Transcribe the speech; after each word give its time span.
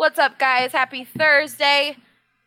What's 0.00 0.18
up, 0.18 0.38
guys? 0.38 0.72
Happy 0.72 1.04
Thursday. 1.04 1.94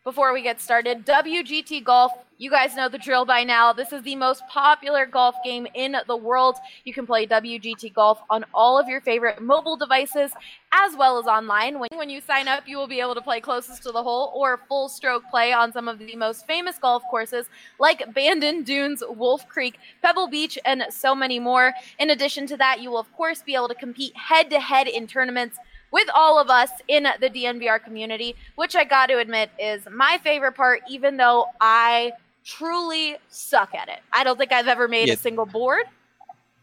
Before 0.02 0.32
we 0.32 0.42
get 0.42 0.60
started, 0.60 1.06
WGT 1.06 1.84
Golf, 1.84 2.10
you 2.36 2.50
guys 2.50 2.74
know 2.74 2.88
the 2.88 2.98
drill 2.98 3.24
by 3.24 3.44
now. 3.44 3.72
This 3.72 3.92
is 3.92 4.02
the 4.02 4.16
most 4.16 4.42
popular 4.48 5.06
golf 5.06 5.36
game 5.44 5.68
in 5.72 5.94
the 6.08 6.16
world. 6.16 6.56
You 6.84 6.92
can 6.92 7.06
play 7.06 7.28
WGT 7.28 7.94
Golf 7.94 8.18
on 8.28 8.44
all 8.52 8.76
of 8.76 8.88
your 8.88 9.00
favorite 9.00 9.40
mobile 9.40 9.76
devices 9.76 10.32
as 10.72 10.96
well 10.96 11.16
as 11.16 11.26
online. 11.26 11.78
When, 11.78 11.90
when 11.94 12.10
you 12.10 12.20
sign 12.20 12.48
up, 12.48 12.66
you 12.66 12.76
will 12.76 12.88
be 12.88 12.98
able 12.98 13.14
to 13.14 13.22
play 13.22 13.40
closest 13.40 13.84
to 13.84 13.92
the 13.92 14.02
hole 14.02 14.32
or 14.34 14.60
full 14.68 14.88
stroke 14.88 15.22
play 15.30 15.52
on 15.52 15.72
some 15.72 15.86
of 15.86 16.00
the 16.00 16.16
most 16.16 16.48
famous 16.48 16.76
golf 16.78 17.04
courses 17.08 17.46
like 17.78 18.12
Bandon 18.12 18.64
Dunes, 18.64 19.00
Wolf 19.08 19.48
Creek, 19.48 19.78
Pebble 20.02 20.26
Beach, 20.26 20.58
and 20.64 20.82
so 20.90 21.14
many 21.14 21.38
more. 21.38 21.72
In 22.00 22.10
addition 22.10 22.48
to 22.48 22.56
that, 22.56 22.80
you 22.80 22.90
will, 22.90 22.98
of 22.98 23.12
course, 23.12 23.42
be 23.42 23.54
able 23.54 23.68
to 23.68 23.76
compete 23.76 24.16
head 24.16 24.50
to 24.50 24.58
head 24.58 24.88
in 24.88 25.06
tournaments 25.06 25.56
with 25.94 26.08
all 26.12 26.40
of 26.40 26.50
us 26.50 26.70
in 26.88 27.04
the 27.20 27.30
DNVR 27.30 27.82
community, 27.82 28.34
which 28.56 28.74
I 28.74 28.82
got 28.82 29.06
to 29.06 29.18
admit 29.18 29.48
is 29.60 29.86
my 29.88 30.18
favorite 30.24 30.56
part, 30.56 30.80
even 30.90 31.16
though 31.18 31.46
I 31.60 32.10
truly 32.44 33.16
suck 33.28 33.72
at 33.76 33.88
it. 33.88 34.00
I 34.12 34.24
don't 34.24 34.36
think 34.36 34.50
I've 34.50 34.66
ever 34.66 34.88
made 34.88 35.06
Yeah. 35.06 35.14
a 35.14 35.16
single 35.16 35.46
board. 35.46 35.84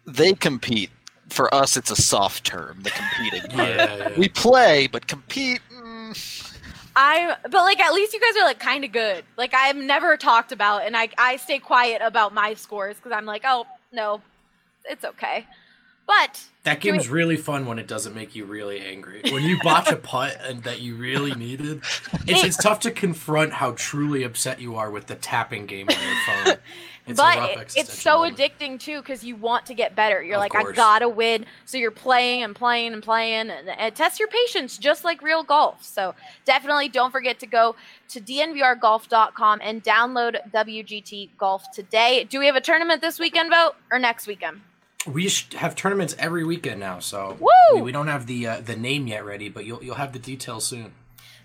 They 0.05 0.34
compete. 0.34 0.91
For 1.30 1.53
us, 1.55 1.77
it's 1.77 1.89
a 1.89 1.95
soft 1.95 2.44
term, 2.44 2.81
the 2.84 2.89
competing 2.89 3.49
part. 3.52 3.70
Yeah, 3.70 3.95
yeah. 3.95 4.20
We 4.20 4.27
play, 4.27 4.88
but 4.88 5.08
compete. 5.08 5.61
Mm, 5.73 6.58
I, 6.94 7.38
but 7.44 7.53
like 7.53 7.80
at 7.80 7.94
least 7.94 8.11
you 8.13 8.20
guys 8.20 8.36
are 8.36 8.44
like 8.44 8.59
kind 8.59 8.84
of 8.84 8.91
good. 8.91 9.23
Like 9.38 9.53
I'm 9.55 9.88
never 9.88 10.17
talked 10.17 10.52
about, 10.52 10.84
and 10.86 10.98
I 10.98 11.08
I 11.17 11.38
stay 11.38 11.58
quiet 11.59 12.02
about 12.03 12.34
my 12.34 12.53
scores 12.55 12.98
because 12.98 13.13
I'm 13.13 13.25
like, 13.25 13.44
oh 13.45 13.66
no, 13.94 14.22
it's 14.84 15.05
okay. 15.05 15.45
But 16.11 16.43
that 16.63 16.81
Can 16.81 16.97
we- 16.97 17.07
really 17.07 17.38
fun 17.38 17.65
when 17.65 17.79
it 17.79 17.88
doesn't 17.88 18.13
make 18.13 18.35
you 18.35 18.43
really 18.45 18.81
angry. 18.81 19.21
When 19.31 19.43
you 19.43 19.57
botch 19.63 19.89
a 19.89 19.95
putt 19.95 20.38
and 20.43 20.61
that 20.63 20.81
you 20.81 20.95
really 20.95 21.33
needed, 21.33 21.81
it's, 22.27 22.43
it's 22.43 22.57
tough 22.57 22.81
to 22.81 22.91
confront 22.91 23.53
how 23.53 23.71
truly 23.77 24.23
upset 24.23 24.59
you 24.59 24.75
are 24.75 24.91
with 24.91 25.08
the 25.08 25.16
tapping 25.16 25.66
game 25.66 25.88
on 25.89 25.95
your 25.95 26.45
phone. 26.45 26.58
It's 27.08 27.17
but 27.17 27.58
it- 27.58 27.73
it's 27.75 27.99
so 27.99 28.19
moment. 28.19 28.38
addicting 28.38 28.80
too 28.80 29.02
because 29.02 29.23
you 29.23 29.36
want 29.36 29.66
to 29.66 29.73
get 29.73 29.95
better. 29.95 30.21
You're 30.21 30.36
Of 30.36 30.41
like, 30.41 30.55
I 30.55 30.71
gotta 30.71 31.09
win. 31.09 31.47
So 31.66 31.80
you're 31.80 31.89
playing 31.89 32.43
and 32.43 32.55
playing 32.55 32.93
and 32.93 33.02
playing, 33.02 33.49
and 33.49 33.69
uh, 33.69 33.73
it 33.80 33.95
tests 33.95 34.19
your 34.19 34.27
patience 34.27 34.77
just 34.77 35.03
like 35.03 35.23
real 35.23 35.41
golf. 35.41 35.83
So 35.83 36.14
definitely 36.45 36.89
don't 36.89 37.09
forget 37.11 37.39
to 37.39 37.47
go 37.47 37.75
to 38.09 38.21
dnvrgolf.com 38.21 39.59
and 39.64 39.83
download 39.83 40.38
WGT 40.52 41.30
Golf 41.39 41.71
today. 41.71 42.23
Do 42.30 42.38
we 42.38 42.45
have 42.45 42.55
a 42.55 42.61
tournament 42.61 43.02
this 43.02 43.17
weekend, 43.19 43.49
Vogt 43.49 43.75
or 43.91 43.97
next 43.97 44.27
weekend? 44.27 44.61
We 45.07 45.30
sh- 45.30 45.53
have 45.53 45.75
tournaments 45.75 46.16
every 46.19 46.44
weekend 46.44 46.80
now, 46.80 46.99
so 46.99 47.38
Woo! 47.39 47.47
we, 47.75 47.81
we 47.81 47.91
don't 47.91 48.07
have 48.07 48.27
the 48.27 48.47
uh, 48.47 48.61
the 48.61 48.75
name 48.75 49.08
yet 49.08 49.25
ready, 49.25 49.49
but 49.49 49.66
you'll 49.66 49.83
you'll 49.83 49.95
have 49.95 50.13
the 50.13 50.19
details 50.19 50.66
soon. 50.66 50.93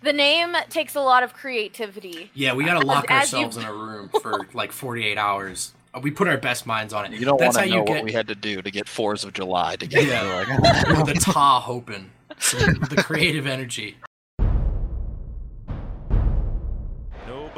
The 0.03 0.13
name 0.13 0.55
takes 0.69 0.95
a 0.95 1.01
lot 1.01 1.23
of 1.23 1.33
creativity. 1.33 2.31
Yeah, 2.35 2.53
we 2.55 2.65
gotta 2.65 2.85
lock 2.87 3.07
As 3.11 3.33
you- 3.33 3.39
ourselves 3.39 3.57
in 3.57 3.65
a 3.65 3.73
room 3.73 4.11
for 4.23 4.47
like 4.53 4.73
48 4.73 5.17
hours. 5.17 5.73
Uh, 5.95 6.01
We 6.01 6.11
put 6.11 6.29
our 6.29 6.37
best 6.37 6.67
minds 6.67 6.93
on 6.93 7.07
it. 7.07 7.13
you 7.19 7.25
don't 7.25 7.41
want 7.41 7.55
That's 7.55 7.57
to 7.57 7.63
how 7.63 7.69
know 7.69 7.87
you 7.87 7.93
what 7.95 8.05
we 8.05 8.13
had 8.13 8.29
to 8.29 8.35
do 8.35 8.61
to 8.61 8.71
get 8.71 8.89
fours 8.89 9.25
of 9.25 9.33
July 9.33 9.77
to 9.77 9.87
get 9.87 10.05
Yeah. 10.07 10.45
yeah. 10.49 11.03
the 11.05 11.15
taa 11.15 11.65
open. 11.67 12.11
So 12.39 12.59
the 12.59 13.03
creative 13.03 13.47
energy. 13.47 13.97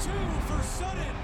Two 0.00 0.08
for 0.46 0.62
Sutton. 0.62 1.14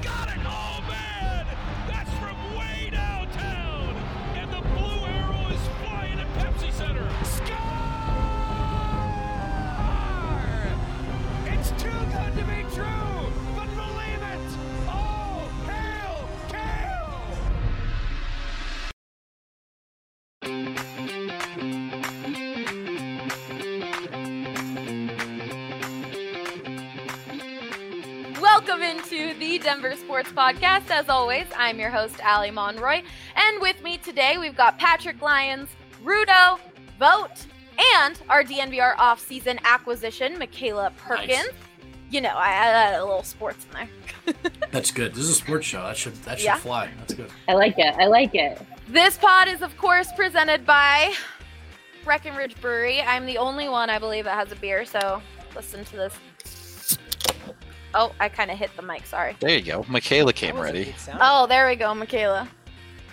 Got 0.00 0.28
it. 0.28 0.38
Oh, 0.46 0.80
man. 0.88 1.46
That's 1.88 2.10
from 2.20 2.36
way 2.56 2.90
downtown. 2.92 3.96
And 4.36 4.52
the 4.52 4.60
blue 4.60 5.04
arrow 5.04 5.48
is 5.48 5.60
flying 5.82 6.20
at 6.20 6.28
Pepsi 6.38 6.70
Center. 6.72 7.10
Score! 7.24 7.74
It's 11.52 11.70
too 11.82 11.90
good 11.90 12.36
to 12.38 12.44
be 12.44 12.62
true, 12.72 13.32
Denver 29.64 29.96
Sports 29.96 30.28
Podcast. 30.30 30.90
As 30.90 31.08
always, 31.08 31.46
I'm 31.56 31.78
your 31.80 31.88
host, 31.88 32.20
Allie 32.20 32.50
Monroy. 32.50 33.02
And 33.34 33.62
with 33.62 33.82
me 33.82 33.96
today, 33.96 34.36
we've 34.36 34.54
got 34.54 34.78
Patrick 34.78 35.22
Lyons, 35.22 35.70
Rudo, 36.04 36.58
Vogt, 36.98 37.46
and 37.96 38.20
our 38.28 38.44
DNVR 38.44 38.94
off-season 38.98 39.58
acquisition, 39.64 40.34
Makayla 40.36 40.94
Perkins. 40.98 41.30
Nice. 41.30 41.48
You 42.10 42.20
know, 42.20 42.34
I 42.36 42.48
I 42.48 42.52
added 42.52 42.98
a 43.00 43.04
little 43.06 43.22
sports 43.22 43.64
in 43.72 43.88
there. 44.26 44.34
That's 44.70 44.90
good. 44.90 45.12
This 45.14 45.24
is 45.24 45.30
a 45.30 45.34
sports 45.34 45.66
show. 45.66 45.82
That 45.82 45.96
should 45.96 46.14
that 46.24 46.38
should 46.38 46.44
Yeah. 46.44 46.56
fly. 46.58 46.90
That's 46.98 47.14
good. 47.14 47.30
I 47.48 47.54
like 47.54 47.78
it. 47.78 47.94
I 47.98 48.04
like 48.06 48.34
it. 48.34 48.60
This 48.86 49.16
pod 49.16 49.48
is, 49.48 49.62
of 49.62 49.74
course, 49.78 50.12
presented 50.14 50.66
by 50.66 51.14
Breckenridge 52.04 52.60
Brewery. 52.60 53.00
I'm 53.00 53.24
the 53.24 53.38
only 53.38 53.70
one, 53.70 53.88
I 53.88 53.98
believe, 53.98 54.24
that 54.24 54.36
has 54.36 54.52
a 54.52 54.56
beer, 54.56 54.84
so 54.84 55.22
listen 55.56 55.86
to 55.86 55.96
this. 55.96 56.14
Oh, 57.94 58.12
I 58.18 58.28
kind 58.28 58.50
of 58.50 58.58
hit 58.58 58.70
the 58.76 58.82
mic, 58.82 59.06
sorry. 59.06 59.36
There 59.40 59.56
you 59.56 59.62
go. 59.62 59.82
Makayla 59.84 60.34
came 60.34 60.58
ready. 60.58 60.94
Oh, 61.20 61.46
there 61.46 61.68
we 61.68 61.76
go, 61.76 61.86
Makayla. 61.94 62.48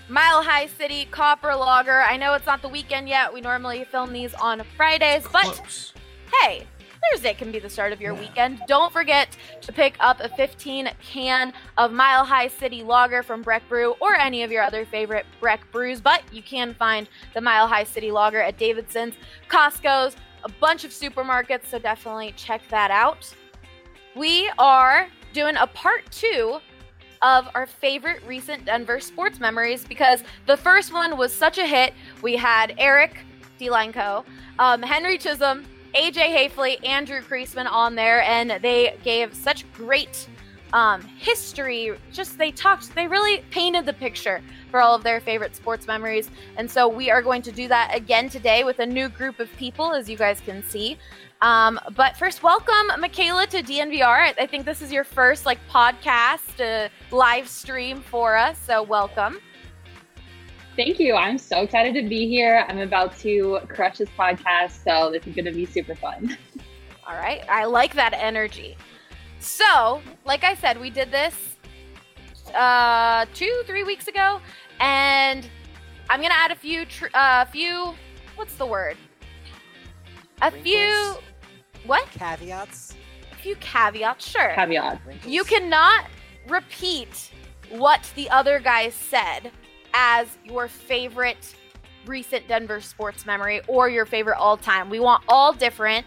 Mile 0.10 0.44
High 0.44 0.68
City 0.68 1.08
Copper 1.10 1.56
Lager. 1.56 2.02
I 2.02 2.18
know 2.18 2.34
it's 2.34 2.46
not 2.46 2.62
the 2.62 2.68
weekend 2.68 3.08
yet. 3.08 3.34
We 3.34 3.40
normally 3.40 3.86
film 3.86 4.12
these 4.12 4.34
on 4.34 4.62
Fridays, 4.76 5.24
but 5.32 5.44
Close. 5.44 5.94
hey, 6.42 6.68
Thursday 7.14 7.34
can 7.34 7.52
be 7.52 7.60
the 7.60 7.70
start 7.70 7.94
of 7.94 8.02
your 8.02 8.14
weekend. 8.14 8.62
Don't 8.68 8.92
forget 8.92 9.38
to 9.62 9.72
pick 9.72 9.96
up 10.00 10.20
a 10.20 10.30
15 10.30 10.90
can 11.02 11.54
of 11.78 11.92
Mile 11.94 12.26
High 12.26 12.48
City 12.48 12.84
Lager 12.84 13.24
from 13.24 13.42
Breck 13.42 13.68
Brew 13.70 13.96
or 14.02 14.16
any 14.16 14.44
of 14.44 14.52
your 14.52 14.64
other 14.64 14.86
favorite 14.86 15.26
Breck 15.40 15.62
brews. 15.72 16.02
But 16.02 16.24
you 16.32 16.42
can 16.42 16.74
find 16.74 17.08
the 17.34 17.42
Mile 17.42 17.68
High 17.68 17.86
City 17.86 18.12
Lager 18.12 18.42
at 18.42 18.58
Davidson's, 18.58 19.16
Costco's, 19.48 20.16
a 20.44 20.50
bunch 20.60 20.84
of 20.84 20.92
supermarkets. 20.92 21.68
So 21.68 21.80
definitely 21.80 22.34
check 22.36 22.62
that 22.70 22.92
out. 22.92 23.34
We 24.16 24.52
are 24.60 25.08
doing 25.32 25.56
a 25.56 25.68
part 25.68 26.12
two 26.12 26.60
of 27.22 27.48
our 27.56 27.66
favorite 27.66 28.22
recent 28.28 28.66
Denver 28.66 29.00
sports 29.00 29.40
memories 29.40 29.86
because 29.86 30.24
the 30.48 30.58
first 30.58 30.92
one 30.92 31.18
was 31.18 31.32
such 31.34 31.58
a 31.58 31.66
hit. 31.66 31.94
We 32.22 32.36
had 32.36 32.74
Eric 32.78 33.18
Delanco, 33.58 34.26
um, 34.60 34.82
Henry 34.82 35.18
Chisholm, 35.18 35.66
AJ 35.96 36.50
Haefele, 36.50 36.86
Andrew 36.86 37.22
Kreisman 37.22 37.72
on 37.72 37.96
there, 37.96 38.22
and 38.24 38.62
they 38.62 38.98
gave 39.04 39.34
such 39.34 39.72
great 39.72 40.28
um, 40.74 41.02
history. 41.02 41.98
Just 42.12 42.38
they 42.38 42.52
talked, 42.52 42.94
they 42.96 43.08
really 43.08 43.44
painted 43.50 43.86
the 43.86 43.94
picture 43.94 44.42
for 44.72 44.82
all 44.82 44.96
of 44.96 45.04
their 45.04 45.22
favorite 45.22 45.56
sports 45.56 45.88
memories. 45.88 46.30
And 46.58 46.70
so 46.70 46.88
we 46.88 47.12
are 47.12 47.22
going 47.22 47.42
to 47.44 47.52
do 47.52 47.68
that 47.70 47.96
again 47.96 48.30
today 48.30 48.64
with 48.66 48.80
a 48.80 48.86
new 48.86 49.08
group 49.08 49.40
of 49.40 49.50
people, 49.58 49.94
as 49.94 50.10
you 50.10 50.18
guys 50.18 50.42
can 50.42 50.64
see. 50.64 50.98
Um, 51.42 51.80
but 51.96 52.16
first, 52.18 52.44
welcome 52.44 52.90
Makayla 53.02 53.48
to 53.48 53.64
DNVR. 53.64 54.04
I- 54.20 54.36
I 54.38 54.46
think 54.46 54.66
this 54.66 54.82
is 54.82 54.92
your 54.92 55.04
first 55.04 55.46
like 55.46 55.58
podcast 55.70 56.60
uh, 56.62 56.90
live 57.16 57.48
stream 57.48 58.02
for 58.02 58.36
us, 58.38 58.60
so 58.60 58.84
welcome. 58.84 59.40
Thank 60.76 61.00
you. 61.00 61.16
I'm 61.16 61.38
so 61.38 61.62
excited 61.64 61.94
to 62.02 62.08
be 62.08 62.28
here. 62.28 62.66
I'm 62.70 62.78
about 62.80 63.18
to 63.20 63.60
crush 63.68 63.98
this 63.98 64.10
podcast, 64.18 64.84
so 64.84 65.12
this 65.12 65.26
is 65.28 65.36
going 65.36 65.46
to 65.46 65.52
be 65.52 65.66
super 65.66 65.96
fun. 65.96 66.38
All 67.08 67.16
right, 67.16 67.44
I 67.50 67.66
like 67.66 67.94
that 67.96 68.14
energy. 68.14 68.78
So, 69.40 70.02
like 70.24 70.44
I 70.44 70.54
said, 70.54 70.80
we 70.80 70.90
did 70.92 71.12
this 71.12 71.36
uh, 72.54 73.26
two, 73.34 73.64
three 73.66 73.84
weeks 73.84 74.08
ago, 74.08 74.40
and 74.80 75.50
I'm 76.10 76.22
gonna 76.22 76.36
add 76.38 76.52
a 76.52 76.56
few, 76.56 76.86
tr- 76.86 77.08
uh, 77.16 77.46
few, 77.46 77.94
what's 78.36 78.54
the 78.56 78.66
word? 78.66 78.96
A 80.44 80.52
few, 80.52 80.78
Wrinkles? 80.80 81.24
What? 81.86 82.08
Caveats. 82.12 82.96
A 83.32 83.36
few 83.36 83.56
caveats. 83.56 84.28
Sure. 84.30 84.54
Caveat. 84.56 85.02
You 85.26 85.44
cannot 85.44 86.06
repeat 86.48 87.32
what 87.70 88.10
the 88.16 88.30
other 88.30 88.60
guys 88.60 88.94
said 88.94 89.52
as 89.94 90.38
your 90.44 90.68
favorite 90.68 91.56
recent 92.06 92.48
Denver 92.48 92.82
sports 92.82 93.26
memory 93.26 93.62
or 93.68 93.90
your 93.90 94.06
favorite 94.06 94.38
all 94.38 94.58
time. 94.58 94.90
We 94.90 95.00
want 95.00 95.24
all 95.28 95.54
different. 95.54 96.06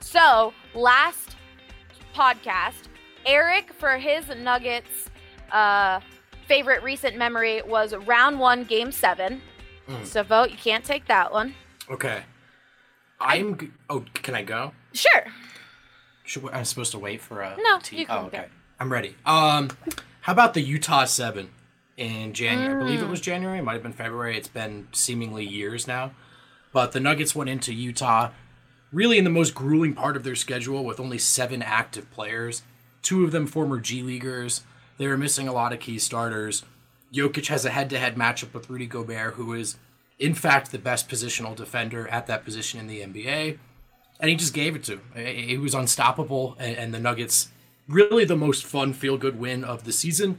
So 0.00 0.52
last 0.74 1.36
podcast, 2.14 2.88
Eric 3.24 3.72
for 3.72 3.96
his 3.98 4.28
Nuggets 4.36 5.08
uh, 5.52 6.00
favorite 6.46 6.82
recent 6.82 7.16
memory 7.16 7.62
was 7.62 7.94
round 7.94 8.38
one, 8.40 8.64
game 8.64 8.90
seven. 8.92 9.40
Mm. 9.88 10.04
So 10.06 10.22
Vogt. 10.22 10.50
You 10.50 10.56
can't 10.56 10.84
take 10.84 11.06
that 11.06 11.32
one. 11.32 11.54
Okay. 11.90 12.22
I'm. 13.20 13.56
g- 13.58 13.70
Oh, 13.90 14.04
can 14.14 14.34
I 14.34 14.42
go? 14.42 14.72
Sure. 14.92 15.24
Should, 16.24 16.48
I'm 16.52 16.64
supposed 16.64 16.92
to 16.92 16.98
wait 16.98 17.20
for 17.20 17.40
a. 17.40 17.56
No, 17.60 17.78
tea- 17.80 17.98
you 17.98 18.06
can 18.06 18.16
Oh, 18.16 18.26
okay. 18.26 18.38
go. 18.38 18.44
I'm 18.80 18.92
ready. 18.92 19.16
Um, 19.26 19.70
how 20.22 20.32
about 20.32 20.54
the 20.54 20.60
Utah 20.60 21.04
Seven 21.04 21.50
in 21.96 22.32
January? 22.32 22.74
I 22.74 22.78
believe 22.78 23.00
Mm. 23.00 23.04
it 23.04 23.10
was 23.10 23.20
January. 23.20 23.58
It 23.58 23.62
might 23.62 23.74
have 23.74 23.82
been 23.82 23.92
February. 23.92 24.36
It's 24.36 24.48
been 24.48 24.88
seemingly 24.92 25.44
years 25.44 25.86
now. 25.86 26.12
But 26.72 26.92
the 26.92 27.00
Nuggets 27.00 27.34
went 27.34 27.50
into 27.50 27.72
Utah 27.74 28.30
really 28.92 29.18
in 29.18 29.24
the 29.24 29.30
most 29.30 29.54
grueling 29.54 29.94
part 29.94 30.16
of 30.16 30.22
their 30.24 30.34
schedule 30.36 30.84
with 30.84 31.00
only 31.00 31.18
seven 31.18 31.62
active 31.62 32.10
players, 32.10 32.62
two 33.02 33.24
of 33.24 33.32
them 33.32 33.46
former 33.46 33.78
G 33.80 34.02
Leaguers. 34.02 34.62
They 34.98 35.06
were 35.06 35.16
missing 35.16 35.48
a 35.48 35.52
lot 35.52 35.72
of 35.72 35.80
key 35.80 35.98
starters. 35.98 36.64
Jokic 37.12 37.46
has 37.48 37.64
a 37.64 37.70
head 37.70 37.90
to 37.90 37.98
head 37.98 38.16
matchup 38.16 38.52
with 38.54 38.70
Rudy 38.70 38.86
Gobert, 38.86 39.34
who 39.34 39.52
is, 39.54 39.76
in 40.18 40.34
fact, 40.34 40.70
the 40.70 40.78
best 40.78 41.08
positional 41.08 41.54
defender 41.56 42.06
at 42.08 42.26
that 42.26 42.44
position 42.44 42.80
in 42.80 42.86
the 42.86 43.00
NBA. 43.00 43.58
And 44.22 44.30
he 44.30 44.36
just 44.36 44.54
gave 44.54 44.74
it 44.74 44.84
to 44.84 44.92
him. 44.92 45.26
He 45.26 45.58
was 45.58 45.74
unstoppable, 45.74 46.56
and, 46.58 46.76
and 46.76 46.94
the 46.94 47.00
Nuggets 47.00 47.48
really 47.88 48.24
the 48.24 48.36
most 48.36 48.64
fun 48.64 48.92
feel 48.92 49.18
good 49.18 49.38
win 49.38 49.64
of 49.64 49.84
the 49.84 49.92
season. 49.92 50.38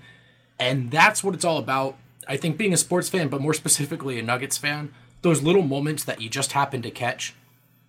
And 0.58 0.90
that's 0.90 1.24
what 1.24 1.36
it's 1.36 1.46
all 1.46 1.58
about. 1.58 1.98
I 2.28 2.38
think 2.38 2.58
being 2.58 2.74
a 2.74 2.78
sports 2.78 3.10
fan, 3.10 3.28
but 3.28 3.42
more 3.42 3.54
specifically 3.54 4.18
a 4.18 4.24
Nuggets 4.24 4.58
fan, 4.58 4.94
those 5.22 5.42
little 5.42 5.62
moments 5.62 6.04
that 6.06 6.22
you 6.22 6.30
just 6.30 6.54
happen 6.54 6.82
to 6.82 6.92
catch. 6.92 7.36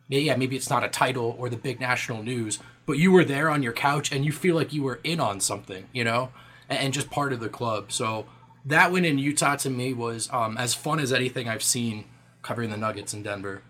Yeah, 0.09 0.37
maybe 0.37 0.57
it's 0.57 0.69
not 0.69 0.85
a 0.85 0.89
title 0.89 1.35
or 1.39 1.49
the 1.49 1.57
big 1.57 1.81
national 1.81 2.23
news, 2.23 2.59
but 2.85 2.99
you 2.99 3.11
were 3.11 3.25
there 3.25 3.49
on 3.49 3.63
your 3.63 3.73
couch 3.73 4.13
and 4.13 4.25
you 4.25 4.33
feel 4.33 4.55
like 4.55 4.73
you 4.73 4.83
were 4.83 5.01
in 5.05 5.21
on 5.21 5.41
something, 5.41 5.87
you 5.93 6.05
know, 6.05 6.31
and 6.69 6.93
just 6.93 7.11
part 7.11 7.33
of 7.33 7.41
the 7.41 7.49
club. 7.49 7.91
So 7.91 8.27
that 8.65 8.93
win 8.93 9.05
in 9.05 9.19
Utah 9.19 9.57
to 9.57 9.71
me 9.71 9.95
was 9.95 10.29
um, 10.33 10.59
as 10.59 10.75
fun 10.75 10.99
as 10.99 11.13
anything 11.13 11.49
I've 11.49 11.63
seen 11.63 12.05
covering 12.43 12.71
the 12.71 12.77
Nuggets 12.77 13.15
in 13.15 13.23
Denver. 13.23 13.63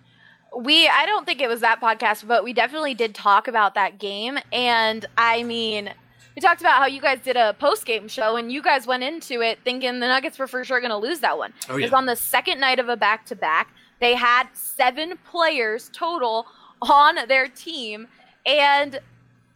We 0.57 0.89
I 0.89 1.07
don't 1.07 1.27
think 1.27 1.41
it 1.41 1.49
was 1.49 1.61
that 1.61 1.81
podcast, 1.81 2.27
but 2.27 2.45
we 2.45 2.53
definitely 2.53 2.95
did 2.95 3.15
talk 3.15 3.49
about 3.49 3.75
that 3.75 3.99
game. 3.99 4.39
And 4.53 5.05
I 5.17 5.43
mean, 5.43 5.93
we 6.35 6.41
talked 6.41 6.61
about 6.61 6.79
how 6.79 6.87
you 6.87 7.01
guys 7.01 7.21
did 7.21 7.37
a 7.37 7.55
post 7.55 7.87
game 7.87 8.09
show, 8.09 8.37
and 8.37 8.51
you 8.53 8.63
guys 8.63 8.87
went 8.87 9.03
into 9.03 9.41
it 9.41 9.59
thinking 9.65 10.01
the 10.01 10.09
Nuggets 10.09 10.39
were 10.39 10.47
for 10.47 10.65
sure 10.65 10.81
going 10.81 10.91
to 10.91 10.97
lose 10.97 11.21
that 11.21 11.39
one. 11.39 11.53
Oh, 11.69 11.77
It 11.77 11.83
was 11.83 11.93
on 11.93 12.07
the 12.07 12.17
second 12.17 12.61
night 12.61 12.79
of 12.79 12.89
a 12.89 12.97
back 12.97 13.27
to 13.27 13.37
back. 13.37 13.73
They 14.01 14.15
had 14.15 14.49
seven 14.53 15.15
players 15.31 15.91
total 15.93 16.47
on 16.83 17.17
their 17.29 17.49
team, 17.49 18.09
and 18.45 18.99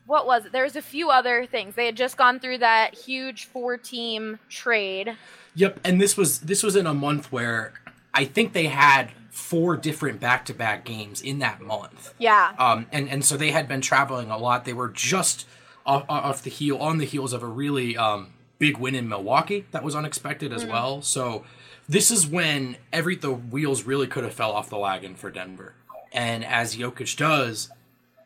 what 0.06 0.26
was 0.26 0.46
it? 0.46 0.52
There 0.52 0.64
was 0.64 0.76
a 0.76 0.82
few 0.82 1.10
other 1.10 1.46
things. 1.46 1.74
They 1.74 1.86
had 1.86 1.96
just 1.96 2.16
gone 2.16 2.40
through 2.40 2.58
that 2.58 2.94
huge 2.94 3.44
four 3.44 3.76
team 3.76 4.38
trade. 4.48 5.16
Yep, 5.54 5.80
and 5.84 6.00
this 6.00 6.16
was 6.16 6.40
this 6.40 6.62
was 6.62 6.76
in 6.76 6.86
a 6.86 6.94
month 6.94 7.30
where 7.32 7.72
I 8.14 8.24
think 8.24 8.52
they 8.52 8.66
had 8.66 9.10
four 9.38 9.76
different 9.76 10.20
back-to-back 10.20 10.84
games 10.84 11.22
in 11.22 11.38
that 11.38 11.60
month. 11.60 12.12
Yeah. 12.18 12.52
Um, 12.58 12.86
and 12.92 13.08
and 13.08 13.24
so 13.24 13.36
they 13.36 13.52
had 13.52 13.68
been 13.68 13.80
traveling 13.80 14.30
a 14.30 14.36
lot. 14.36 14.64
They 14.64 14.72
were 14.72 14.88
just 14.88 15.46
off, 15.86 16.04
off 16.08 16.42
the 16.42 16.50
heel 16.50 16.76
on 16.76 16.98
the 16.98 17.06
heels 17.06 17.32
of 17.32 17.42
a 17.42 17.46
really 17.46 17.96
um, 17.96 18.34
big 18.58 18.76
win 18.76 18.94
in 18.94 19.08
Milwaukee 19.08 19.64
that 19.70 19.82
was 19.82 19.94
unexpected 19.94 20.52
as 20.52 20.66
well. 20.66 21.00
So 21.02 21.44
this 21.88 22.10
is 22.10 22.26
when 22.26 22.76
every 22.92 23.16
the 23.16 23.32
wheels 23.32 23.84
really 23.84 24.06
could 24.06 24.24
have 24.24 24.34
fell 24.34 24.52
off 24.52 24.68
the 24.68 24.78
wagon 24.78 25.14
for 25.14 25.30
Denver. 25.30 25.74
And 26.12 26.44
as 26.44 26.76
Jokic 26.76 27.16
does, 27.16 27.70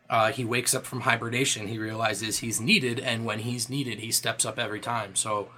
uh, 0.08 0.32
he 0.32 0.44
wakes 0.44 0.74
up 0.74 0.84
from 0.86 1.02
hibernation. 1.02 1.68
He 1.68 1.78
realizes 1.78 2.38
he's 2.38 2.60
needed, 2.60 2.98
and 2.98 3.24
when 3.24 3.40
he's 3.40 3.68
needed, 3.68 4.00
he 4.00 4.10
steps 4.10 4.44
up 4.44 4.58
every 4.58 4.80
time. 4.80 5.14
So 5.14 5.48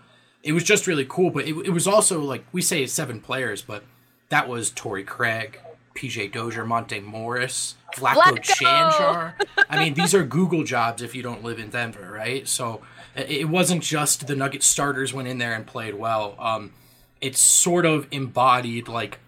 it 0.42 0.52
was 0.52 0.64
just 0.64 0.86
really 0.86 1.06
cool. 1.08 1.30
But 1.30 1.46
it, 1.46 1.54
it 1.66 1.70
was 1.70 1.86
also 1.86 2.20
like 2.20 2.44
we 2.52 2.60
say 2.60 2.86
seven 2.86 3.20
players, 3.20 3.62
but 3.62 3.84
that 4.34 4.48
was 4.48 4.70
Torrey 4.70 5.04
Craig, 5.04 5.60
PJ 5.94 6.32
Dozier, 6.32 6.64
Monte 6.64 6.98
Morris, 6.98 7.76
Vlatko 7.94 8.36
Vlatko! 8.36 8.40
Cancar. 8.40 9.34
I 9.70 9.78
mean, 9.78 9.94
these 9.94 10.12
are 10.12 10.24
Google 10.24 10.64
jobs 10.64 11.02
if 11.02 11.14
you 11.14 11.22
don't 11.22 11.44
live 11.44 11.60
in 11.60 11.70
Denver, 11.70 12.10
right? 12.12 12.48
So 12.48 12.82
it 13.14 13.30
it 13.30 13.48
wasn't 13.48 13.84
just 13.84 14.26
the 14.26 14.34
Nugget 14.34 14.64
starters 14.64 15.14
went 15.14 15.28
in 15.28 15.38
there 15.38 15.54
and 15.54 15.64
played 15.64 15.94
well. 15.94 16.34
Um, 16.40 16.72
it's 17.20 17.38
sort 17.38 17.86
of 17.86 18.08
embodied 18.10 18.88
like 18.88 19.20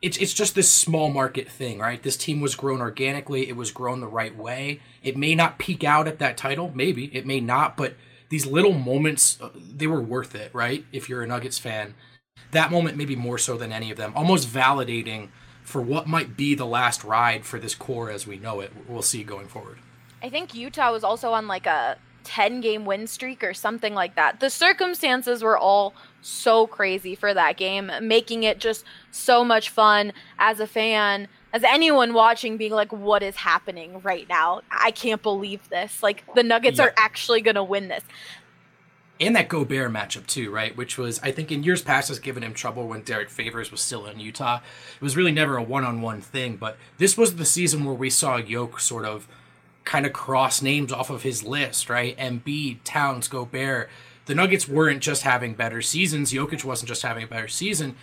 it's 0.00 0.16
it's 0.18 0.32
just 0.32 0.54
this 0.54 0.72
small 0.72 1.10
market 1.10 1.48
thing, 1.48 1.80
right? 1.80 2.00
This 2.00 2.16
team 2.16 2.40
was 2.40 2.54
grown 2.54 2.80
organically. 2.80 3.48
It 3.48 3.56
was 3.56 3.72
grown 3.72 3.98
the 3.98 4.06
right 4.06 4.36
way. 4.36 4.78
It 5.02 5.16
may 5.16 5.34
not 5.34 5.58
peak 5.58 5.82
out 5.82 6.06
at 6.06 6.20
that 6.20 6.36
title, 6.36 6.70
maybe 6.72 7.06
it 7.12 7.26
may 7.26 7.40
not, 7.40 7.76
but 7.76 7.94
these 8.28 8.46
little 8.46 8.74
moments, 8.74 9.40
uh, 9.40 9.48
they 9.56 9.88
were 9.88 10.00
worth 10.00 10.36
it, 10.36 10.54
right? 10.54 10.84
If 10.92 11.08
you're 11.08 11.22
a 11.22 11.26
Nuggets 11.26 11.58
fan, 11.58 11.94
that 12.52 12.70
moment 12.70 12.96
maybe 12.96 13.16
more 13.16 13.38
so 13.38 13.56
than 13.56 13.72
any 13.72 13.90
of 13.90 13.96
them, 13.96 14.12
almost 14.16 14.48
validating 14.48 15.28
for 15.62 15.82
what 15.82 16.06
might 16.06 16.36
be 16.36 16.54
the 16.54 16.66
last 16.66 17.04
ride 17.04 17.44
for 17.44 17.58
this 17.58 17.74
core 17.74 18.10
as 18.10 18.26
we 18.26 18.38
know 18.38 18.60
it. 18.60 18.72
We'll 18.88 19.02
see 19.02 19.22
going 19.22 19.48
forward. 19.48 19.78
I 20.22 20.30
think 20.30 20.54
Utah 20.54 20.90
was 20.92 21.04
also 21.04 21.32
on 21.32 21.46
like 21.46 21.66
a 21.66 21.98
10 22.24 22.60
game 22.60 22.84
win 22.84 23.06
streak 23.06 23.44
or 23.44 23.54
something 23.54 23.94
like 23.94 24.14
that. 24.16 24.40
The 24.40 24.50
circumstances 24.50 25.42
were 25.42 25.56
all 25.58 25.94
so 26.20 26.66
crazy 26.66 27.14
for 27.14 27.32
that 27.34 27.56
game, 27.56 27.90
making 28.02 28.42
it 28.42 28.58
just 28.60 28.84
so 29.10 29.44
much 29.44 29.70
fun 29.70 30.12
as 30.38 30.58
a 30.60 30.66
fan, 30.66 31.28
as 31.52 31.62
anyone 31.64 32.12
watching, 32.14 32.56
being 32.56 32.72
like, 32.72 32.92
what 32.92 33.22
is 33.22 33.36
happening 33.36 34.00
right 34.02 34.28
now? 34.28 34.60
I 34.70 34.90
can't 34.90 35.22
believe 35.22 35.68
this. 35.68 36.02
Like, 36.02 36.24
the 36.34 36.42
Nuggets 36.42 36.78
Yeah. 36.78 36.86
are 36.86 36.94
actually 36.96 37.40
going 37.40 37.54
to 37.54 37.62
win 37.64 37.88
this. 37.88 38.02
And 39.20 39.34
that 39.34 39.48
Gobert 39.48 39.92
matchup 39.92 40.26
too, 40.26 40.50
right? 40.50 40.76
Which 40.76 40.96
was 40.96 41.20
I 41.22 41.32
think 41.32 41.50
in 41.50 41.64
years 41.64 41.82
past 41.82 42.08
has 42.08 42.18
given 42.18 42.42
him 42.42 42.54
trouble 42.54 42.86
when 42.86 43.02
Derrick 43.02 43.30
Favors 43.30 43.70
was 43.70 43.80
still 43.80 44.06
in 44.06 44.20
Utah. 44.20 44.60
It 44.94 45.02
was 45.02 45.16
really 45.16 45.32
never 45.32 45.56
a 45.56 45.62
one-on-one 45.62 46.20
thing, 46.20 46.56
but 46.56 46.76
this 46.98 47.16
was 47.16 47.36
the 47.36 47.44
season 47.44 47.84
where 47.84 47.94
we 47.94 48.10
saw 48.10 48.36
Yoke 48.36 48.78
sort 48.78 49.04
of 49.04 49.26
kind 49.84 50.06
of 50.06 50.12
cross 50.12 50.62
names 50.62 50.92
off 50.92 51.10
of 51.10 51.22
his 51.22 51.42
list, 51.42 51.88
right? 51.88 52.16
Embiid, 52.18 52.78
Towns, 52.84 53.26
Gobert. 53.26 53.88
The 54.26 54.34
Nuggets 54.34 54.68
weren't 54.68 55.02
just 55.02 55.22
having 55.22 55.54
better 55.54 55.80
seasons. 55.80 56.32
Jokic 56.32 56.62
wasn't 56.62 56.88
just 56.88 57.02
having 57.02 57.24
a 57.24 57.26
better 57.26 57.48
season. 57.48 57.96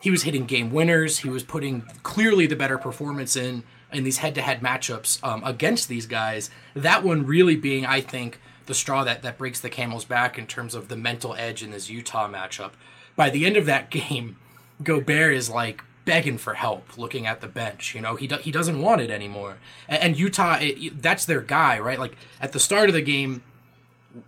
He 0.00 0.10
was 0.10 0.22
hitting 0.24 0.44
game 0.44 0.70
winners. 0.70 1.20
He 1.20 1.30
was 1.30 1.42
putting 1.42 1.82
clearly 2.02 2.46
the 2.46 2.56
better 2.56 2.78
performance 2.78 3.34
in 3.36 3.64
in 3.92 4.04
these 4.04 4.18
head-to-head 4.18 4.60
matchups 4.60 5.22
um, 5.24 5.42
against 5.42 5.88
these 5.88 6.06
guys. 6.06 6.50
That 6.74 7.02
one 7.02 7.26
really 7.26 7.56
being, 7.56 7.84
I 7.84 8.00
think, 8.00 8.38
the 8.66 8.74
straw 8.74 9.04
that, 9.04 9.22
that 9.22 9.38
breaks 9.38 9.60
the 9.60 9.70
camel's 9.70 10.04
back 10.04 10.38
in 10.38 10.46
terms 10.46 10.74
of 10.74 10.88
the 10.88 10.96
mental 10.96 11.34
edge 11.34 11.62
in 11.62 11.70
this 11.70 11.90
Utah 11.90 12.28
matchup. 12.28 12.72
By 13.16 13.30
the 13.30 13.46
end 13.46 13.56
of 13.56 13.66
that 13.66 13.90
game, 13.90 14.36
Gobert 14.82 15.34
is 15.34 15.50
like 15.50 15.82
begging 16.04 16.38
for 16.38 16.54
help, 16.54 16.96
looking 16.96 17.26
at 17.26 17.40
the 17.40 17.46
bench. 17.46 17.94
You 17.94 18.00
know, 18.00 18.16
he 18.16 18.26
do, 18.26 18.36
he 18.36 18.50
doesn't 18.50 18.80
want 18.80 19.00
it 19.00 19.10
anymore. 19.10 19.58
And, 19.88 20.02
and 20.02 20.18
Utah, 20.18 20.58
it, 20.60 21.02
that's 21.02 21.24
their 21.24 21.40
guy, 21.40 21.78
right? 21.78 21.98
Like 21.98 22.16
at 22.40 22.52
the 22.52 22.60
start 22.60 22.88
of 22.88 22.94
the 22.94 23.02
game, 23.02 23.42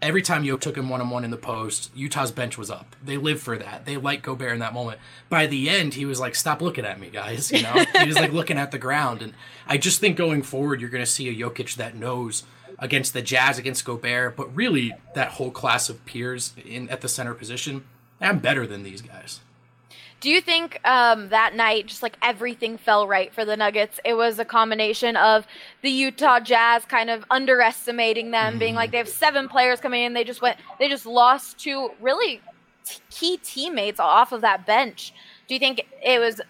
every 0.00 0.22
time 0.22 0.44
Yo 0.44 0.56
took 0.56 0.76
him 0.76 0.88
one 0.88 1.00
on 1.00 1.10
one 1.10 1.24
in 1.24 1.30
the 1.30 1.36
post, 1.36 1.90
Utah's 1.94 2.30
bench 2.30 2.56
was 2.56 2.70
up. 2.70 2.94
They 3.02 3.16
live 3.16 3.40
for 3.40 3.58
that. 3.58 3.84
They 3.84 3.96
like 3.96 4.22
Gobert 4.22 4.52
in 4.52 4.58
that 4.60 4.74
moment. 4.74 5.00
By 5.28 5.46
the 5.46 5.68
end, 5.68 5.94
he 5.94 6.04
was 6.04 6.20
like, 6.20 6.34
"Stop 6.34 6.62
looking 6.62 6.84
at 6.84 7.00
me, 7.00 7.10
guys." 7.10 7.50
You 7.50 7.62
know, 7.62 7.84
he 7.98 8.06
was 8.06 8.16
like 8.16 8.32
looking 8.32 8.58
at 8.58 8.70
the 8.70 8.78
ground. 8.78 9.22
And 9.22 9.34
I 9.66 9.78
just 9.78 10.00
think 10.00 10.16
going 10.16 10.42
forward, 10.42 10.80
you're 10.80 10.90
going 10.90 11.04
to 11.04 11.10
see 11.10 11.28
a 11.28 11.34
Jokic 11.34 11.76
that 11.76 11.96
knows 11.96 12.44
against 12.82 13.14
the 13.14 13.22
Jazz, 13.22 13.58
against 13.58 13.84
Gobert, 13.84 14.36
but 14.36 14.54
really 14.54 14.92
that 15.14 15.28
whole 15.28 15.52
class 15.52 15.88
of 15.88 16.04
peers 16.04 16.52
in 16.66 16.90
at 16.90 17.00
the 17.00 17.08
center 17.08 17.32
position. 17.32 17.84
I'm 18.20 18.40
better 18.40 18.66
than 18.66 18.82
these 18.82 19.00
guys. 19.00 19.40
Do 20.20 20.28
you 20.28 20.40
think 20.40 20.80
um, 20.86 21.30
that 21.30 21.54
night, 21.54 21.86
just 21.86 22.02
like 22.02 22.16
everything 22.22 22.76
fell 22.78 23.06
right 23.08 23.32
for 23.32 23.44
the 23.44 23.56
Nuggets? 23.56 23.98
It 24.04 24.14
was 24.14 24.38
a 24.38 24.44
combination 24.44 25.16
of 25.16 25.46
the 25.82 25.90
Utah 25.90 26.40
Jazz 26.40 26.84
kind 26.84 27.08
of 27.08 27.24
underestimating 27.30 28.32
them, 28.32 28.58
being 28.58 28.74
like 28.74 28.90
they 28.90 28.98
have 28.98 29.08
seven 29.08 29.48
players 29.48 29.80
coming 29.80 30.02
in. 30.02 30.12
They 30.12 30.24
just 30.24 30.42
went, 30.42 30.58
they 30.78 30.88
just 30.88 31.06
lost 31.06 31.58
two 31.58 31.90
really 32.00 32.40
t- 32.84 33.00
key 33.10 33.36
teammates 33.42 33.98
off 34.00 34.32
of 34.32 34.40
that 34.42 34.66
bench. 34.66 35.12
Do 35.48 35.54
you 35.54 35.60
think 35.60 35.86
it 36.04 36.18
was 36.18 36.40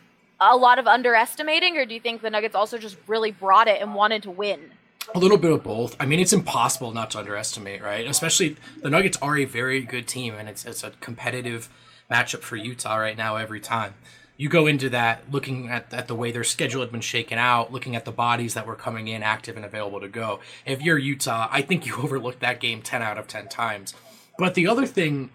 a 0.40 0.56
lot 0.56 0.78
of 0.78 0.86
underestimating, 0.86 1.76
or 1.76 1.86
do 1.86 1.94
you 1.94 2.00
think 2.00 2.20
the 2.20 2.30
Nuggets 2.30 2.54
also 2.54 2.76
just 2.78 2.96
really 3.06 3.32
brought 3.32 3.68
it 3.68 3.80
and 3.80 3.94
wanted 3.94 4.22
to 4.24 4.30
win? 4.30 4.70
A 5.14 5.18
little 5.18 5.36
bit 5.36 5.52
of 5.52 5.62
both. 5.62 5.96
I 6.00 6.06
mean, 6.06 6.20
it's 6.20 6.32
impossible 6.32 6.92
not 6.92 7.10
to 7.10 7.18
underestimate, 7.18 7.82
right? 7.82 8.06
Especially 8.06 8.56
the 8.80 8.88
Nuggets 8.88 9.18
are 9.20 9.36
a 9.36 9.44
very 9.44 9.82
good 9.82 10.08
team, 10.08 10.34
and 10.34 10.48
it's 10.48 10.64
it's 10.64 10.82
a 10.82 10.90
competitive 11.00 11.68
matchup 12.10 12.40
for 12.40 12.56
Utah 12.56 12.96
right 12.96 13.16
now 13.16 13.36
every 13.36 13.60
time. 13.60 13.94
You 14.36 14.48
go 14.48 14.66
into 14.66 14.88
that 14.90 15.30
looking 15.30 15.68
at, 15.68 15.92
at 15.92 16.08
the 16.08 16.14
way 16.14 16.32
their 16.32 16.44
schedule 16.44 16.80
had 16.80 16.90
been 16.90 17.02
shaken 17.02 17.38
out, 17.38 17.72
looking 17.72 17.94
at 17.94 18.04
the 18.04 18.12
bodies 18.12 18.54
that 18.54 18.66
were 18.66 18.74
coming 18.74 19.08
in 19.08 19.22
active 19.22 19.56
and 19.56 19.64
available 19.64 20.00
to 20.00 20.08
go. 20.08 20.40
If 20.64 20.82
you're 20.82 20.98
Utah, 20.98 21.48
I 21.50 21.62
think 21.62 21.86
you 21.86 21.96
overlooked 22.02 22.40
that 22.40 22.60
game 22.60 22.82
10 22.82 23.02
out 23.02 23.18
of 23.18 23.28
10 23.28 23.48
times. 23.48 23.94
But 24.38 24.54
the 24.54 24.66
other 24.66 24.86
thing 24.86 25.30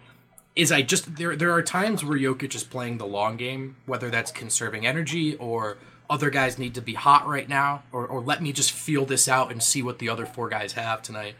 is 0.56 0.72
I 0.72 0.82
just 0.82 1.16
there 1.16 1.36
there 1.36 1.52
are 1.52 1.62
times 1.62 2.04
where 2.04 2.18
Jokic 2.18 2.54
is 2.54 2.64
playing 2.64 2.98
the 2.98 3.06
long 3.06 3.36
game, 3.36 3.76
whether 3.86 4.10
that's 4.10 4.32
conserving 4.32 4.86
energy 4.86 5.36
or 5.36 5.78
other 6.10 6.30
guys 6.30 6.58
need 6.58 6.74
to 6.74 6.80
be 6.80 6.94
hot 6.94 7.26
right 7.26 7.48
now, 7.48 7.82
or, 7.92 8.06
or 8.06 8.20
let 8.20 8.42
me 8.42 8.52
just 8.52 8.72
feel 8.72 9.04
this 9.04 9.28
out 9.28 9.50
and 9.50 9.62
see 9.62 9.82
what 9.82 9.98
the 9.98 10.08
other 10.08 10.26
four 10.26 10.48
guys 10.48 10.72
have 10.72 11.02
tonight. 11.02 11.34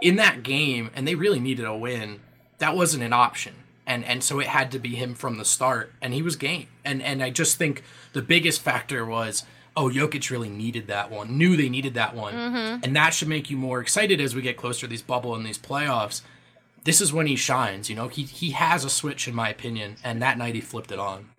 In 0.00 0.16
that 0.16 0.42
game, 0.42 0.90
and 0.94 1.06
they 1.06 1.14
really 1.14 1.40
needed 1.40 1.64
a 1.64 1.76
win, 1.76 2.20
that 2.58 2.76
wasn't 2.76 3.02
an 3.02 3.12
option. 3.12 3.54
And 3.86 4.04
and 4.04 4.22
so 4.22 4.38
it 4.38 4.48
had 4.48 4.70
to 4.72 4.78
be 4.78 4.96
him 4.96 5.14
from 5.14 5.38
the 5.38 5.44
start, 5.44 5.92
and 6.02 6.12
he 6.12 6.22
was 6.22 6.36
game. 6.36 6.68
And 6.84 7.02
and 7.02 7.22
I 7.22 7.30
just 7.30 7.56
think 7.56 7.82
the 8.12 8.22
biggest 8.22 8.60
factor 8.60 9.04
was 9.04 9.44
oh, 9.78 9.88
Jokic 9.88 10.30
really 10.30 10.48
needed 10.48 10.88
that 10.88 11.08
one, 11.08 11.38
knew 11.38 11.56
they 11.56 11.68
needed 11.68 11.94
that 11.94 12.14
one. 12.14 12.34
Mm-hmm. 12.34 12.82
And 12.82 12.96
that 12.96 13.14
should 13.14 13.28
make 13.28 13.48
you 13.48 13.56
more 13.56 13.80
excited 13.80 14.20
as 14.20 14.34
we 14.34 14.42
get 14.42 14.56
closer 14.56 14.80
to 14.80 14.86
these 14.88 15.02
bubble 15.02 15.36
and 15.36 15.46
these 15.46 15.58
playoffs. 15.58 16.22
This 16.82 17.00
is 17.00 17.12
when 17.12 17.28
he 17.28 17.36
shines, 17.36 17.88
you 17.88 17.94
know. 17.94 18.08
He 18.08 18.24
he 18.24 18.50
has 18.50 18.84
a 18.84 18.90
switch 18.90 19.28
in 19.28 19.34
my 19.34 19.48
opinion, 19.48 19.96
and 20.02 20.20
that 20.20 20.36
night 20.36 20.54
he 20.54 20.60
flipped 20.60 20.90
it 20.90 20.98
on. 20.98 21.30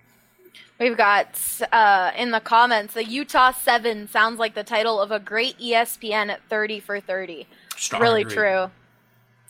We've 0.79 0.95
got 0.95 1.39
uh, 1.71 2.11
in 2.15 2.31
the 2.31 2.39
comments 2.39 2.93
the 2.93 3.03
Utah 3.03 3.51
Seven 3.51 4.07
sounds 4.07 4.39
like 4.39 4.55
the 4.55 4.63
title 4.63 5.01
of 5.01 5.11
a 5.11 5.19
great 5.19 5.59
ESPN 5.59 6.37
30 6.49 6.79
for 6.79 6.99
30. 7.01 7.47
Strong 7.75 8.01
really 8.01 8.21
agree. 8.21 8.33
true. 8.33 8.71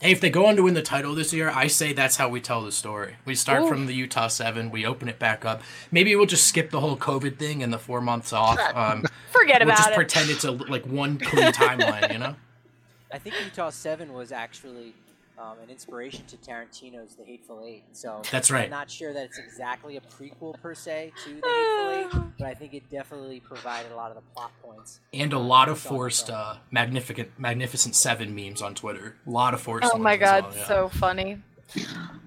Hey, 0.00 0.12
if 0.12 0.20
they 0.20 0.30
go 0.30 0.46
on 0.46 0.56
to 0.56 0.62
win 0.62 0.74
the 0.74 0.82
title 0.82 1.14
this 1.14 1.32
year, 1.32 1.50
I 1.50 1.66
say 1.66 1.92
that's 1.92 2.16
how 2.16 2.28
we 2.30 2.40
tell 2.40 2.62
the 2.62 2.72
story. 2.72 3.16
We 3.26 3.34
start 3.34 3.62
Ooh. 3.62 3.68
from 3.68 3.86
the 3.86 3.92
Utah 3.92 4.28
Seven, 4.28 4.70
we 4.70 4.86
open 4.86 5.08
it 5.08 5.18
back 5.18 5.44
up. 5.44 5.62
Maybe 5.92 6.16
we'll 6.16 6.26
just 6.26 6.46
skip 6.46 6.70
the 6.70 6.80
whole 6.80 6.96
COVID 6.96 7.36
thing 7.36 7.62
and 7.62 7.70
the 7.70 7.78
four 7.78 8.00
months 8.00 8.32
off. 8.32 8.58
Um, 8.74 9.04
Forget 9.30 9.60
we'll 9.60 9.68
about 9.68 9.78
just 9.78 9.90
it. 9.90 9.94
pretend 9.94 10.30
it's 10.30 10.44
a 10.44 10.52
like 10.52 10.86
one 10.86 11.18
clean 11.18 11.52
timeline, 11.52 12.12
you 12.12 12.18
know? 12.18 12.34
I 13.12 13.18
think 13.18 13.34
Utah 13.44 13.70
Seven 13.70 14.14
was 14.14 14.32
actually 14.32 14.94
um, 15.40 15.58
an 15.62 15.70
inspiration 15.70 16.24
to 16.26 16.36
Tarantino's 16.36 17.14
The 17.14 17.24
Hateful 17.24 17.64
Eight. 17.66 17.84
So 17.92 18.22
That's 18.30 18.50
right. 18.50 18.64
I'm 18.64 18.70
not 18.70 18.90
sure 18.90 19.12
that 19.12 19.24
it's 19.24 19.38
exactly 19.38 19.96
a 19.96 20.00
prequel 20.00 20.60
per 20.60 20.74
se 20.74 21.12
to 21.24 21.30
The 21.30 22.02
Hateful 22.04 22.20
Eight, 22.20 22.32
but 22.38 22.46
I 22.46 22.54
think 22.54 22.74
it 22.74 22.88
definitely 22.90 23.40
provided 23.40 23.92
a 23.92 23.96
lot 23.96 24.10
of 24.10 24.16
the 24.16 24.22
plot 24.34 24.52
points. 24.62 25.00
And 25.12 25.32
a 25.32 25.36
uh, 25.36 25.40
lot 25.40 25.68
of 25.68 25.76
we 25.76 25.80
saw 25.80 25.88
in 25.88 25.94
the 25.94 25.98
forced 25.98 26.30
uh, 26.30 26.56
magnificent 26.70 27.38
magnificent 27.38 27.94
seven 27.94 28.34
memes 28.34 28.60
on 28.60 28.74
Twitter. 28.74 29.16
A 29.26 29.30
lot 29.30 29.54
of 29.54 29.60
forced 29.60 29.90
Oh 29.92 29.98
my 29.98 30.12
ones 30.12 30.22
as 30.22 30.28
god, 30.28 30.44
well, 30.44 30.56
yeah. 30.56 30.66
so 30.66 30.88
funny. 30.88 31.42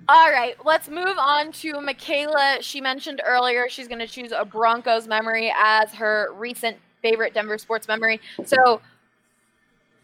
All 0.10 0.29
right, 0.29 0.55
let's 0.65 0.89
move 0.89 1.17
on 1.17 1.51
to 1.53 1.74
Makayla. 1.74 2.62
She 2.62 2.82
mentioned 2.82 3.22
earlier 3.25 3.67
she's 3.70 3.88
going 3.88 4.00
to 4.00 4.08
choose 4.08 4.32
a 4.36 4.46
Broncos 4.46 5.08
memory 5.08 5.53
as 5.58 5.93
her 5.93 6.29
recent 6.36 6.77
favorite 7.01 7.34
Denver 7.34 7.58
sports 7.58 7.88
memory. 7.88 8.20
So 8.46 8.82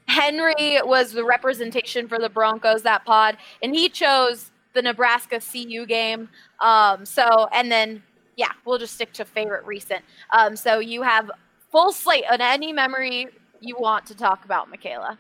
Henry 0.09 0.79
was 0.83 1.11
the 1.11 1.23
representation 1.23 2.07
for 2.07 2.17
the 2.17 2.29
Broncos 2.29 2.81
that 2.83 3.05
pod, 3.05 3.37
and 3.61 3.75
he 3.75 3.89
chose 3.89 4.51
the 4.73 4.81
Nebraska 4.81 5.39
CU 5.39 5.85
game. 5.85 6.29
Um, 6.59 7.05
so, 7.05 7.47
and 7.51 7.71
then 7.71 8.03
yeah, 8.35 8.51
we'll 8.65 8.79
just 8.79 8.95
stick 8.95 9.11
to 9.13 9.25
favorite 9.25 9.65
recent. 9.65 10.03
Um, 10.31 10.55
so 10.55 10.79
you 10.79 11.01
have 11.01 11.29
full 11.71 11.91
slate 11.91 12.23
on 12.31 12.41
any 12.41 12.73
memory 12.73 13.27
you 13.59 13.75
want 13.77 14.05
to 14.07 14.15
talk 14.15 14.45
about, 14.45 14.71
Makayla. 14.71 15.17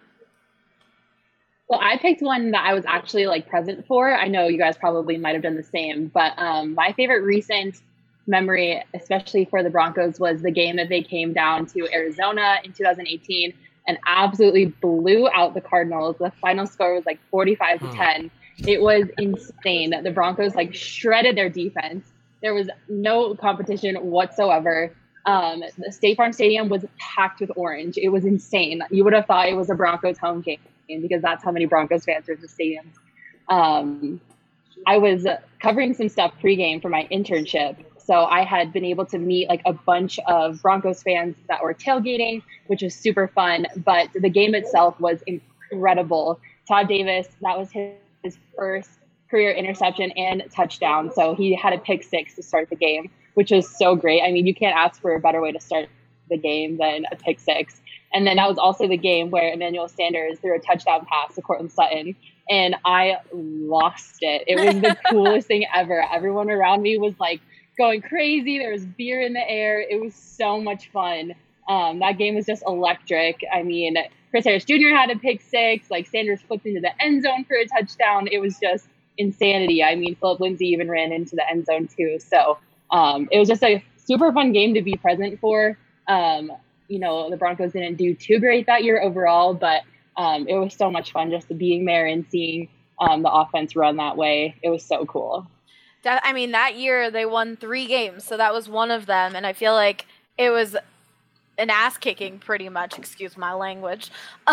Well, 1.67 1.81
I 1.83 1.97
picked 1.97 2.21
one 2.21 2.51
that 2.51 2.65
I 2.65 2.73
was 2.73 2.85
actually 2.87 3.27
like 3.27 3.47
present 3.47 3.85
for. 3.85 4.15
I 4.15 4.27
know 4.27 4.47
you 4.47 4.57
guys 4.57 4.75
probably 4.75 5.17
might 5.17 5.33
have 5.33 5.43
done 5.43 5.55
the 5.55 5.63
same, 5.63 6.07
but 6.07 6.33
um, 6.37 6.73
my 6.73 6.93
favorite 6.93 7.21
recent 7.21 7.81
memory, 8.25 8.83
especially 8.95 9.45
for 9.45 9.61
the 9.61 9.69
Broncos, 9.69 10.19
was 10.19 10.41
the 10.41 10.51
game 10.51 10.77
that 10.77 10.89
they 10.89 11.03
came 11.03 11.33
down 11.33 11.67
to 11.67 11.87
Arizona 11.93 12.55
in 12.63 12.73
2018 12.73 13.53
and 13.89 13.97
absolutely 14.05 14.67
blew 14.67 15.27
out 15.33 15.55
the 15.55 15.61
Cardinals. 15.61 16.15
The 16.19 16.31
final 16.41 16.67
score 16.67 16.93
was 16.93 17.07
like 17.07 17.19
45 17.31 17.79
to 17.79 17.87
Hmm. 17.87 17.95
10. 17.95 18.31
It 18.67 18.81
was 18.81 19.05
insane. 19.17 19.89
That 19.89 20.03
the 20.03 20.11
Broncos 20.11 20.53
like 20.53 20.75
shredded 20.75 21.35
their 21.35 21.49
defense. 21.49 22.11
There 22.43 22.53
was 22.53 22.69
no 22.87 23.33
competition 23.33 23.95
whatsoever. 23.95 24.93
Um, 25.25 25.63
the 25.77 25.91
State 25.91 26.17
Farm 26.17 26.33
Stadium 26.33 26.69
was 26.69 26.85
packed 26.99 27.41
with 27.41 27.51
orange. 27.55 27.97
It 27.97 28.09
was 28.09 28.25
insane. 28.25 28.81
You 28.91 29.03
would 29.03 29.13
have 29.13 29.25
thought 29.25 29.49
it 29.49 29.55
was 29.55 29.71
a 29.71 29.75
Broncos 29.75 30.19
home 30.19 30.41
game 30.41 30.59
because 30.87 31.21
that's 31.23 31.43
how 31.43 31.51
many 31.51 31.65
Broncos 31.65 32.05
fans 32.05 32.29
are 32.29 32.33
in 32.33 32.41
the 32.41 32.47
stadium. 32.47 32.91
Um, 33.49 34.21
I 34.85 34.99
was 34.99 35.25
covering 35.59 35.93
some 35.95 36.09
stuff 36.09 36.33
pregame 36.41 36.81
for 36.81 36.89
my 36.89 37.07
internship. 37.11 37.75
So 38.09 38.25
I 38.25 38.43
had 38.43 38.73
been 38.73 38.85
able 38.85 39.05
to 39.05 39.19
meet 39.19 39.49
like 39.49 39.61
a 39.67 39.73
bunch 39.73 40.17
of 40.25 40.63
Broncos 40.63 41.03
fans 41.03 41.35
that 41.47 41.61
were 41.61 41.75
tailgating, 41.75 42.41
which 42.65 42.81
was 42.81 42.95
super 42.95 43.27
fun. 43.27 43.67
But 43.85 44.09
the 44.15 44.31
game 44.31 44.55
itself 44.55 44.99
was 44.99 45.21
incredible. 45.27 46.39
Todd 46.67 46.87
Davis, 46.87 47.27
that 47.41 47.55
was 47.55 47.69
his, 47.69 47.93
his 48.23 48.39
first 48.57 48.89
career 49.29 49.51
interception 49.51 50.09
and 50.13 50.41
touchdown. 50.51 51.11
So 51.13 51.35
he 51.35 51.53
had 51.53 51.71
a 51.71 51.77
pick 51.77 52.01
six 52.01 52.33
to 52.37 52.41
start 52.41 52.71
the 52.71 52.75
game, 52.75 53.11
which 53.35 53.51
was 53.51 53.69
so 53.77 53.95
great. 53.95 54.23
I 54.23 54.31
mean, 54.31 54.47
you 54.47 54.55
can't 54.55 54.75
ask 54.75 54.99
for 54.99 55.13
a 55.13 55.19
better 55.19 55.39
way 55.39 55.51
to 55.51 55.59
start 55.59 55.87
the 56.31 56.37
game 56.37 56.77
than 56.77 57.05
a 57.11 57.15
pick 57.15 57.39
six. 57.39 57.79
And 58.11 58.25
then 58.25 58.37
that 58.37 58.49
was 58.49 58.57
also 58.57 58.87
the 58.87 58.97
game 58.97 59.29
where 59.29 59.53
Emmanuel 59.53 59.87
Sanders 59.87 60.39
threw 60.39 60.55
a 60.55 60.59
touchdown 60.59 61.05
pass 61.05 61.35
to 61.35 61.43
Courtland 61.43 61.71
Sutton. 61.71 62.15
And 62.49 62.75
I 62.85 63.17
lost 63.31 64.15
it. 64.21 64.45
It 64.47 64.55
was 64.55 64.81
the 64.81 64.97
coolest 65.11 65.47
thing 65.47 65.67
ever. 65.75 66.03
Everyone 66.11 66.49
around 66.49 66.81
me 66.81 66.97
was 66.97 67.13
like 67.19 67.39
going 67.79 68.01
crazy. 68.01 68.59
There 68.59 68.71
was 68.71 68.85
beer 68.85 69.21
in 69.21 69.33
the 69.33 69.49
air. 69.49 69.81
It 69.81 69.99
was 69.99 70.13
so 70.13 70.61
much 70.61 70.91
fun. 70.91 71.33
Um, 71.67 71.99
that 71.99 72.17
game 72.17 72.35
was 72.35 72.45
just 72.45 72.61
electric. 72.67 73.41
I 73.51 73.63
mean, 73.63 73.95
Chris 74.29 74.45
Harris 74.45 74.65
Jr. 74.65 74.89
had 74.93 75.09
a 75.09 75.17
pick 75.17 75.41
six. 75.41 75.89
Like 75.89 76.05
Sanders 76.05 76.41
flipped 76.41 76.65
into 76.65 76.81
the 76.81 76.91
end 77.03 77.23
zone 77.23 77.45
for 77.45 77.55
a 77.55 77.65
touchdown. 77.65 78.27
It 78.31 78.39
was 78.39 78.59
just 78.61 78.87
insanity. 79.17 79.83
I 79.83 79.95
mean, 79.95 80.15
Phillip 80.15 80.39
Lindsay 80.39 80.67
even 80.67 80.89
ran 80.89 81.11
into 81.11 81.35
the 81.35 81.49
end 81.49 81.65
zone 81.65 81.87
too. 81.87 82.19
So 82.19 82.59
um, 82.91 83.29
it 83.31 83.39
was 83.39 83.47
just 83.47 83.63
a 83.63 83.83
super 83.97 84.31
fun 84.33 84.51
game 84.51 84.73
to 84.73 84.81
be 84.81 84.95
present 84.95 85.39
for. 85.39 85.77
Um, 86.07 86.51
you 86.87 86.99
know, 86.99 87.29
the 87.29 87.37
Broncos 87.37 87.71
didn't 87.71 87.95
do 87.95 88.13
too 88.13 88.39
great 88.39 88.65
that 88.65 88.83
year 88.83 89.01
overall, 89.01 89.53
but 89.53 89.83
um, 90.17 90.47
it 90.47 90.55
was 90.55 90.73
so 90.73 90.91
much 90.91 91.11
fun 91.11 91.29
just 91.31 91.55
being 91.57 91.85
there 91.85 92.07
and 92.07 92.25
seeing 92.29 92.67
um, 92.99 93.21
the 93.21 93.31
offense 93.31 93.75
run 93.75 93.97
that 93.97 94.17
way. 94.17 94.55
It 94.61 94.69
was 94.69 94.83
so 94.83 95.05
cool. 95.05 95.47
That, 96.03 96.21
I 96.23 96.33
mean, 96.33 96.51
that 96.51 96.75
year 96.75 97.11
they 97.11 97.25
won 97.25 97.57
three 97.57 97.85
games, 97.85 98.23
so 98.23 98.37
that 98.37 98.53
was 98.53 98.69
one 98.69 98.91
of 98.91 99.05
them, 99.05 99.35
and 99.35 99.45
I 99.45 99.53
feel 99.53 99.73
like 99.73 100.05
it 100.37 100.49
was 100.49 100.77
an 101.57 101.69
ass 101.69 101.97
kicking, 101.97 102.39
pretty 102.39 102.69
much. 102.69 102.97
Excuse 102.97 103.37
my 103.37 103.53
language. 103.53 104.09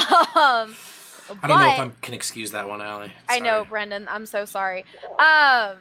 Um, 1.28 1.38
I 1.42 1.48
don't 1.48 1.58
know 1.58 1.72
if 1.72 1.80
I 1.80 1.90
can 2.02 2.14
excuse 2.14 2.52
that 2.52 2.68
one, 2.68 2.80
Allie. 2.80 3.12
I 3.28 3.40
know, 3.40 3.64
Brendan. 3.64 4.06
I'm 4.08 4.26
so 4.26 4.44
sorry. 4.44 4.84
Um, 5.18 5.78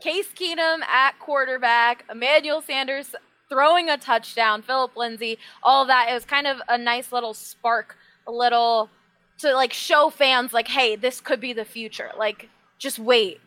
Case 0.00 0.28
Keenum 0.34 0.80
at 0.82 1.18
quarterback, 1.18 2.04
Emmanuel 2.10 2.62
Sanders 2.62 3.14
throwing 3.48 3.88
a 3.88 3.96
touchdown, 3.96 4.62
Phillip 4.62 4.96
Lindsay, 4.96 5.38
all 5.62 5.82
of 5.82 5.88
that. 5.88 6.08
It 6.10 6.14
was 6.14 6.24
kind 6.24 6.46
of 6.46 6.60
a 6.68 6.76
nice 6.76 7.12
little 7.12 7.34
spark, 7.34 7.96
a 8.26 8.32
little 8.32 8.90
to 9.38 9.54
like 9.54 9.72
show 9.72 10.10
fans, 10.10 10.52
like, 10.52 10.68
hey, 10.68 10.96
this 10.96 11.20
could 11.20 11.40
be 11.40 11.52
the 11.52 11.64
future. 11.64 12.10
Like, 12.16 12.48
just 12.78 12.98
wait, 12.98 13.40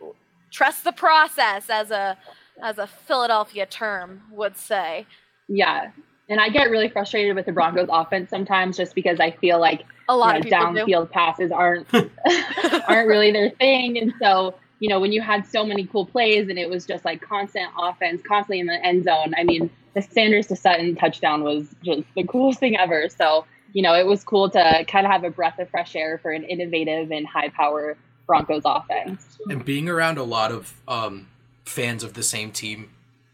trust 0.51 0.83
the 0.83 0.91
process, 0.91 1.69
as 1.69 1.91
a 1.91 2.17
as 2.61 2.77
a 2.77 2.87
Philadelphia 2.87 3.65
term 3.65 4.21
would 4.31 4.57
say. 4.57 5.05
Yeah. 5.47 5.91
And 6.29 6.39
I 6.39 6.49
get 6.49 6.69
really 6.69 6.87
frustrated 6.87 7.35
with 7.35 7.45
the 7.45 7.51
Broncos 7.51 7.87
mm-hmm. 7.87 8.01
offense 8.07 8.29
sometimes 8.29 8.77
just 8.77 8.95
because 8.95 9.19
I 9.19 9.31
feel 9.31 9.59
like 9.59 9.83
A 10.07 10.15
lot 10.15 10.35
you 10.35 10.39
of 10.39 10.45
know, 10.45 10.85
people 10.85 10.85
do. 10.85 10.91
downfield 10.91 11.11
passes 11.11 11.51
aren't 11.51 11.87
aren't 11.93 13.07
really 13.07 13.31
their 13.31 13.49
thing. 13.49 13.97
And 13.97 14.13
so, 14.19 14.55
you 14.79 14.89
know, 14.89 14.99
when 14.99 15.11
you 15.11 15.21
had 15.21 15.45
so 15.45 15.65
many 15.65 15.85
cool 15.85 16.05
plays 16.05 16.47
and 16.49 16.57
it 16.57 16.69
was 16.69 16.85
just 16.85 17.03
like 17.03 17.21
constant 17.21 17.69
offense, 17.77 18.21
constantly 18.25 18.59
in 18.59 18.67
the 18.67 18.85
end 18.85 19.03
zone. 19.03 19.33
I 19.37 19.43
mean, 19.43 19.69
the 19.93 20.01
Sanders 20.01 20.47
to 20.47 20.55
Sutton 20.55 20.95
touchdown 20.95 21.43
was 21.43 21.67
just 21.83 22.03
the 22.15 22.23
coolest 22.23 22.59
thing 22.59 22.77
ever. 22.77 23.09
So, 23.09 23.45
you 23.73 23.81
know, 23.81 23.93
it 23.93 24.05
was 24.05 24.23
cool 24.23 24.49
to 24.51 24.85
kind 24.87 25.05
of 25.05 25.11
have 25.11 25.23
a 25.23 25.29
breath 25.29 25.59
of 25.59 25.69
fresh 25.69 25.95
air 25.95 26.17
for 26.17 26.31
an 26.31 26.43
innovative 26.43 27.11
and 27.11 27.27
high 27.27 27.49
power 27.49 27.97
Broncos 28.27 28.63
offense. 28.65 29.37
And 29.49 29.63
being 29.65 29.89
around 29.89 30.17
a 30.17 30.23
lot 30.23 30.51
of 30.51 30.73
um, 30.87 31.27
fans 31.65 32.03
of 32.03 32.13
the 32.13 32.23
same 32.23 32.51
team, 32.51 32.91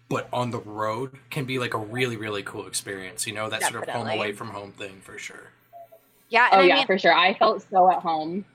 but 0.09 0.27
on 0.31 0.51
the 0.51 0.59
road, 0.59 1.17
can 1.29 1.45
be 1.45 1.59
like 1.59 1.73
a 1.73 1.77
really, 1.77 2.17
really 2.17 2.43
cool 2.43 2.67
experience. 2.67 3.27
You 3.27 3.33
know, 3.33 3.49
that 3.49 3.63
sort 3.63 3.83
of 3.83 3.89
home 3.89 4.07
away 4.07 4.31
from 4.33 4.49
home 4.49 4.71
thing 4.71 5.01
for 5.01 5.17
sure. 5.17 5.51
Yeah, 6.29 6.49
and 6.51 6.61
Oh 6.61 6.63
I 6.63 6.67
yeah, 6.67 6.75
mean, 6.75 6.87
for 6.87 6.97
sure. 6.97 7.13
I 7.13 7.33
felt 7.33 7.65
so 7.69 7.89
at 7.89 7.99
home. 7.99 8.45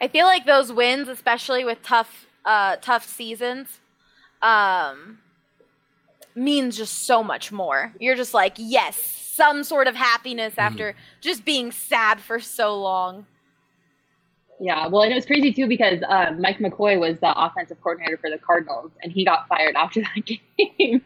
I 0.00 0.08
feel 0.08 0.26
like 0.26 0.46
those 0.46 0.72
wins, 0.72 1.08
especially 1.08 1.64
with 1.64 1.82
tough, 1.82 2.26
uh, 2.44 2.76
tough 2.76 3.06
seasons, 3.06 3.80
um, 4.40 5.18
means 6.34 6.76
just 6.76 7.06
so 7.06 7.22
much 7.22 7.52
more. 7.52 7.92
You're 8.00 8.16
just 8.16 8.34
like, 8.34 8.54
yes, 8.56 8.96
some 8.96 9.64
sort 9.64 9.86
of 9.86 9.94
happiness 9.94 10.54
after 10.58 10.94
just 11.20 11.44
being 11.44 11.72
sad 11.72 12.20
for 12.20 12.40
so 12.40 12.78
long. 12.80 13.26
Yeah, 14.62 14.86
well, 14.86 15.02
and 15.02 15.10
it 15.10 15.16
was 15.16 15.26
crazy 15.26 15.52
too 15.52 15.66
because 15.66 16.04
um, 16.08 16.40
Mike 16.40 16.58
McCoy 16.58 16.96
was 16.96 17.18
the 17.18 17.34
offensive 17.36 17.80
coordinator 17.82 18.16
for 18.16 18.30
the 18.30 18.38
Cardinals, 18.38 18.92
and 19.02 19.10
he 19.10 19.24
got 19.24 19.48
fired 19.48 19.74
after 19.76 20.02
that 20.02 20.24
game. 20.24 21.02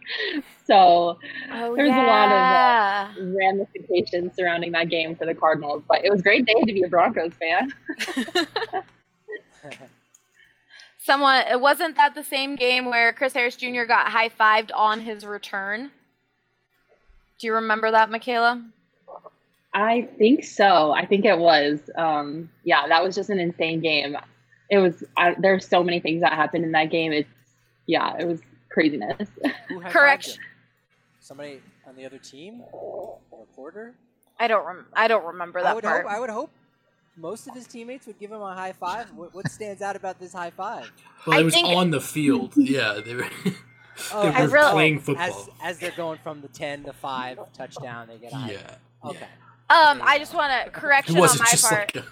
so 0.67 1.19
Oh 1.51 1.75
There's 1.75 1.89
a 1.89 2.03
lot 2.03 2.27
of, 2.27 2.33
uh, 2.33 3.09
ramifications 3.35 4.37
surrounding 4.37 4.73
that 4.73 4.91
game 4.91 5.17
for 5.17 5.25
the 5.25 5.35
Cardinals, 5.35 5.83
but 5.89 6.05
it 6.05 6.11
was 6.11 6.21
a 6.21 6.23
great 6.23 6.45
day 6.45 6.53
to 6.53 6.67
be 6.67 6.83
a 6.83 6.89
Broncos 6.89 7.33
fan. 7.33 7.73
Someone, 10.99 11.47
it 11.51 11.59
wasn't 11.59 11.97
that 11.97 12.15
the 12.15 12.25
same 12.25 12.57
game 12.57 12.85
where 12.85 13.15
Chris 13.15 13.33
Harris 13.33 13.57
Jr. 13.57 13.85
got 13.85 14.09
high 14.09 14.29
fived 14.29 14.71
on 14.75 15.01
his 15.01 15.25
return. 15.25 15.93
Do 17.39 17.47
you 17.47 17.55
remember 17.55 17.91
that, 17.91 18.11
Makayla? 18.11 18.67
I 19.79 20.09
think 20.19 20.43
so. 20.45 20.93
I 20.93 21.05
think 21.05 21.27
it 21.27 21.39
was. 21.39 21.79
Um, 21.99 22.49
yeah, 22.65 22.89
that 22.89 23.05
was 23.05 23.15
just 23.15 23.29
an 23.29 23.39
insane 23.39 23.81
game. 23.81 24.17
It 24.71 24.79
was. 24.79 25.05
I, 25.19 25.37
there's 25.39 25.69
so 25.69 25.85
many 25.85 26.01
things 26.01 26.23
that 26.23 26.33
happened 26.33 26.65
in 26.65 26.73
that 26.73 26.91
game. 26.91 27.13
It's 27.13 27.29
yeah, 27.87 28.17
it 28.19 28.27
was 28.27 28.41
craziness. 28.71 29.29
Who 29.69 29.81
high-fived 29.81 29.91
Correct. 29.93 30.39
Somebody 31.21 31.61
on 31.87 31.95
the 31.95 32.07
other 32.07 32.17
team? 32.19 32.63
A 32.73 33.37
reporter? 33.39 33.93
I 34.41 34.49
don't 34.49 34.67
rem- 34.67 34.87
I 34.95 35.09
don't 35.09 35.25
remember 35.27 35.63
that 35.63 35.71
I 35.71 35.75
would 35.75 35.85
part. 35.85 36.05
hope. 36.07 36.13
I 36.13 36.21
would 36.21 36.31
hope 36.31 36.51
most 37.19 37.47
of 37.47 37.55
his 37.55 37.67
teammates 37.67 38.07
would 38.07 38.19
give 38.19 38.33
him 38.33 38.41
a 38.41 38.55
high 38.55 38.73
five. 38.73 39.11
What, 39.15 39.35
what 39.35 39.51
stands 39.51 39.83
out 39.83 39.95
about 39.97 40.19
this 40.19 40.33
high 40.33 40.51
five? 40.51 40.91
Well, 41.27 41.37
I 41.37 41.41
it 41.41 41.45
was 41.45 41.53
think- 41.55 41.69
on 41.69 41.91
the 41.91 42.01
field. 42.01 42.55
Yeah, 42.57 43.01
they 43.05 43.15
were, 43.15 43.29
Oh, 44.13 44.31
they 44.33 44.47
were 44.47 44.53
really- 44.53 44.73
playing 44.73 45.01
football. 45.01 45.49
as 45.63 45.79
they're 45.79 45.91
going 45.97 46.19
from 46.23 46.41
the 46.41 46.49
ten 46.49 46.83
to 46.85 46.93
five 46.95 47.39
touchdown, 47.53 48.09
they 48.09 48.17
get 48.19 48.33
a 48.33 48.37
high 48.37 48.51
Yeah. 48.53 48.59
five. 49.03 49.17
Okay. 49.17 49.27
Um, 49.69 50.01
I 50.03 50.19
just 50.19 50.35
want 50.35 50.53
to 50.65 50.71
correction 50.71 51.17
on 51.17 51.23
my 51.23 51.51
just 51.51 51.69
part. 51.69 51.95
like. 51.95 52.05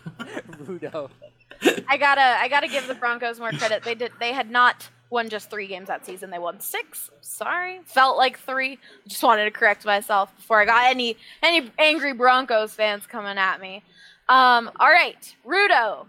I 1.89 1.97
gotta 1.97 2.21
I 2.21 2.49
gotta 2.49 2.69
give 2.69 2.87
the 2.87 2.95
Broncos 2.95 3.39
more 3.39 3.51
credit. 3.53 3.83
They 3.85 3.95
did 3.95 4.13
they 4.19 4.33
had 4.33 4.51
not 4.51 4.89
won 5.11 5.29
just 5.29 5.51
three 5.51 5.67
games 5.67 5.89
that 5.89 6.05
season. 6.05 6.31
They 6.31 6.39
won 6.39 6.61
six. 6.61 7.11
Sorry, 7.21 7.81
felt 7.85 8.17
like 8.17 8.39
three. 8.41 8.79
Just 9.07 9.23
wanted 9.23 9.45
to 9.45 9.51
correct 9.51 9.85
myself 9.85 10.35
before 10.37 10.61
I 10.61 10.65
got 10.65 10.91
any 10.91 11.17
any 11.43 11.71
angry 11.79 12.13
Broncos 12.13 12.75
fans 12.75 13.07
coming 13.07 13.39
at 13.39 13.61
me. 13.61 13.83
Um, 14.29 14.71
all 14.81 14.89
right, 14.89 15.35
Rudo. 15.47 16.07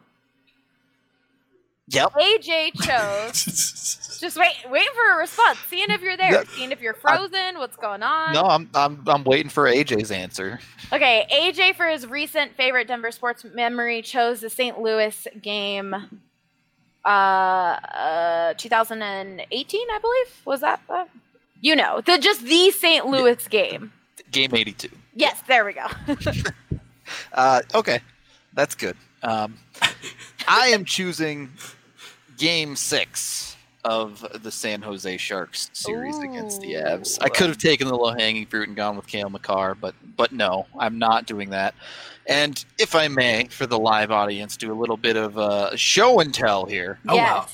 Yep. 1.88 2.14
AJ 2.14 2.72
chose. 2.84 4.18
Just 4.20 4.38
wait, 4.38 4.54
waiting 4.70 4.94
for 4.96 5.14
a 5.14 5.18
response. 5.18 5.60
Seeing 5.70 5.90
if 5.90 6.02
you're 6.02 6.18
there. 6.18 6.32
Yeah. 6.32 6.44
Seeing 6.56 6.72
if 6.72 6.82
you're 6.82 6.94
frozen. 6.94 7.58
What's 7.58 7.76
going 7.76 8.02
on? 8.02 8.34
No, 8.34 8.44
I'm 8.44 8.70
I'm 8.74 9.04
I'm 9.08 9.24
waiting 9.24 9.50
for 9.50 9.66
AJ's 9.66 10.10
answer. 10.10 10.60
Okay, 10.92 11.28
AJ 11.32 11.76
for 11.76 11.86
his 11.88 12.08
recent 12.08 12.56
favorite 12.56 12.88
Denver 12.88 13.12
sports 13.12 13.44
memory 13.44 14.02
chose 14.02 14.42
the 14.42 14.50
St. 14.50 14.80
Louis 14.80 15.28
game. 15.42 15.94
Uh, 17.04 17.08
uh 17.08 18.54
2018, 18.56 19.88
I 19.92 20.00
believe. 20.00 20.42
Was 20.46 20.62
that? 20.62 20.82
Uh, 20.90 21.06
you 21.62 21.76
know, 21.76 22.02
the 22.02 22.18
just 22.18 22.44
the 22.44 22.72
St. 22.72 23.06
Louis 23.06 23.48
game. 23.48 23.92
Game 24.32 24.56
82. 24.56 24.90
Yes, 25.14 25.42
there 25.48 25.66
we 25.66 25.74
go. 25.74 25.88
Uh, 27.34 27.62
okay, 27.76 28.00
that's 28.54 28.74
good. 28.74 28.98
Um, 29.22 29.60
I 30.48 30.68
am 30.68 30.86
choosing 30.86 31.50
Game 32.38 32.76
Six 32.76 33.56
of 33.84 34.26
the 34.42 34.52
San 34.52 34.82
Jose 34.82 35.18
Sharks 35.18 35.70
series 35.74 36.18
against 36.20 36.62
the 36.62 36.74
Avs. 36.74 37.18
I 37.22 37.30
could 37.30 37.48
have 37.48 37.58
taken 37.58 37.88
the 37.88 37.96
low 37.96 38.14
hanging 38.14 38.46
fruit 38.48 38.68
and 38.68 38.76
gone 38.76 38.96
with 38.96 39.08
Cale 39.08 39.30
Makar, 39.30 39.76
but 39.76 39.94
but 40.18 40.32
no, 40.32 40.66
I'm 40.78 40.98
not 40.98 41.26
doing 41.26 41.52
that. 41.52 41.76
And 42.28 42.64
if 42.80 42.96
I 42.96 43.08
may, 43.08 43.46
for 43.46 43.68
the 43.68 43.78
live 43.78 44.12
audience, 44.12 44.58
do 44.58 44.72
a 44.72 44.78
little 44.78 44.98
bit 44.98 45.16
of 45.16 45.38
uh, 45.38 45.76
show 45.76 46.20
and 46.20 46.34
tell 46.34 46.66
here. 46.66 47.00
Oh, 47.08 47.16
wow. 47.16 47.48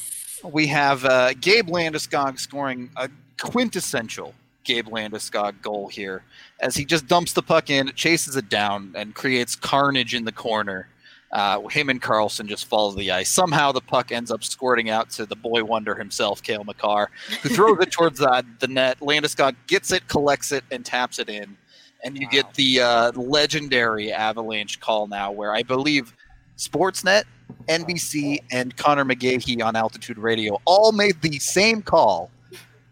We 0.43 0.67
have 0.67 1.03
uh, 1.03 1.33
Gabe 1.33 1.67
Landeskog 1.67 2.39
scoring 2.39 2.89
a 2.95 3.09
quintessential 3.39 4.33
Gabe 4.63 4.87
Landeskog 4.87 5.61
goal 5.61 5.87
here 5.87 6.23
as 6.59 6.75
he 6.75 6.85
just 6.85 7.07
dumps 7.07 7.33
the 7.33 7.41
puck 7.41 7.69
in, 7.69 7.91
chases 7.95 8.35
it 8.35 8.47
down, 8.47 8.93
and 8.95 9.13
creates 9.13 9.55
carnage 9.55 10.13
in 10.13 10.23
the 10.23 10.31
corner. 10.31 10.87
Uh, 11.33 11.65
him 11.69 11.89
and 11.89 12.01
Carlson 12.01 12.45
just 12.47 12.65
follow 12.65 12.91
the 12.91 13.09
ice. 13.11 13.29
Somehow 13.29 13.71
the 13.71 13.79
puck 13.81 14.11
ends 14.11 14.31
up 14.31 14.43
squirting 14.43 14.89
out 14.89 15.09
to 15.11 15.25
the 15.25 15.35
boy 15.35 15.63
wonder 15.63 15.95
himself, 15.95 16.43
Cale 16.43 16.63
Makar, 16.65 17.09
who 17.41 17.49
throws 17.49 17.77
it 17.79 17.91
towards 17.91 18.19
the, 18.19 18.45
the 18.59 18.67
net. 18.67 18.99
Landeskog 18.99 19.55
gets 19.67 19.91
it, 19.93 20.07
collects 20.09 20.51
it, 20.51 20.63
and 20.71 20.85
taps 20.85 21.19
it 21.19 21.29
in. 21.29 21.55
And 22.03 22.17
you 22.17 22.25
Wow. 22.27 22.31
get 22.31 22.53
the 22.55 22.81
uh, 22.81 23.11
legendary 23.13 24.11
Avalanche 24.11 24.79
call 24.81 25.07
now, 25.07 25.31
where 25.31 25.53
I 25.53 25.63
believe 25.63 26.13
Sportsnet, 26.57 27.23
NBC, 27.69 28.39
and 28.51 28.75
Conor 28.75 29.05
McGahey 29.05 29.63
on 29.63 29.75
Altitude 29.75 30.17
Radio 30.17 30.59
all 30.65 30.91
made 30.91 31.21
the 31.21 31.39
same 31.39 31.81
call 31.81 32.29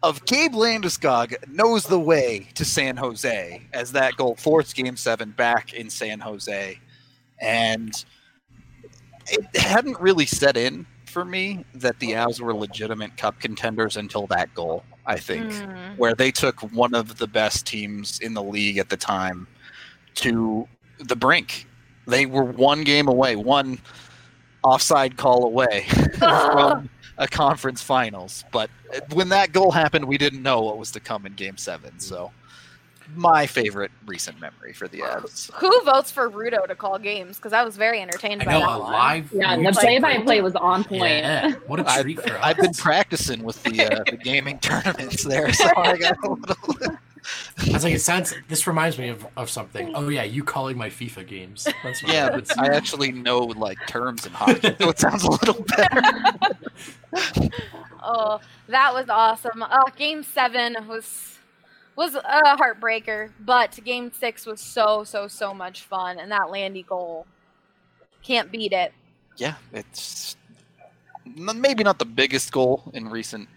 of 0.02 0.24
Gabe 0.26 0.54
Landeskog 0.54 1.36
knows 1.50 1.84
the 1.84 2.00
way 2.00 2.48
to 2.56 2.64
San 2.64 2.96
Jose 2.96 3.62
as 3.74 3.92
that 3.92 4.16
goal 4.16 4.36
forced 4.38 4.76
Game 4.76 4.96
Seven 4.96 5.32
back 5.32 5.74
in 5.74 5.90
San 5.90 6.20
Jose, 6.22 6.80
and 7.42 8.06
it 9.32 9.58
hadn't 9.62 10.00
really 10.00 10.26
set 10.26 10.58
in 10.58 10.86
for 11.06 11.26
me 11.26 11.66
that 11.74 12.00
the 12.00 12.12
Avs 12.12 12.40
were 12.40 12.54
legitimate 12.54 13.18
Cup 13.18 13.40
contenders 13.40 13.98
until 13.98 14.28
that 14.28 14.54
goal. 14.54 14.84
I 15.06 15.18
think 15.18 15.52
Mm. 15.52 15.98
where 15.98 16.14
they 16.14 16.30
took 16.32 16.60
one 16.72 16.94
of 16.94 17.18
the 17.18 17.26
best 17.28 17.66
teams 17.66 18.20
in 18.20 18.34
the 18.36 18.44
league 18.44 18.78
at 18.78 18.90
the 18.90 18.98
time 18.98 19.48
to 20.16 20.68
the 21.00 21.16
brink. 21.16 21.66
They 22.06 22.26
were 22.28 22.44
one 22.44 22.84
game 22.84 23.08
away, 23.08 23.36
one 23.36 23.80
offside 24.64 25.18
call 25.18 25.46
away 25.46 25.86
from 26.20 26.90
a 27.18 27.28
conference 27.28 27.82
finals. 27.82 28.44
But 28.52 28.70
when 29.14 29.30
that 29.30 29.52
goal 29.52 29.72
happened, 29.72 30.06
we 30.06 30.18
didn't 30.18 30.44
know 30.44 30.62
what 30.62 30.78
was 30.78 30.92
to 30.92 31.00
come 31.00 31.26
in 31.26 31.34
game 31.34 31.58
seven. 31.58 32.00
So, 32.00 32.32
my 33.16 33.46
favorite 33.46 33.92
recent 34.06 34.40
memory 34.40 34.74
for 34.74 34.88
the 34.88 35.00
Avs. 35.00 35.52
Who 35.56 35.82
votes 35.84 36.12
for 36.12 36.30
Rudo 36.30 36.66
to 36.68 36.76
call 36.76 36.98
games? 37.00 37.38
Because 37.38 37.54
I 37.54 37.64
was 37.64 37.78
very 37.78 38.02
entertained 38.02 38.42
I 38.42 38.46
by 38.46 38.52
know 38.54 38.60
that 38.62 38.76
a 38.76 38.80
one. 38.80 38.92
live. 38.92 39.32
yeah, 39.34 39.56
the 39.58 39.72
play-by-play 39.72 40.20
segment. 40.26 40.44
was 40.44 40.56
on 40.56 40.84
point. 40.84 41.02
Yeah, 41.02 41.52
what 41.68 41.80
a 41.80 41.90
I've, 41.90 42.02
treat 42.04 42.22
for 42.22 42.34
us. 42.34 42.40
I've 42.42 42.58
been 42.58 42.74
practicing 42.74 43.44
with 43.44 43.62
the, 43.64 43.84
uh, 44.00 44.04
the 44.10 44.18
gaming 44.18 44.60
tournaments 44.62 45.24
there, 45.24 45.52
so 45.54 45.70
I 45.76 45.98
got 45.98 46.18
a 46.24 46.30
little. 46.32 46.98
I 47.68 47.74
was 47.74 47.84
like, 47.84 47.94
it 47.94 48.02
sounds. 48.02 48.34
This 48.48 48.66
reminds 48.66 48.98
me 48.98 49.10
of, 49.10 49.28
of 49.38 49.50
something. 49.50 49.92
Oh 49.94 50.08
yeah, 50.10 50.24
you 50.24 50.44
calling 50.44 50.78
my 50.78 50.90
FIFA 50.90 51.28
games. 51.28 51.68
That's 51.84 52.02
Yeah, 52.04 52.30
but. 52.30 52.58
I 52.58 52.74
actually 52.74 53.12
know 53.12 53.40
like 53.40 53.78
terms 53.88 54.26
in 54.26 54.32
hockey, 54.32 54.76
so 54.80 54.90
it 54.90 55.00
sounds 55.00 55.24
a 55.24 55.32
little 55.32 55.64
better. 55.78 56.02
Oh, 58.02 58.40
that 58.68 58.94
was 58.94 59.10
awesome. 59.10 59.62
Uh, 59.62 59.84
game 59.98 60.24
seven 60.24 60.76
was 60.88 61.39
was 62.00 62.16
a 62.16 62.56
heartbreaker, 62.56 63.30
but 63.42 63.78
game 63.84 64.10
six 64.18 64.46
was 64.46 64.62
so 64.62 65.04
so 65.04 65.28
so 65.28 65.54
much 65.54 65.82
fun, 65.82 66.18
and 66.18 66.32
that 66.32 66.50
Landy 66.50 66.84
goal 66.84 67.28
can't 68.24 68.50
beat 68.50 68.72
it. 68.72 68.94
yeah, 69.36 69.56
it's 69.74 70.38
maybe 71.36 71.84
not 71.84 72.00
the 72.00 72.06
biggest 72.06 72.54
goal 72.54 72.90
in 72.94 73.10
recent 73.10 73.50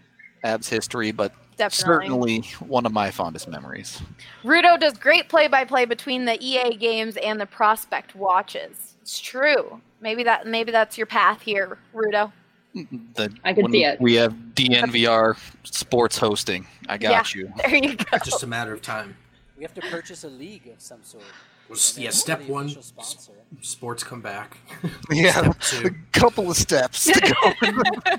Avs 0.43 0.67
history, 0.67 1.13
but 1.13 1.33
Definitely. 1.55 1.93
certainly 1.93 2.41
one 2.67 2.85
of 2.85 2.91
my 2.91 3.11
fondest 3.11 3.47
memories. 3.47 4.01
Rudo 4.43 4.77
does 4.77 4.97
great 4.97 5.29
play 5.29 5.47
by 5.47 5.63
play 5.63 5.85
between 5.85 6.25
the 6.25 6.37
EA 6.43 6.75
games 6.75 7.15
and 7.15 7.39
the 7.39 7.45
prospect 7.45 8.13
watches. 8.13 8.95
It's 9.01 9.21
true. 9.21 9.79
Maybe 10.01 10.23
that 10.23 10.47
maybe 10.47 10.73
that's 10.73 10.97
your 10.97 11.07
path 11.07 11.41
here, 11.41 11.77
Rudo. 11.95 12.33
The, 12.73 13.31
I 13.43 13.53
could 13.53 13.63
when 13.65 13.71
see 13.71 13.85
it. 13.85 14.01
We 14.01 14.15
have 14.15 14.33
DNVR 14.55 15.37
sports 15.63 16.17
hosting. 16.17 16.65
I 16.89 16.97
got 16.97 17.35
you. 17.35 17.51
There 17.57 17.75
you 17.75 17.95
go. 17.95 18.17
Just 18.25 18.41
a 18.43 18.47
matter 18.47 18.73
of 18.73 18.81
time. 18.81 19.15
We 19.57 19.63
have 19.63 19.73
to 19.75 19.81
purchase 19.81 20.23
a 20.23 20.29
league 20.29 20.67
of 20.67 20.81
some 20.81 21.03
sort. 21.03 21.23
Was- 21.69 21.95
And 21.95 22.05
yeah, 22.05 22.09
step 22.09 22.47
one, 22.47 22.69
sponsor. 22.69 23.33
sports 23.61 24.03
come 24.03 24.21
back. 24.21 24.57
Yeah, 25.11 25.51
a 25.85 25.89
couple 26.11 26.49
of 26.49 26.57
steps 26.57 27.05
to 27.05 27.35
go. 27.61 27.71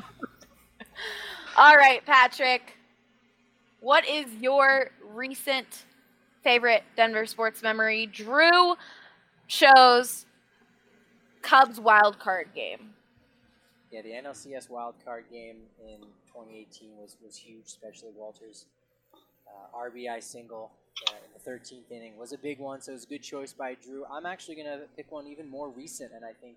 All 1.56 1.76
right, 1.76 2.04
Patrick. 2.06 2.76
What 3.80 4.06
is 4.08 4.26
your 4.40 4.90
recent 5.12 5.84
favorite 6.42 6.84
Denver 6.96 7.26
sports 7.26 7.62
memory? 7.62 8.06
Drew 8.06 8.76
shows 9.46 10.26
Cubs 11.42 11.78
wild 11.80 12.18
card 12.18 12.48
game. 12.54 12.93
Yeah, 13.94 14.02
the 14.02 14.28
NLCS 14.28 14.70
wild 14.70 14.96
card 15.04 15.26
game 15.30 15.58
in 15.80 16.00
2018 16.26 16.96
was, 16.96 17.16
was 17.24 17.36
huge, 17.36 17.66
especially 17.66 18.08
Wolters' 18.18 18.64
uh, 19.46 19.78
RBI 19.78 20.20
single 20.20 20.72
uh, 21.08 21.14
in 21.24 21.30
the 21.32 21.48
13th 21.48 21.92
inning 21.92 22.18
was 22.18 22.32
a 22.32 22.38
big 22.38 22.58
one, 22.58 22.80
so 22.80 22.90
it 22.90 22.94
was 22.94 23.04
a 23.04 23.06
good 23.06 23.22
choice 23.22 23.52
by 23.52 23.76
Drew. 23.80 24.04
I'm 24.12 24.26
actually 24.26 24.56
going 24.56 24.66
to 24.66 24.80
pick 24.96 25.12
one 25.12 25.28
even 25.28 25.48
more 25.48 25.68
recent, 25.68 26.10
and 26.12 26.24
I 26.24 26.32
think 26.32 26.56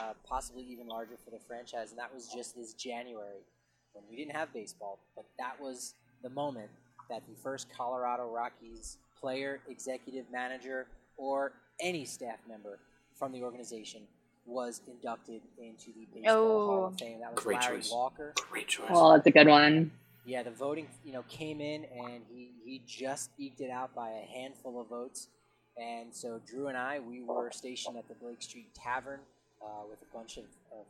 uh, 0.00 0.14
possibly 0.28 0.64
even 0.64 0.88
larger 0.88 1.14
for 1.24 1.30
the 1.30 1.38
franchise, 1.46 1.90
and 1.90 1.98
that 2.00 2.12
was 2.12 2.28
just 2.34 2.56
this 2.56 2.72
January 2.72 3.46
when 3.92 4.02
we 4.10 4.16
didn't 4.16 4.34
have 4.34 4.52
baseball, 4.52 4.98
but 5.14 5.26
that 5.38 5.60
was 5.60 5.94
the 6.24 6.30
moment 6.30 6.70
that 7.08 7.22
the 7.28 7.40
first 7.44 7.68
Colorado 7.76 8.28
Rockies 8.28 8.98
player, 9.20 9.60
executive 9.68 10.24
manager, 10.32 10.88
or 11.16 11.52
any 11.78 12.04
staff 12.04 12.38
member 12.48 12.80
from 13.14 13.30
the 13.30 13.40
organization 13.40 14.02
was 14.46 14.80
inducted 14.88 15.42
into 15.58 15.92
the 15.92 16.06
Baseball 16.14 16.34
Hall 16.34 16.80
Oh. 16.82 16.84
of 16.86 16.98
Fame. 16.98 17.20
That 17.20 17.34
was 17.34 17.44
Great 17.44 17.60
Larry 17.60 17.76
choice. 17.78 17.90
Walker. 17.92 18.32
Great 18.50 18.68
choice. 18.68 18.90
Well, 18.90 19.12
that's 19.12 19.26
a 19.26 19.30
good 19.30 19.46
one. 19.48 19.90
Yeah, 20.24 20.42
the 20.42 20.50
voting, 20.50 20.86
you 21.04 21.12
know, 21.12 21.22
came 21.28 21.60
in 21.60 21.84
and 21.84 22.22
he, 22.32 22.50
he 22.64 22.82
just 22.86 23.30
eked 23.38 23.60
it 23.60 23.70
out 23.70 23.94
by 23.94 24.10
a 24.10 24.24
handful 24.24 24.80
of 24.80 24.88
votes. 24.88 25.28
And 25.76 26.14
so 26.14 26.40
Drew 26.46 26.68
and 26.68 26.76
I, 26.76 27.00
we 27.00 27.22
were 27.22 27.50
stationed 27.50 27.96
at 27.96 28.06
the 28.08 28.14
Blake 28.14 28.42
Street 28.42 28.68
Tavern 28.74 29.20
uh, 29.62 29.66
with 29.88 29.98
a 30.02 30.16
bunch 30.16 30.36
of, 30.36 30.44
of 30.70 30.84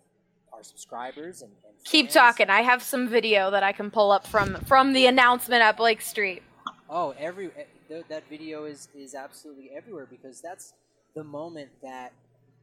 our 0.53 0.63
subscribers 0.63 1.41
and, 1.43 1.53
and 1.67 1.73
Keep 1.85 2.11
talking. 2.11 2.51
I 2.51 2.63
have 2.63 2.83
some 2.83 3.09
video 3.09 3.51
that 3.51 3.63
I 3.63 3.73
can 3.73 3.91
pull 3.91 4.11
up 4.11 4.27
from 4.27 4.57
from 4.67 4.93
the 4.93 5.07
announcement 5.07 5.63
at 5.63 5.77
Blake 5.77 6.01
Street. 6.03 6.43
Oh, 6.91 7.15
every 7.19 7.47
eh, 7.47 7.65
th- 7.89 8.05
that 8.09 8.25
video 8.29 8.65
is 8.65 8.89
is 8.95 9.15
absolutely 9.15 9.71
everywhere 9.75 10.07
because 10.11 10.41
that's 10.43 10.75
the 11.15 11.25
moment 11.25 11.71
that 11.83 12.13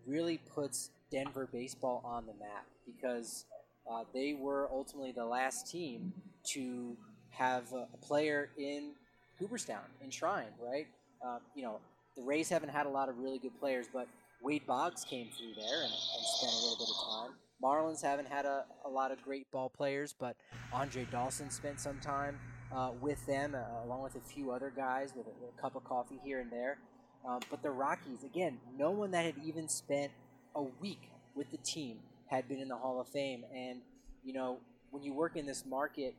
really 0.10 0.40
puts 0.54 0.90
Denver 1.12 1.48
baseball 1.52 2.02
on 2.04 2.26
the 2.26 2.34
map 2.34 2.66
because 2.86 3.46
uh, 3.90 4.04
they 4.14 4.34
were 4.40 4.70
ultimately 4.72 5.12
the 5.12 5.26
last 5.26 5.72
team 5.72 6.14
to 6.54 6.96
have 7.30 7.72
a, 7.74 7.88
player 8.06 8.50
in 8.58 8.92
Cooperstown 9.38 9.84
enshrined, 10.04 10.54
right? 10.62 10.88
Uh, 11.26 11.40
you 11.56 11.64
know, 11.64 11.80
the 12.16 12.24
Rays 12.24 12.50
haven't 12.50 12.70
had 12.70 12.86
a 12.86 12.90
lot 12.90 13.10
of 13.10 13.18
really 13.20 13.40
good 13.40 13.58
players, 13.60 13.88
but 13.92 14.08
Wade 14.42 14.66
Boggs 14.66 15.06
came 15.06 15.30
through 15.38 15.54
there 15.56 15.84
and, 15.84 15.92
and 15.92 16.26
spent 16.38 16.54
a 16.54 16.58
little 16.58 16.78
bit 16.78 16.90
of 16.90 17.10
time. 17.10 17.32
Marlins 17.64 18.02
haven't 18.02 18.28
had 18.28 18.46
a, 18.46 18.66
a 18.86 18.90
lot 18.90 19.12
of 19.12 19.22
great 19.22 19.50
ball 19.52 19.70
players, 19.70 20.16
but 20.18 20.36
Andre 20.72 21.06
Dawson 21.12 21.50
spent 21.50 21.80
some 21.80 22.00
time 22.00 22.40
uh, 22.74 22.92
with 23.02 23.26
them, 23.26 23.56
uh, 23.56 23.86
along 23.86 24.04
with 24.04 24.16
a 24.16 24.22
few 24.22 24.52
other 24.52 24.72
guys 24.76 25.14
with 25.16 25.28
a, 25.28 25.32
with 25.42 25.52
a 25.58 25.62
cup 25.62 25.76
of 25.76 25.84
coffee 25.84 26.20
here 26.24 26.40
and 26.40 26.52
there. 26.52 26.78
Um, 27.28 27.40
but 27.50 27.62
the 27.62 27.72
Rockies, 27.72 28.24
again, 28.24 28.60
no 28.78 28.92
one 28.92 29.12
that 29.12 29.26
had 29.26 29.36
even 29.44 29.68
spent 29.68 30.12
a 30.56 30.64
week 30.64 31.12
with 31.36 31.52
the 31.52 31.58
team 31.58 32.00
had 32.28 32.48
been 32.48 32.60
in 32.60 32.68
the 32.68 32.76
Hall 32.76 33.00
of 33.00 33.08
Fame. 33.10 33.44
And, 33.54 33.82
you 34.24 34.34
know, 34.34 34.58
when 34.92 35.04
you 35.04 35.14
work 35.14 35.36
in 35.36 35.46
this 35.46 35.66
market, 35.66 36.16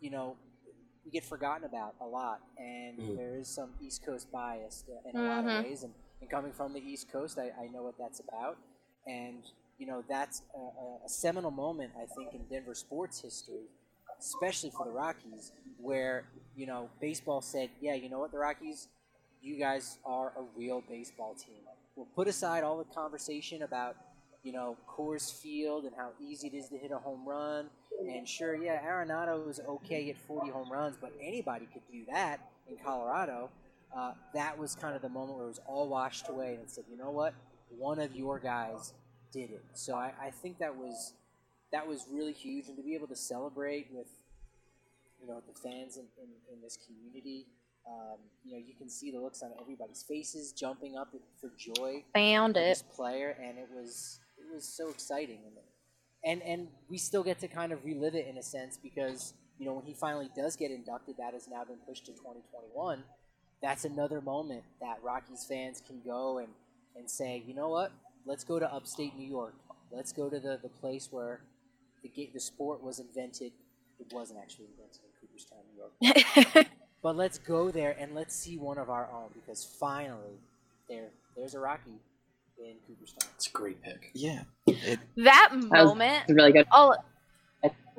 you 0.00 0.10
know, 0.10 0.36
you 1.04 1.10
get 1.10 1.24
forgotten 1.24 1.64
about 1.64 1.94
a 2.00 2.06
lot. 2.06 2.40
And 2.56 2.98
Mm. 2.98 3.16
there 3.16 3.36
is 3.36 3.48
some 3.48 3.70
East 3.80 4.04
Coast 4.04 4.30
bias 4.30 4.84
in 5.04 5.16
a 5.16 5.20
lot 5.20 5.44
of 5.44 5.50
Mhm. 5.50 5.62
ways. 5.64 5.82
And, 5.82 5.94
and 6.20 6.30
coming 6.30 6.52
from 6.52 6.72
the 6.72 6.80
East 6.80 7.10
Coast, 7.10 7.38
I, 7.38 7.50
I 7.60 7.66
know 7.68 7.82
what 7.82 7.98
that's 7.98 8.20
about. 8.20 8.56
And, 9.06 9.42
you 9.78 9.86
know, 9.86 10.04
that's 10.08 10.42
a, 10.54 10.58
a, 10.58 10.98
a 11.06 11.08
seminal 11.08 11.50
moment, 11.50 11.92
I 12.00 12.06
think, 12.06 12.34
in 12.34 12.44
Denver 12.44 12.74
sports 12.74 13.20
history, 13.20 13.66
especially 14.20 14.70
for 14.70 14.86
the 14.86 14.92
Rockies, 14.92 15.50
where, 15.78 16.24
you 16.54 16.66
know, 16.66 16.88
baseball 17.00 17.40
said, 17.40 17.70
yeah, 17.80 17.94
you 17.94 18.08
know 18.08 18.20
what, 18.20 18.30
the 18.30 18.38
Rockies, 18.38 18.86
you 19.42 19.58
guys 19.58 19.98
are 20.04 20.32
a 20.38 20.42
real 20.56 20.82
baseball 20.88 21.34
team. 21.34 21.56
We'll 21.96 22.06
put 22.14 22.28
aside 22.28 22.64
all 22.64 22.78
the 22.78 22.94
conversation 22.94 23.62
about, 23.62 23.96
you 24.42 24.52
know, 24.52 24.76
Coors 24.88 25.32
Field 25.32 25.84
and 25.84 25.92
how 25.96 26.10
easy 26.20 26.48
it 26.48 26.54
is 26.54 26.68
to 26.68 26.78
hit 26.78 26.90
a 26.90 26.98
home 26.98 27.28
run. 27.28 27.66
And 28.00 28.26
sure, 28.26 28.54
yeah, 28.56 28.80
Arenado 28.82 29.44
was 29.44 29.60
okay 29.68 30.08
at 30.10 30.16
40 30.16 30.50
home 30.50 30.72
runs, 30.72 30.96
but 31.00 31.12
anybody 31.20 31.66
could 31.72 31.82
do 31.90 32.04
that 32.10 32.38
in 32.68 32.76
Colorado. 32.82 33.50
Uh, 33.94 34.12
that 34.32 34.58
was 34.58 34.74
kind 34.74 34.96
of 34.96 35.02
the 35.02 35.08
moment 35.08 35.36
where 35.36 35.44
it 35.44 35.48
was 35.48 35.60
all 35.66 35.88
washed 35.88 36.28
away, 36.28 36.56
and 36.58 36.68
said, 36.70 36.84
you 36.90 36.96
know 36.96 37.10
what, 37.10 37.34
one 37.76 37.98
of 37.98 38.16
your 38.16 38.38
guys 38.38 38.94
did 39.32 39.50
it. 39.50 39.62
So 39.74 39.94
I, 39.94 40.12
I 40.20 40.30
think 40.30 40.58
that 40.58 40.74
was 40.74 41.12
that 41.72 41.86
was 41.86 42.06
really 42.10 42.32
huge, 42.32 42.68
and 42.68 42.76
to 42.76 42.82
be 42.82 42.94
able 42.94 43.06
to 43.08 43.16
celebrate 43.16 43.88
with 43.92 44.06
you 45.20 45.28
know 45.28 45.42
the 45.46 45.58
fans 45.58 45.96
in, 45.96 46.04
in, 46.18 46.28
in 46.54 46.62
this 46.62 46.78
community, 46.86 47.46
um, 47.86 48.18
you 48.44 48.52
know 48.52 48.58
you 48.58 48.74
can 48.74 48.88
see 48.88 49.10
the 49.10 49.18
looks 49.18 49.42
on 49.42 49.50
everybody's 49.60 50.02
faces 50.02 50.52
jumping 50.52 50.96
up 50.96 51.14
for 51.40 51.50
joy 51.58 52.04
Found 52.14 52.56
it. 52.56 52.60
this 52.60 52.82
player, 52.82 53.36
and 53.42 53.58
it 53.58 53.68
was 53.74 54.20
it 54.38 54.52
was 54.54 54.64
so 54.64 54.88
exciting, 54.90 55.40
and 55.46 55.56
and 56.24 56.42
and 56.42 56.68
we 56.88 56.98
still 56.98 57.22
get 57.24 57.38
to 57.40 57.48
kind 57.48 57.72
of 57.72 57.84
relive 57.84 58.14
it 58.14 58.26
in 58.26 58.38
a 58.38 58.42
sense 58.42 58.78
because 58.80 59.34
you 59.58 59.66
know 59.66 59.74
when 59.74 59.84
he 59.84 59.94
finally 59.94 60.30
does 60.36 60.56
get 60.56 60.70
inducted, 60.70 61.16
that 61.18 61.32
has 61.34 61.48
now 61.48 61.64
been 61.64 61.78
pushed 61.86 62.06
to 62.06 62.12
2021. 62.12 63.02
That's 63.62 63.84
another 63.84 64.20
moment 64.20 64.64
that 64.80 64.98
Rockies 65.02 65.44
fans 65.48 65.82
can 65.86 66.00
go 66.04 66.38
and 66.38 66.48
and 66.96 67.10
say, 67.10 67.42
you 67.46 67.54
know 67.54 67.68
what, 67.68 67.90
let's 68.26 68.44
go 68.44 68.58
to 68.58 68.72
upstate 68.72 69.16
New 69.16 69.28
York. 69.28 69.54
Let's 69.90 70.12
go 70.12 70.28
to 70.28 70.38
the, 70.38 70.58
the 70.62 70.68
place 70.68 71.08
where 71.10 71.40
the 72.02 72.30
the 72.32 72.40
sport 72.40 72.82
was 72.82 72.98
invented. 72.98 73.52
It 73.98 74.12
wasn't 74.12 74.40
actually 74.40 74.66
invented 74.66 75.00
in 75.04 75.10
Cooperstown, 75.20 75.60
New 75.70 76.54
York. 76.54 76.66
But 77.02 77.16
let's 77.16 77.38
go 77.38 77.70
there 77.70 77.96
and 77.98 78.14
let's 78.14 78.34
see 78.34 78.56
one 78.58 78.78
of 78.78 78.88
our 78.88 79.08
own 79.12 79.30
because 79.34 79.64
finally, 79.64 80.38
there 80.88 81.08
there's 81.36 81.54
a 81.54 81.58
Rocky 81.58 81.90
in 82.58 82.74
Cooperstown. 82.86 83.28
It's 83.36 83.48
a 83.48 83.50
great 83.50 83.82
pick. 83.82 84.10
Yeah. 84.14 84.42
It, 84.66 85.00
that 85.16 85.50
was- 85.52 85.64
moment. 85.66 86.24
It's 86.28 86.32
really 86.34 86.52
good. 86.52 86.66
Oh, 86.70 86.94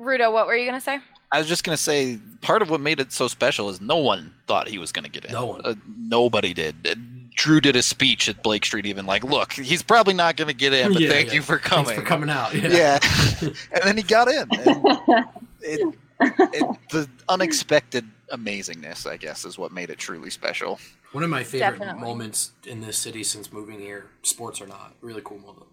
Rudo, 0.00 0.32
what 0.32 0.46
were 0.46 0.56
you 0.56 0.66
gonna 0.66 0.80
say? 0.80 0.98
I 1.30 1.38
was 1.38 1.48
just 1.48 1.64
gonna 1.64 1.76
say 1.76 2.18
part 2.40 2.62
of 2.62 2.70
what 2.70 2.80
made 2.80 2.98
it 3.00 3.12
so 3.12 3.28
special 3.28 3.68
is 3.68 3.80
no 3.80 3.96
one 3.96 4.32
thought 4.46 4.68
he 4.68 4.78
was 4.78 4.90
gonna 4.92 5.08
get 5.08 5.24
in. 5.24 5.32
No 5.32 5.46
one. 5.46 5.60
Uh, 5.64 5.74
nobody 5.98 6.54
did. 6.54 6.74
Uh, 6.88 6.94
Drew 7.36 7.60
did 7.60 7.74
a 7.76 7.82
speech 7.82 8.28
at 8.28 8.42
Blake 8.42 8.64
Street, 8.64 8.86
even 8.86 9.06
like, 9.06 9.24
"Look, 9.24 9.52
he's 9.52 9.82
probably 9.82 10.14
not 10.14 10.36
gonna 10.36 10.52
get 10.52 10.72
in, 10.72 10.92
but 10.92 11.02
Yeah, 11.02 11.08
thank 11.10 11.28
yeah. 11.28 11.34
you 11.34 11.42
for 11.42 11.58
coming. 11.58 11.86
Thanks 11.86 12.08
coming." 12.08 12.28
for 12.28 12.34
coming 12.34 12.64
out. 12.64 12.72
Yeah. 12.72 12.98
yeah, 13.42 13.48
and 13.72 13.82
then 13.84 13.96
he 13.96 14.02
got 14.02 14.28
in. 14.28 14.48
And 14.50 14.84
it, 15.60 15.94
it, 16.20 16.76
the 16.90 17.08
unexpected 17.28 18.04
amazingness, 18.36 19.06
I 19.08 19.16
guess, 19.16 19.44
is 19.44 19.58
what 19.58 19.72
made 19.72 19.90
it 19.90 19.98
truly 19.98 20.30
special. 20.30 20.78
One 21.12 21.24
of 21.24 21.30
my 21.30 21.44
favorite 21.44 21.78
Definitely. 21.78 22.02
moments 22.02 22.52
in 22.66 22.80
this 22.80 22.98
city 22.98 23.22
since 23.24 23.52
moving 23.52 23.78
here, 23.80 24.06
sports 24.22 24.60
or 24.60 24.66
not, 24.66 24.94
really 25.00 25.22
cool 25.24 25.38
moment. 25.38 25.66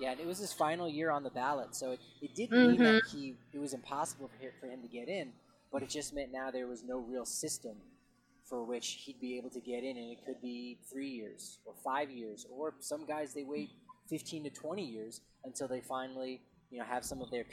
Yeah, 0.00 0.12
and 0.12 0.20
it 0.20 0.26
was 0.26 0.38
his 0.38 0.52
final 0.52 0.88
year 0.88 1.10
on 1.10 1.22
the 1.22 1.30
ballot, 1.30 1.74
so 1.74 1.92
it, 1.92 2.00
it 2.20 2.34
did 2.34 2.50
mean 2.52 2.82
that 2.82 2.96
Mm-hmm. 2.96 3.16
he 3.16 3.36
it 3.52 3.58
was 3.58 3.74
impossible 3.74 4.28
for 4.28 4.50
for 4.60 4.66
him 4.66 4.82
to 4.82 4.88
get 4.88 5.08
in, 5.08 5.32
but 5.72 5.82
it 5.82 5.88
just 5.88 6.14
meant 6.14 6.32
now 6.32 6.50
there 6.50 6.66
was 6.66 6.82
no 6.82 6.98
real 7.00 7.24
system 7.24 7.76
for 8.48 8.64
which 8.64 9.02
he'd 9.04 9.20
be 9.20 9.38
able 9.38 9.50
to 9.50 9.60
get 9.60 9.84
in, 9.84 9.96
and 9.96 10.10
it 10.10 10.18
could 10.26 10.40
be 10.42 10.78
three 10.92 11.08
years 11.08 11.58
or 11.64 11.74
five 11.84 12.10
years, 12.10 12.46
or 12.50 12.74
some 12.80 13.06
guys 13.06 13.34
they 13.34 13.44
wait 13.44 13.70
15 14.10 14.44
to 14.44 14.50
20 14.50 14.84
years 14.84 15.20
until 15.44 15.68
they 15.68 15.80
finally 15.80 16.42
you 16.70 16.78
know 16.78 16.84
have 16.84 17.04
some 17.04 17.22
of 17.22 17.30
their 17.30 17.44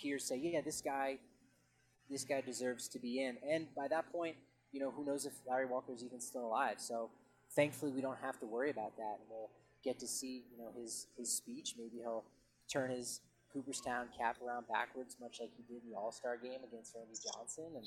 peers 0.00 0.24
say, 0.28 0.36
yeah, 0.38 0.60
this 0.64 0.80
guy 0.80 1.18
this 2.10 2.24
guy 2.24 2.40
deserves 2.40 2.88
to 2.88 2.98
be 2.98 3.22
in, 3.22 3.36
and 3.48 3.66
by 3.74 3.88
that 3.88 4.10
point, 4.12 4.36
you 4.72 4.80
know 4.80 4.90
who 4.90 5.04
knows 5.04 5.26
if 5.26 5.32
Larry 5.48 5.66
Walker's 5.66 6.04
even 6.04 6.20
still 6.20 6.46
alive. 6.46 6.76
So 6.78 7.10
thankfully, 7.54 7.92
we 7.92 8.00
don't 8.00 8.18
have 8.22 8.38
to 8.40 8.46
worry 8.46 8.70
about 8.70 8.96
that, 8.96 9.18
and 9.20 9.28
we'll 9.30 9.50
get 9.84 9.98
to 10.00 10.06
see 10.06 10.44
you 10.52 10.58
know 10.58 10.70
his 10.80 11.06
his 11.16 11.32
speech. 11.32 11.74
Maybe 11.78 11.98
he'll 12.02 12.24
turn 12.72 12.90
his 12.90 13.20
Cooperstown 13.52 14.06
cap 14.16 14.36
around 14.46 14.68
backwards, 14.68 15.16
much 15.20 15.38
like 15.40 15.50
he 15.56 15.62
did 15.72 15.82
in 15.84 15.90
the 15.90 15.96
All 15.96 16.12
Star 16.12 16.36
game 16.36 16.60
against 16.66 16.94
Randy 16.94 17.14
Johnson. 17.32 17.64
And 17.76 17.86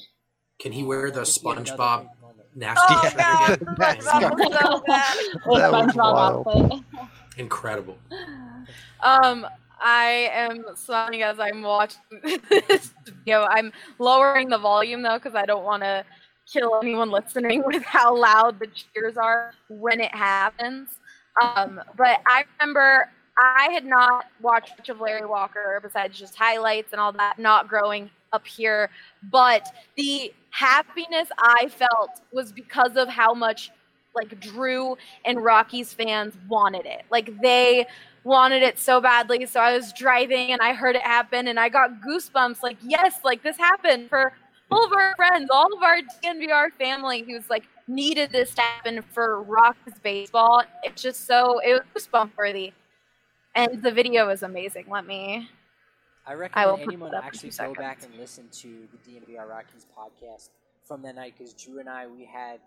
Can 0.59 0.71
he 0.73 0.83
wear 0.83 1.09
the 1.09 1.21
Just 1.21 1.43
yet 1.43 1.57
another 1.57 1.71
SpongeBob 1.77 2.07
nasty 2.55 2.81
Oh 2.89 3.01
shirt 3.03 3.17
god, 3.17 3.61
again? 3.61 3.75
SpongeBob 3.77 4.61
so 4.61 4.83
bad. 4.87 5.17
That 5.55 5.71
was 5.71 5.95
SpongeBob 5.95 6.13
wild. 6.13 6.47
outfit. 6.47 7.07
Incredible. 7.37 7.97
Um, 9.03 9.45
I 9.83 10.29
am 10.31 10.63
smiling 10.75 11.23
as 11.23 11.39
I'm 11.39 11.61
watching 11.61 11.99
this 12.49 12.91
video. 13.05 13.43
I'm 13.43 13.73
lowering 13.99 14.49
the 14.49 14.57
volume 14.57 15.01
though 15.01 15.17
because 15.17 15.35
I 15.35 15.45
don't 15.45 15.65
want 15.65 15.83
to 15.83 16.05
kill 16.51 16.79
anyone 16.81 17.11
listening 17.11 17.63
with 17.65 17.83
how 17.83 18.17
loud 18.17 18.59
the 18.59 18.67
cheers 18.67 19.17
are 19.17 19.53
when 19.67 19.99
it 19.99 20.15
happens. 20.15 20.89
Um, 21.41 21.81
but 21.97 22.21
I 22.25 22.45
remember 22.59 23.09
I 23.37 23.69
had 23.73 23.85
not 23.85 24.25
watched 24.41 24.77
much 24.77 24.89
of 24.89 25.01
Larry 25.01 25.25
Walker 25.25 25.79
besides 25.81 26.17
just 26.17 26.35
highlights 26.35 26.93
and 26.93 27.01
all 27.01 27.11
that, 27.13 27.37
not 27.37 27.67
growing 27.67 28.09
up 28.31 28.47
here. 28.47 28.89
But 29.31 29.67
the 29.97 30.33
happiness 30.51 31.27
I 31.37 31.67
felt 31.67 32.21
was 32.31 32.51
because 32.51 32.95
of 32.95 33.09
how 33.09 33.33
much 33.33 33.71
like 34.15 34.39
Drew 34.39 34.95
and 35.25 35.43
Rockies 35.43 35.93
fans 35.93 36.35
wanted 36.47 36.85
it. 36.85 37.03
Like 37.09 37.41
they 37.41 37.87
wanted 38.23 38.63
it 38.63 38.79
so 38.79 39.01
badly. 39.01 39.45
So 39.45 39.59
I 39.59 39.75
was 39.75 39.93
driving 39.93 40.51
and 40.51 40.61
I 40.61 40.73
heard 40.73 40.95
it 40.95 41.01
happen 41.01 41.47
and 41.47 41.59
I 41.59 41.69
got 41.69 42.01
goosebumps. 42.01 42.63
Like, 42.63 42.77
yes, 42.81 43.19
like 43.23 43.43
this 43.43 43.57
happened 43.57 44.09
for 44.09 44.33
all 44.71 44.85
of 44.85 44.93
our 44.93 45.15
friends, 45.15 45.49
all 45.51 45.73
of 45.75 45.83
our 45.83 45.97
DNVR 46.23 46.71
family 46.79 47.23
who's 47.23 47.49
like 47.49 47.63
needed 47.87 48.31
this 48.31 48.53
to 48.55 48.61
happen 48.61 49.01
for 49.01 49.41
Rockies 49.43 49.99
baseball. 50.01 50.63
It's 50.83 51.01
just 51.01 51.27
so 51.27 51.59
it 51.59 51.83
was 51.93 52.07
goosebump 52.07 52.31
worthy. 52.37 52.73
And 53.55 53.83
the 53.83 53.91
video 53.91 54.29
is 54.29 54.41
amazing. 54.43 54.85
Let 54.89 55.05
me 55.05 55.49
I 56.25 56.31
I 56.31 56.35
recommend 56.35 56.77
put 56.77 56.81
anyone 56.81 57.11
that 57.11 57.17
up 57.17 57.23
in 57.23 57.27
actually 57.27 57.49
go 57.49 57.73
back 57.73 57.99
and 58.03 58.17
listen 58.17 58.47
to 58.51 58.87
the 58.91 59.11
DNVR 59.11 59.47
Rockies 59.47 59.85
podcast 59.97 60.49
from 60.83 61.01
that 61.03 61.15
night 61.15 61.33
because 61.37 61.53
Drew 61.53 61.79
and 61.79 61.89
I 61.89 62.07
we 62.07 62.25
had 62.25 62.59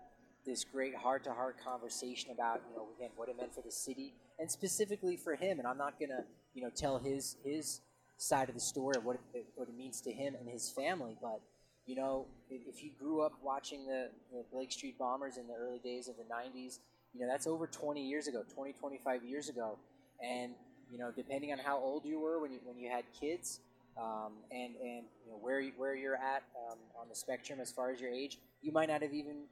this 0.47 0.63
great 0.63 0.95
heart-to-heart 0.95 1.57
conversation 1.63 2.31
about 2.31 2.61
you 2.69 2.75
know 2.75 2.87
again 2.97 3.09
what 3.15 3.29
it 3.29 3.37
meant 3.37 3.53
for 3.53 3.61
the 3.61 3.71
city 3.71 4.13
and 4.39 4.49
specifically 4.49 5.17
for 5.17 5.35
him. 5.35 5.59
And 5.59 5.67
I'm 5.67 5.77
not 5.77 5.99
gonna 5.99 6.23
you 6.53 6.63
know 6.63 6.71
tell 6.75 6.97
his 6.97 7.35
his 7.43 7.81
side 8.17 8.49
of 8.49 8.55
the 8.55 8.61
story 8.61 8.95
of 8.97 9.05
what 9.05 9.17
it, 9.33 9.45
what 9.55 9.67
it 9.67 9.75
means 9.75 10.01
to 10.01 10.11
him 10.11 10.33
and 10.39 10.49
his 10.49 10.71
family, 10.71 11.15
but 11.21 11.41
you 11.85 11.95
know 11.95 12.25
if, 12.49 12.83
you 12.83 12.91
grew 12.97 13.21
up 13.21 13.33
watching 13.43 13.85
the, 13.85 14.09
the 14.31 14.43
Blake 14.51 14.71
Street 14.71 14.97
Bombers 14.97 15.37
in 15.37 15.47
the 15.47 15.53
early 15.53 15.79
days 15.79 16.07
of 16.07 16.15
the 16.15 16.23
90s, 16.23 16.79
you 17.13 17.19
know 17.19 17.27
that's 17.27 17.45
over 17.45 17.67
20 17.67 18.01
years 18.01 18.27
ago, 18.27 18.43
20 18.55 18.73
25 18.73 19.23
years 19.23 19.49
ago, 19.49 19.77
and 20.23 20.53
you 20.91 20.97
know, 20.97 21.11
depending 21.15 21.51
on 21.51 21.59
how 21.59 21.77
old 21.77 22.05
you 22.05 22.19
were 22.19 22.39
when 22.39 22.51
you 22.51 22.59
when 22.63 22.77
you 22.77 22.89
had 22.89 23.03
kids, 23.19 23.59
um, 23.97 24.33
and 24.51 24.75
and 24.81 25.03
you 25.25 25.31
know 25.31 25.37
where 25.41 25.61
where 25.77 25.95
you're 25.95 26.15
at 26.15 26.43
um, 26.69 26.77
on 26.99 27.09
the 27.09 27.15
spectrum 27.15 27.59
as 27.59 27.71
far 27.71 27.91
as 27.91 27.99
your 27.99 28.11
age, 28.11 28.39
you 28.61 28.71
might 28.71 28.89
not 28.89 29.01
have 29.01 29.13
even 29.13 29.43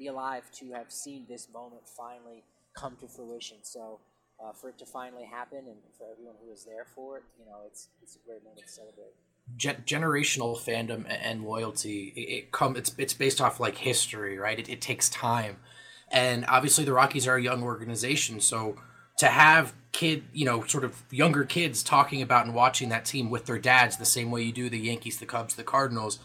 be 0.00 0.08
alive 0.08 0.44
to 0.60 0.64
have 0.78 0.90
seen 1.04 1.20
this 1.28 1.44
moment 1.52 1.84
finally 2.02 2.40
come 2.80 2.94
to 3.02 3.06
fruition. 3.16 3.58
So 3.62 4.00
uh, 4.42 4.52
for 4.58 4.70
it 4.70 4.78
to 4.78 4.86
finally 4.86 5.26
happen, 5.38 5.62
and 5.70 5.78
for 5.96 6.06
everyone 6.12 6.36
who 6.42 6.48
was 6.50 6.62
there 6.64 6.86
for 6.94 7.18
it, 7.18 7.24
you 7.38 7.44
know, 7.48 7.58
it's 7.68 7.82
it's 8.02 8.16
a 8.16 8.22
great 8.26 8.42
moment 8.42 8.66
to 8.66 8.72
celebrate. 8.80 9.14
gen- 9.64 9.82
generational 9.86 10.52
fandom 10.66 11.04
and 11.28 11.36
loyalty 11.44 11.98
it, 12.16 12.26
it 12.36 12.44
come 12.52 12.72
it's 12.80 12.92
it's 12.96 13.14
based 13.24 13.40
off 13.44 13.60
like 13.60 13.76
history, 13.78 14.34
right? 14.38 14.58
It, 14.58 14.68
it 14.74 14.80
takes 14.80 15.06
time, 15.10 15.56
and 16.10 16.44
obviously 16.48 16.84
the 16.84 16.94
Rockies 17.00 17.26
are 17.28 17.36
a 17.36 17.42
young 17.50 17.62
organization, 17.62 18.40
so 18.40 18.76
to 19.18 19.26
have 19.26 19.74
kid 19.92 20.24
you 20.32 20.46
know 20.46 20.64
sort 20.74 20.84
of 20.84 20.92
younger 21.10 21.44
kids 21.44 21.82
talking 21.82 22.22
about 22.22 22.46
and 22.46 22.54
watching 22.54 22.88
that 22.88 23.04
team 23.04 23.28
with 23.28 23.44
their 23.46 23.58
dads 23.58 23.96
the 23.96 24.12
same 24.16 24.30
way 24.30 24.40
you 24.42 24.52
do 24.52 24.70
the 24.70 24.78
Yankees, 24.78 25.18
the 25.18 25.26
Cubs, 25.26 25.54
the 25.56 25.64
Cardinals. 25.64 26.18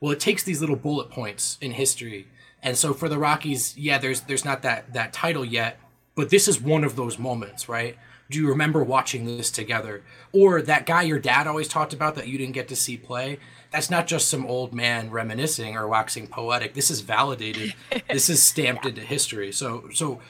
Well, 0.00 0.12
it 0.12 0.20
takes 0.20 0.42
these 0.44 0.60
little 0.60 0.76
bullet 0.76 1.10
points 1.10 1.58
in 1.60 1.72
history, 1.72 2.28
and 2.66 2.76
so 2.76 2.92
for 2.92 3.08
the 3.08 3.16
Rockies, 3.16 3.78
yeah, 3.78 3.96
there's 3.96 4.22
there's 4.22 4.44
not 4.44 4.62
that 4.62 4.92
that 4.92 5.12
title 5.12 5.44
yet, 5.44 5.78
but 6.16 6.30
this 6.30 6.48
is 6.48 6.60
one 6.60 6.82
of 6.82 6.96
those 6.96 7.16
moments, 7.16 7.68
right? 7.68 7.96
Do 8.28 8.40
you 8.40 8.48
remember 8.48 8.82
watching 8.82 9.24
this 9.24 9.52
together? 9.52 10.02
Or 10.32 10.60
that 10.60 10.84
guy 10.84 11.02
your 11.02 11.20
dad 11.20 11.46
always 11.46 11.68
talked 11.68 11.92
about 11.92 12.16
that 12.16 12.26
you 12.26 12.36
didn't 12.36 12.54
get 12.54 12.66
to 12.66 12.74
see 12.74 12.96
play? 12.96 13.38
That's 13.70 13.88
not 13.88 14.08
just 14.08 14.26
some 14.26 14.44
old 14.44 14.74
man 14.74 15.12
reminiscing 15.12 15.76
or 15.76 15.86
waxing 15.86 16.26
poetic. 16.26 16.74
This 16.74 16.90
is 16.90 17.02
validated. 17.02 17.72
this 18.10 18.28
is 18.28 18.42
stamped 18.42 18.84
into 18.84 19.00
history. 19.00 19.52
So 19.52 19.88
so 19.94 20.20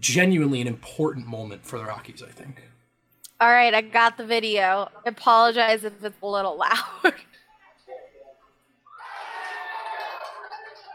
genuinely 0.00 0.60
an 0.60 0.66
important 0.66 1.28
moment 1.28 1.64
for 1.64 1.78
the 1.78 1.84
Rockies, 1.84 2.24
I 2.24 2.32
think. 2.32 2.64
All 3.40 3.50
right, 3.50 3.72
I 3.72 3.82
got 3.82 4.16
the 4.16 4.26
video. 4.26 4.90
I 5.06 5.10
apologize 5.10 5.84
if 5.84 5.92
it's 6.02 6.16
a 6.20 6.26
little 6.26 6.58
loud. 7.04 7.14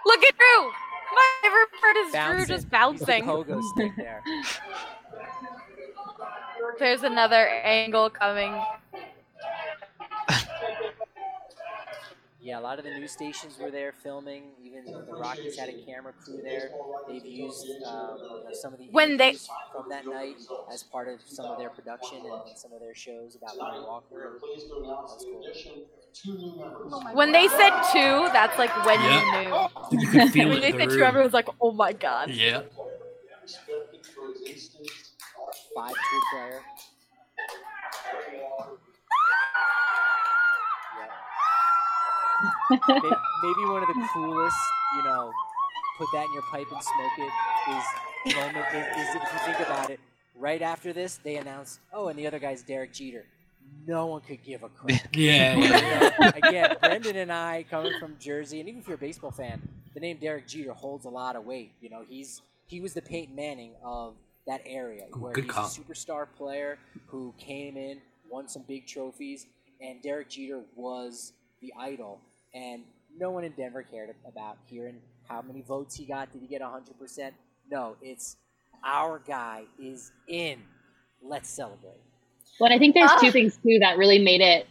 Look 0.05 0.23
at 0.23 0.35
Drew. 0.37 0.71
My 1.15 1.29
favorite 1.41 1.69
part 1.79 1.95
is 1.97 2.11
Drew 2.47 2.55
just 2.55 2.65
the 2.65 2.69
bouncing. 2.71 3.63
stick 3.75 3.91
there. 3.97 4.21
There's 6.79 7.03
another 7.03 7.47
angle 7.47 8.09
coming. 8.09 8.59
Yeah, 12.41 12.59
a 12.59 12.61
lot 12.61 12.77
of 12.77 12.83
the 12.83 12.91
news 12.91 13.11
stations 13.13 13.57
were 13.57 13.71
there 13.71 13.93
filming. 14.03 14.43
Even 14.61 14.83
the 14.85 15.13
Rockies 15.13 15.57
had 15.57 15.69
a 15.69 15.81
camera 15.85 16.11
crew 16.25 16.41
there. 16.43 16.71
They've 17.07 17.25
used 17.25 17.65
um, 17.85 18.17
some 18.51 18.73
of 18.73 18.79
the 18.79 18.87
When 18.91 19.15
they- 19.15 19.35
from 19.71 19.87
that 19.89 20.05
night 20.05 20.35
as 20.71 20.83
part 20.83 21.07
of 21.07 21.21
some 21.25 21.45
of 21.45 21.57
their 21.57 21.69
production 21.69 22.17
and, 22.17 22.57
some 22.57 22.73
of 22.73 22.81
their 22.81 22.95
shows 22.95 23.35
about 23.35 23.57
Larry 23.57 23.79
Walker. 23.85 24.39
That 24.41 24.49
was 24.49 25.25
cool. 25.25 25.85
Oh 26.91 27.01
when 27.13 27.31
they 27.31 27.47
said 27.47 27.71
two, 27.91 28.29
that's 28.33 28.57
like 28.57 28.73
when 28.85 28.99
Yeah. 29.01 29.25
you 29.25 29.51
knew. 29.51 30.01
You 30.01 30.07
could 30.07 30.29
feel 30.31 30.49
when 30.51 30.57
it 30.59 30.61
they 30.61 30.69
in 30.69 30.77
said 30.77 30.89
the 30.89 30.95
two, 30.95 30.99
room. 31.01 31.07
everyone's 31.09 31.33
like, 31.33 31.47
oh 31.61 31.71
my 31.71 31.93
god. 31.93 32.29
Yeah. 32.29 32.61
Five 35.75 35.93
tool 35.93 36.21
player. 36.31 36.61
Maybe 42.79 43.69
one 43.69 43.81
of 43.81 43.87
the 43.87 44.07
coolest, 44.13 44.57
you 44.97 45.03
know, 45.03 45.31
put 45.97 46.07
that 46.13 46.25
in 46.25 46.33
your 46.33 46.43
pipe 46.43 46.67
and 46.71 46.81
smoke 46.83 47.17
it 47.17 47.71
is 47.71 48.35
moment 48.35 48.65
is, 48.73 48.85
is 48.97 49.15
if 49.15 49.21
you 49.33 49.39
think 49.53 49.59
about 49.67 49.89
it. 49.89 49.99
Right 50.35 50.61
after 50.61 50.93
this, 50.93 51.17
they 51.17 51.35
announced, 51.37 51.79
oh, 51.93 52.07
and 52.07 52.17
the 52.17 52.27
other 52.27 52.39
guy's 52.39 52.63
Derek 52.63 52.93
Jeter. 52.93 53.25
No 53.85 54.07
one 54.07 54.21
could 54.21 54.43
give 54.43 54.63
a 54.63 54.69
crap. 54.69 55.01
Yeah. 55.13 55.55
You 55.55 55.63
yeah. 55.63 56.11
know, 56.19 56.31
again, 56.47 56.75
Brendan 56.79 57.17
and 57.17 57.31
I, 57.31 57.65
coming 57.69 57.93
from 57.99 58.15
Jersey, 58.19 58.59
and 58.59 58.69
even 58.69 58.81
if 58.81 58.87
you're 58.87 58.95
a 58.95 58.99
baseball 58.99 59.31
fan, 59.31 59.61
the 59.93 59.99
name 59.99 60.17
Derek 60.21 60.47
Jeter 60.47 60.73
holds 60.73 61.05
a 61.05 61.09
lot 61.09 61.35
of 61.35 61.45
weight. 61.45 61.71
You 61.81 61.89
know, 61.89 62.03
he's 62.07 62.41
he 62.67 62.79
was 62.79 62.93
the 62.93 63.01
Peyton 63.01 63.35
Manning 63.35 63.73
of 63.83 64.15
that 64.47 64.61
area, 64.65 65.05
Ooh, 65.15 65.19
where 65.19 65.33
good 65.33 65.45
he's 65.45 65.53
call. 65.53 65.65
a 65.65 65.69
superstar 65.69 66.27
player 66.37 66.77
who 67.07 67.33
came 67.37 67.77
in, 67.77 67.99
won 68.29 68.47
some 68.47 68.63
big 68.67 68.87
trophies, 68.87 69.45
and 69.81 70.01
Derek 70.01 70.29
Jeter 70.29 70.61
was 70.75 71.33
the 71.61 71.73
idol. 71.79 72.19
And 72.53 72.83
no 73.17 73.31
one 73.31 73.43
in 73.43 73.51
Denver 73.53 73.83
cared 73.83 74.13
about 74.27 74.57
hearing 74.65 74.97
how 75.27 75.41
many 75.41 75.61
votes 75.61 75.95
he 75.95 76.05
got. 76.05 76.31
Did 76.31 76.41
he 76.41 76.47
get 76.47 76.61
100%? 76.61 77.31
No, 77.69 77.95
it's 78.01 78.37
our 78.83 79.19
guy 79.25 79.63
is 79.79 80.11
in. 80.27 80.59
Let's 81.21 81.49
celebrate. 81.49 82.01
But 82.59 82.71
I 82.71 82.77
think 82.79 82.93
there's 82.93 83.11
Ah. 83.11 83.19
two 83.19 83.31
things 83.31 83.57
too 83.57 83.79
that 83.79 83.97
really 83.97 84.19
made 84.19 84.41
it 84.41 84.67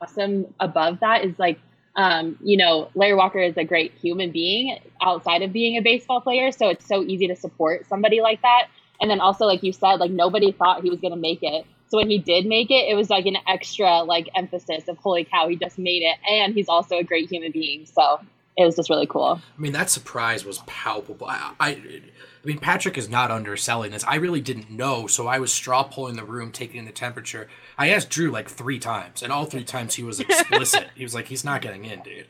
awesome 0.00 0.46
above 0.60 1.00
that 1.00 1.24
is 1.24 1.38
like 1.38 1.58
um, 1.96 2.36
you 2.42 2.56
know, 2.56 2.90
Larry 2.96 3.14
Walker 3.14 3.38
is 3.38 3.56
a 3.56 3.62
great 3.62 3.92
human 3.92 4.32
being 4.32 4.78
outside 5.00 5.42
of 5.42 5.52
being 5.52 5.76
a 5.76 5.80
baseball 5.80 6.20
player, 6.20 6.50
so 6.50 6.68
it's 6.68 6.86
so 6.86 7.04
easy 7.04 7.28
to 7.28 7.36
support 7.36 7.86
somebody 7.86 8.20
like 8.20 8.42
that. 8.42 8.66
And 9.00 9.08
then 9.08 9.20
also, 9.20 9.44
like 9.44 9.62
you 9.62 9.72
said, 9.72 10.00
like 10.00 10.10
nobody 10.10 10.50
thought 10.50 10.82
he 10.82 10.90
was 10.90 11.00
gonna 11.00 11.14
make 11.14 11.38
it. 11.42 11.64
So 11.88 11.98
when 11.98 12.10
he 12.10 12.18
did 12.18 12.46
make 12.46 12.70
it, 12.70 12.88
it 12.90 12.96
was 12.96 13.10
like 13.10 13.26
an 13.26 13.36
extra 13.46 14.02
like 14.02 14.28
emphasis 14.34 14.88
of 14.88 14.98
holy 14.98 15.24
cow, 15.24 15.46
he 15.46 15.54
just 15.54 15.78
made 15.78 16.02
it, 16.02 16.16
and 16.28 16.52
he's 16.54 16.68
also 16.68 16.98
a 16.98 17.04
great 17.04 17.30
human 17.30 17.52
being. 17.52 17.86
So 17.86 18.18
it 18.56 18.64
was 18.64 18.74
just 18.74 18.90
really 18.90 19.06
cool. 19.06 19.40
I 19.56 19.60
mean, 19.60 19.72
that 19.72 19.90
surprise 19.90 20.44
was 20.44 20.58
palpable. 20.66 21.28
I, 21.28 21.52
I, 21.60 22.02
I 22.44 22.48
mean, 22.48 22.58
Patrick 22.58 22.98
is 22.98 23.08
not 23.08 23.30
underselling 23.30 23.92
this. 23.92 24.04
I 24.04 24.16
really 24.16 24.42
didn't 24.42 24.70
know, 24.70 25.06
so 25.06 25.26
I 25.26 25.38
was 25.38 25.50
straw 25.50 25.82
pulling 25.82 26.16
the 26.16 26.24
room, 26.24 26.52
taking 26.52 26.84
the 26.84 26.92
temperature. 26.92 27.48
I 27.78 27.88
asked 27.88 28.10
Drew 28.10 28.30
like 28.30 28.50
three 28.50 28.78
times, 28.78 29.22
and 29.22 29.32
all 29.32 29.46
three 29.46 29.64
times 29.64 29.94
he 29.94 30.02
was 30.02 30.20
explicit. 30.20 30.88
he 30.94 31.04
was 31.04 31.14
like, 31.14 31.26
"He's 31.26 31.42
not 31.42 31.62
getting 31.62 31.86
in, 31.86 32.02
dude." 32.02 32.26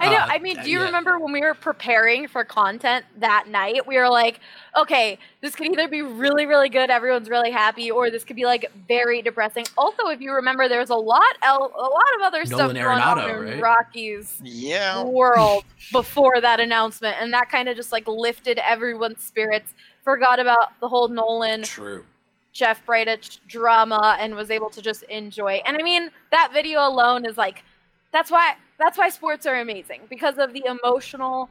I 0.00 0.10
know. 0.10 0.16
Uh, 0.16 0.26
I 0.30 0.38
mean, 0.38 0.62
do 0.62 0.70
you 0.70 0.78
yeah. 0.78 0.86
remember 0.86 1.18
when 1.18 1.32
we 1.32 1.42
were 1.42 1.54
preparing 1.54 2.28
for 2.28 2.44
content 2.44 3.04
that 3.18 3.48
night? 3.48 3.86
We 3.86 3.98
were 3.98 4.08
like, 4.08 4.40
okay, 4.76 5.18
this 5.40 5.54
could 5.54 5.68
either 5.68 5.86
be 5.88 6.02
really, 6.02 6.46
really 6.46 6.68
good, 6.68 6.90
everyone's 6.90 7.28
really 7.28 7.50
happy, 7.52 7.90
or 7.90 8.10
this 8.10 8.24
could 8.24 8.36
be 8.36 8.44
like 8.44 8.70
very 8.88 9.22
depressing. 9.22 9.64
Also, 9.76 10.08
if 10.08 10.20
you 10.20 10.32
remember, 10.32 10.68
there's 10.68 10.90
a 10.90 10.94
lot, 10.96 11.36
el- 11.42 11.72
a 11.76 11.88
lot 11.88 12.14
of 12.16 12.22
other 12.22 12.44
stuff 12.44 12.72
Nolan 12.72 12.76
going 12.76 12.98
on 13.00 13.30
in 13.30 13.40
right? 13.44 13.60
Rockies 13.62 14.40
Yeah. 14.42 15.02
world 15.04 15.64
before 15.92 16.40
that 16.40 16.58
announcement, 16.60 17.16
and 17.20 17.32
that 17.32 17.50
kind 17.50 17.68
of 17.68 17.76
just 17.76 17.92
like 17.92 18.08
lifted 18.08 18.58
everyone's 18.58 19.22
spirits. 19.22 19.74
Forgot 20.02 20.40
about 20.40 20.78
the 20.80 20.88
whole 20.88 21.08
Nolan 21.08 21.62
True. 21.62 22.04
Jeff 22.52 22.84
Bridich 22.84 23.38
drama 23.46 24.16
and 24.18 24.34
was 24.34 24.50
able 24.50 24.70
to 24.70 24.82
just 24.82 25.04
enjoy. 25.04 25.60
And 25.64 25.76
I 25.76 25.82
mean, 25.82 26.10
that 26.32 26.50
video 26.52 26.80
alone 26.80 27.24
is 27.24 27.36
like 27.36 27.62
that's 28.10 28.30
why 28.30 28.54
that's 28.78 28.96
why 28.98 29.08
sports 29.10 29.46
are 29.46 29.60
amazing 29.60 30.00
because 30.08 30.38
of 30.38 30.52
the 30.52 30.64
emotional 30.66 31.48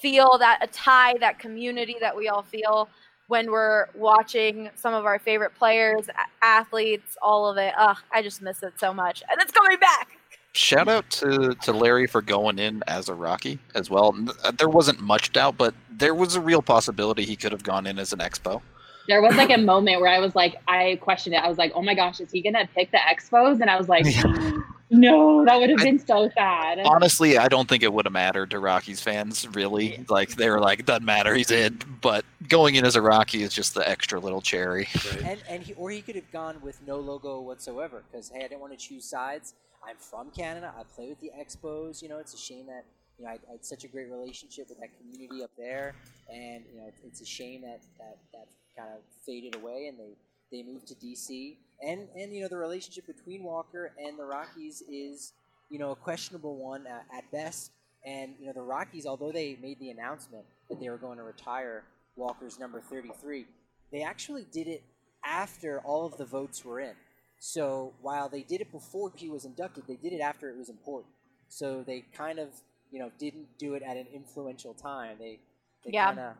feel 0.00 0.38
that 0.38 0.58
a 0.62 0.66
tie, 0.68 1.14
that 1.20 1.38
community 1.38 1.96
that 2.00 2.16
we 2.16 2.28
all 2.28 2.42
feel 2.42 2.88
when 3.28 3.50
we're 3.50 3.86
watching 3.94 4.70
some 4.76 4.94
of 4.94 5.04
our 5.04 5.18
favorite 5.18 5.54
players, 5.54 6.06
athletes, 6.42 7.16
all 7.20 7.48
of 7.48 7.56
it. 7.56 7.74
Ugh, 7.76 7.96
I 8.12 8.22
just 8.22 8.40
miss 8.42 8.62
it 8.62 8.74
so 8.78 8.94
much. 8.94 9.22
And 9.30 9.40
it's 9.40 9.52
coming 9.52 9.78
back. 9.78 10.08
Shout 10.52 10.88
out 10.88 11.08
to, 11.10 11.54
to 11.54 11.72
Larry 11.72 12.06
for 12.06 12.22
going 12.22 12.58
in 12.58 12.82
as 12.86 13.08
a 13.10 13.14
Rocky 13.14 13.58
as 13.74 13.90
well. 13.90 14.16
Uh, 14.42 14.52
There 14.52 14.70
wasn't 14.70 15.00
much 15.00 15.32
doubt, 15.32 15.58
but 15.58 15.74
there 15.90 16.14
was 16.14 16.34
a 16.34 16.40
real 16.40 16.62
possibility 16.62 17.24
he 17.24 17.36
could 17.36 17.52
have 17.52 17.62
gone 17.62 17.86
in 17.86 17.98
as 17.98 18.12
an 18.14 18.20
Expo. 18.20 18.62
There 19.08 19.22
was 19.22 19.36
like 19.36 19.50
a 19.50 19.58
moment 19.58 20.00
where 20.00 20.10
I 20.10 20.18
was 20.18 20.34
like, 20.34 20.56
I 20.66 20.98
questioned 21.00 21.34
it. 21.34 21.38
I 21.38 21.48
was 21.48 21.58
like, 21.58 21.72
oh 21.74 21.82
my 21.82 21.94
gosh, 21.94 22.20
is 22.20 22.30
he 22.30 22.42
gonna 22.42 22.68
pick 22.74 22.90
the 22.90 22.98
Expos? 22.98 23.60
And 23.60 23.70
I 23.70 23.76
was 23.76 23.88
like, 23.88 24.04
no, 24.90 25.44
that 25.44 25.58
would 25.58 25.70
have 25.70 25.80
I- 25.80 25.84
been 25.84 25.98
so 25.98 26.30
sad. 26.34 26.80
Honestly, 26.84 27.38
I 27.38 27.48
don't 27.48 27.68
think 27.68 27.82
it 27.82 27.92
would 27.92 28.06
have 28.06 28.12
mattered 28.12 28.50
to 28.50 28.58
Rockies 28.58 29.00
fans, 29.00 29.46
really. 29.48 30.04
Like, 30.08 30.36
they 30.36 30.50
were 30.50 30.60
like, 30.60 30.84
doesn't 30.86 31.04
matter, 31.04 31.34
he's 31.34 31.50
in. 31.50 31.78
But 32.00 32.24
going 32.48 32.74
in 32.74 32.84
as 32.84 32.96
a 32.96 33.02
Rocky 33.02 33.42
is 33.42 33.52
just 33.52 33.74
the 33.74 33.88
extra 33.88 34.20
little 34.20 34.40
cherry. 34.40 34.88
Right. 35.10 35.22
And 35.22 35.42
and 35.48 35.62
he 35.62 35.74
or 35.74 35.90
he 35.90 36.02
could 36.02 36.16
have 36.16 36.30
gone 36.32 36.60
with 36.62 36.80
no 36.86 36.98
logo 36.98 37.40
whatsoever 37.40 38.02
because 38.10 38.30
hey, 38.30 38.40
I 38.44 38.48
didn't 38.48 38.60
want 38.60 38.78
to 38.78 38.78
choose 38.78 39.04
sides. 39.04 39.54
I'm 39.86 39.96
from 39.98 40.30
Canada. 40.30 40.74
I 40.76 40.82
play 40.82 41.08
with 41.08 41.20
the 41.20 41.30
Expos. 41.38 42.02
You 42.02 42.08
know, 42.08 42.18
it's 42.18 42.34
a 42.34 42.38
shame 42.38 42.66
that 42.66 42.84
you 43.18 43.24
know 43.24 43.30
I, 43.30 43.38
I 43.48 43.52
had 43.52 43.64
such 43.64 43.84
a 43.84 43.88
great 43.88 44.10
relationship 44.10 44.68
with 44.68 44.78
that 44.80 44.90
community 44.98 45.42
up 45.42 45.50
there, 45.56 45.94
and 46.32 46.64
you 46.72 46.78
know 46.78 46.90
it's 47.04 47.20
a 47.20 47.26
shame 47.26 47.62
that 47.62 47.80
that 47.98 48.18
that 48.32 48.46
kind 48.76 48.90
of 48.90 49.00
faded 49.24 49.54
away 49.54 49.86
and 49.88 49.98
they 49.98 50.12
they 50.52 50.62
moved 50.62 50.86
to 50.88 50.94
DC. 50.94 51.56
And 51.82 52.08
and 52.16 52.34
you 52.34 52.42
know 52.42 52.48
the 52.48 52.56
relationship 52.56 53.06
between 53.06 53.42
Walker 53.42 53.92
and 54.02 54.18
the 54.18 54.24
Rockies 54.24 54.82
is 54.88 55.32
you 55.70 55.78
know 55.78 55.90
a 55.92 55.96
questionable 55.96 56.56
one 56.56 56.86
at 56.86 57.30
best. 57.32 57.72
And 58.04 58.34
you 58.38 58.46
know 58.46 58.52
the 58.52 58.62
Rockies, 58.62 59.06
although 59.06 59.32
they 59.32 59.58
made 59.60 59.80
the 59.80 59.90
announcement 59.90 60.44
that 60.68 60.80
they 60.80 60.88
were 60.88 60.98
going 60.98 61.18
to 61.18 61.24
retire 61.24 61.82
Walker's 62.16 62.58
number 62.58 62.80
33, 62.80 63.46
they 63.92 64.02
actually 64.02 64.46
did 64.52 64.68
it 64.68 64.82
after 65.24 65.80
all 65.80 66.06
of 66.06 66.16
the 66.16 66.24
votes 66.24 66.64
were 66.64 66.80
in. 66.80 66.94
So 67.38 67.92
while 68.00 68.28
they 68.28 68.42
did 68.42 68.60
it 68.60 68.72
before 68.72 69.12
he 69.14 69.28
was 69.28 69.44
inducted, 69.44 69.84
they 69.86 69.96
did 69.96 70.12
it 70.12 70.20
after 70.20 70.48
it 70.48 70.56
was 70.56 70.68
important. 70.68 71.12
So 71.48 71.84
they 71.86 72.04
kind 72.16 72.38
of, 72.38 72.48
you 72.90 72.98
know, 72.98 73.10
didn't 73.18 73.46
do 73.58 73.74
it 73.74 73.82
at 73.82 73.96
an 73.96 74.06
influential 74.12 74.74
time. 74.74 75.16
They, 75.18 75.38
they 75.84 75.90
Yeah. 75.92 76.06
kind 76.06 76.20
of, 76.20 76.34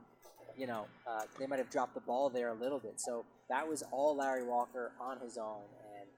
you 0.57 0.67
know, 0.67 0.87
uh, 1.07 1.23
they 1.39 1.47
might 1.47 1.59
have 1.59 1.71
dropped 1.71 1.95
the 1.95 2.01
ball 2.01 2.31
there 2.31 2.49
a 2.49 2.55
little 2.55 2.79
bit. 2.79 3.01
So 3.01 3.25
that 3.49 3.69
was 3.69 3.83
all 3.91 4.17
Larry 4.17 4.45
Walker 4.45 4.93
on 5.01 5.19
his 5.21 5.37
own, 5.39 5.63
and 5.99 6.09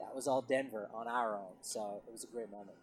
that 0.00 0.14
was 0.14 0.26
all 0.26 0.42
Denver 0.42 0.88
on 0.94 1.06
our 1.06 1.34
own. 1.36 1.52
So 1.62 2.02
it 2.06 2.12
was 2.12 2.24
a 2.24 2.28
great 2.28 2.50
moment. 2.50 2.76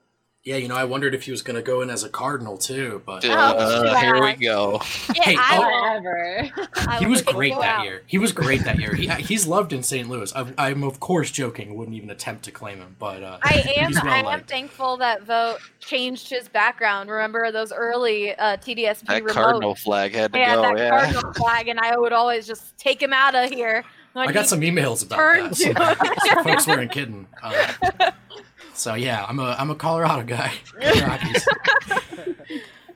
Yeah, 0.43 0.55
you 0.55 0.67
know, 0.67 0.75
I 0.75 0.85
wondered 0.85 1.13
if 1.13 1.23
he 1.25 1.31
was 1.31 1.43
going 1.43 1.55
to 1.55 1.61
go 1.61 1.81
in 1.81 1.91
as 1.91 2.03
a 2.03 2.09
Cardinal 2.09 2.57
too, 2.57 3.03
but 3.05 3.23
Uh, 3.23 3.95
here 3.99 4.19
we 4.23 4.33
go. 4.33 4.81
Yeah, 5.15 5.21
Hey, 5.23 5.35
I 5.37 5.57
oh. 5.59 6.01
will. 6.01 6.67
I 6.87 6.97
he 6.97 7.05
was 7.05 7.21
great 7.21 7.53
that 7.53 7.63
out. 7.79 7.83
year. 7.85 8.01
He 8.07 8.17
was 8.17 8.31
great 8.31 8.63
that 8.63 8.79
year. 8.79 8.95
He, 8.95 9.07
he's 9.19 9.45
loved 9.45 9.71
in 9.71 9.83
St. 9.83 10.09
Louis. 10.09 10.33
I'm, 10.35 10.55
I'm 10.57 10.83
of 10.83 10.99
course 10.99 11.29
joking. 11.29 11.75
Wouldn't 11.75 11.95
even 11.95 12.09
attempt 12.09 12.45
to 12.45 12.51
claim 12.51 12.79
him, 12.79 12.95
but 12.97 13.21
uh, 13.21 13.37
I 13.43 13.71
am. 13.77 13.91
well 13.91 14.07
I 14.27 14.33
am 14.33 14.43
thankful 14.45 14.97
that 14.97 15.21
Vogt 15.27 15.61
changed 15.79 16.27
his 16.31 16.47
background. 16.49 17.11
Remember 17.11 17.51
those 17.51 17.71
early 17.71 18.33
uh, 18.35 18.57
TDSP 18.57 19.05
That 19.05 19.21
remote? 19.23 19.33
cardinal 19.35 19.75
flag 19.75 20.13
had 20.15 20.33
to 20.33 20.39
yeah, 20.39 20.55
go. 20.55 20.61
that 20.63 20.77
Yeah. 20.79 20.89
cardinal 20.89 21.33
flag, 21.33 21.67
and 21.67 21.79
I 21.79 21.95
would 21.95 22.13
always 22.13 22.47
just 22.47 22.75
take 22.79 22.99
him 22.99 23.13
out 23.13 23.35
of 23.35 23.51
here. 23.51 23.83
I 24.15 24.31
got 24.31 24.47
some 24.47 24.61
emails 24.61 25.05
about 25.05 25.17
turned 25.17 25.51
that. 25.51 25.55
So, 25.55 25.71
to- 25.73 26.25
some 26.35 26.43
folks 26.43 26.65
weren't 26.67 26.91
kidding. 26.91 27.27
Uh, 27.43 28.11
so 28.81 28.95
yeah, 28.95 29.25
I'm 29.27 29.39
a 29.39 29.55
I'm 29.59 29.69
a 29.69 29.75
Colorado 29.75 30.23
guy. 30.23 30.51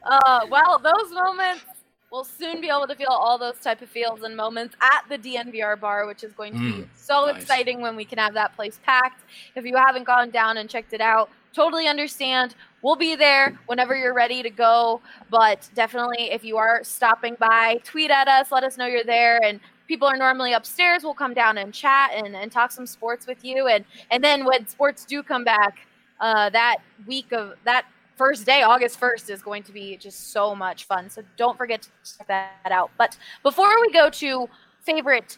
Uh, 0.08 0.42
well, 0.52 0.78
those 0.78 1.12
moments 1.12 1.64
we'll 2.12 2.24
soon 2.24 2.62
be 2.62 2.70
able 2.70 2.86
to 2.88 2.94
feel 2.96 3.10
all 3.10 3.40
those 3.40 3.58
type 3.60 3.82
of 3.82 3.90
feels 3.90 4.22
and 4.22 4.38
moments 4.38 4.76
at 4.80 5.04
the 5.10 5.18
DNVR 5.18 5.80
bar, 5.80 6.06
which 6.06 6.24
is 6.24 6.32
going 6.34 6.54
to 6.54 6.60
be 6.60 6.72
Mm, 6.84 6.88
so 6.96 7.26
nice. 7.26 7.42
exciting 7.42 7.82
when 7.82 7.96
we 7.96 8.06
can 8.06 8.20
have 8.20 8.36
that 8.36 8.56
place 8.56 8.80
packed. 8.86 9.24
If 9.56 9.66
you 9.66 9.76
haven't 9.76 10.04
gone 10.04 10.30
down 10.30 10.58
and 10.58 10.70
checked 10.70 10.94
it 10.94 11.02
out, 11.02 11.30
totally 11.54 11.88
understand. 11.88 12.54
We'll 12.84 12.96
be 12.96 13.16
there 13.16 13.58
whenever 13.66 13.96
you're 13.98 14.14
ready 14.14 14.44
to 14.44 14.50
go. 14.52 15.02
But 15.32 15.68
definitely, 15.74 16.30
if 16.32 16.44
you 16.44 16.58
are 16.58 16.84
stopping 16.84 17.36
by, 17.40 17.80
tweet 17.84 18.12
at 18.12 18.28
us, 18.28 18.52
let 18.52 18.64
us 18.64 18.78
know 18.78 18.86
you're 18.86 19.04
there. 19.04 19.40
And 19.44 19.60
people 19.88 20.08
are 20.08 20.18
normally 20.18 20.54
upstairs. 20.54 21.04
We'll 21.04 21.14
come 21.14 21.34
down 21.34 21.58
and 21.58 21.74
chat 21.74 22.12
and, 22.14 22.36
and 22.36 22.52
talk 22.52 22.72
some 22.72 22.86
sports 22.86 23.28
with 23.28 23.44
you. 23.44 23.68
And 23.68 23.86
and 24.12 24.24
then 24.24 24.46
when 24.46 24.68
sports 24.68 25.06
do 25.06 25.24
come 25.24 25.44
back, 25.44 25.88
uh, 26.20 26.50
that 26.50 26.78
week 27.06 27.32
of 27.32 27.54
that 27.66 27.86
first 28.16 28.46
day, 28.46 28.62
August 28.64 29.00
1st, 29.00 29.30
is 29.30 29.42
going 29.42 29.64
to 29.64 29.72
be 29.72 29.98
just 29.98 30.32
so 30.32 30.56
much 30.56 30.86
fun. 30.86 31.10
So 31.10 31.22
don't 31.38 31.58
forget 31.58 31.82
to 31.84 31.90
check 32.18 32.28
that 32.28 32.72
out. 32.72 32.92
But 32.98 33.18
before 33.44 33.70
we 33.82 33.92
go 33.92 34.10
to 34.10 34.48
favorite 34.82 35.38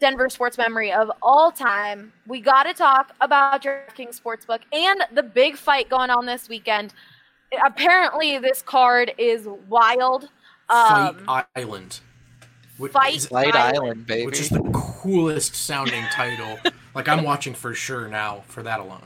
Denver 0.00 0.28
sports 0.28 0.58
memory 0.58 0.92
of 0.92 1.10
all 1.22 1.50
time, 1.50 2.12
we 2.26 2.40
got 2.40 2.64
to 2.64 2.74
talk 2.74 3.14
about 3.20 3.62
DraftKings 3.62 4.20
Sportsbook 4.20 4.60
and 4.72 5.02
the 5.12 5.22
big 5.22 5.56
fight 5.56 5.88
going 5.88 6.10
on 6.10 6.26
this 6.26 6.48
weekend. 6.48 6.94
Apparently, 7.64 8.38
this 8.38 8.62
card 8.62 9.12
is 9.18 9.48
wild. 9.68 10.28
Um, 10.68 11.18
Fight 11.26 11.46
Island. 11.56 12.00
Which 12.80 12.92
Fight 12.92 13.14
is- 13.16 13.30
Light 13.30 13.54
Island. 13.54 13.76
Island, 13.76 14.06
baby. 14.06 14.26
which 14.26 14.40
is 14.40 14.48
the 14.48 14.62
coolest 14.72 15.54
sounding 15.54 16.04
title. 16.12 16.58
like 16.94 17.08
I'm 17.08 17.22
watching 17.24 17.54
for 17.54 17.74
sure 17.74 18.08
now 18.08 18.42
for 18.46 18.62
that 18.62 18.80
alone. 18.80 19.02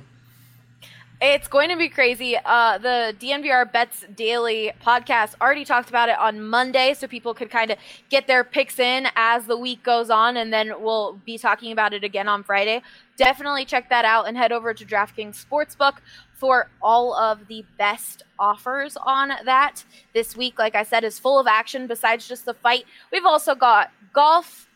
It's 1.20 1.48
going 1.48 1.70
to 1.70 1.76
be 1.76 1.88
crazy. 1.88 2.37
Uh, 2.37 2.76
the 2.76 3.14
DNVR 3.18 3.72
Bets 3.72 4.04
Daily 4.14 4.72
podcast 4.84 5.34
already 5.40 5.64
talked 5.64 5.88
about 5.88 6.08
it 6.10 6.18
on 6.18 6.42
Monday, 6.42 6.92
so 6.92 7.06
people 7.06 7.32
could 7.32 7.50
kind 7.50 7.70
of 7.70 7.78
get 8.10 8.26
their 8.26 8.44
picks 8.44 8.78
in 8.78 9.06
as 9.16 9.46
the 9.46 9.56
week 9.56 9.82
goes 9.82 10.10
on, 10.10 10.37
and 10.37 10.52
then 10.52 10.74
we'll 10.82 11.14
be 11.24 11.38
talking 11.38 11.72
about 11.72 11.94
it 11.94 12.04
again 12.04 12.28
on 12.28 12.42
Friday. 12.42 12.82
Definitely 13.16 13.64
check 13.64 13.88
that 13.88 14.04
out 14.04 14.28
and 14.28 14.37
head 14.37 14.52
over 14.52 14.74
to 14.74 14.84
DraftKings 14.84 15.42
Sportsbook 15.46 15.94
for 16.35 16.68
all 16.83 17.14
of 17.14 17.47
the 17.49 17.64
best 17.79 18.23
offers 18.38 18.97
on 18.97 19.33
that. 19.44 19.85
This 20.12 20.37
week, 20.37 20.59
like 20.59 20.75
I 20.75 20.83
said, 20.83 21.05
is 21.05 21.18
full 21.18 21.38
of 21.38 21.47
action 21.47 21.87
besides 21.87 22.29
just 22.29 22.44
the 22.44 22.55
fight. 22.55 22.85
We've 23.12 23.25
also 23.25 23.55
got 23.55 23.90
golf, 24.12 24.68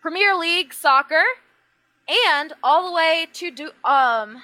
Premier 0.00 0.34
League, 0.36 0.72
soccer, 0.72 1.24
and 2.30 2.52
all 2.62 2.88
the 2.88 2.94
way 2.94 3.26
to 3.34 3.50
do 3.50 3.70
um 3.84 4.42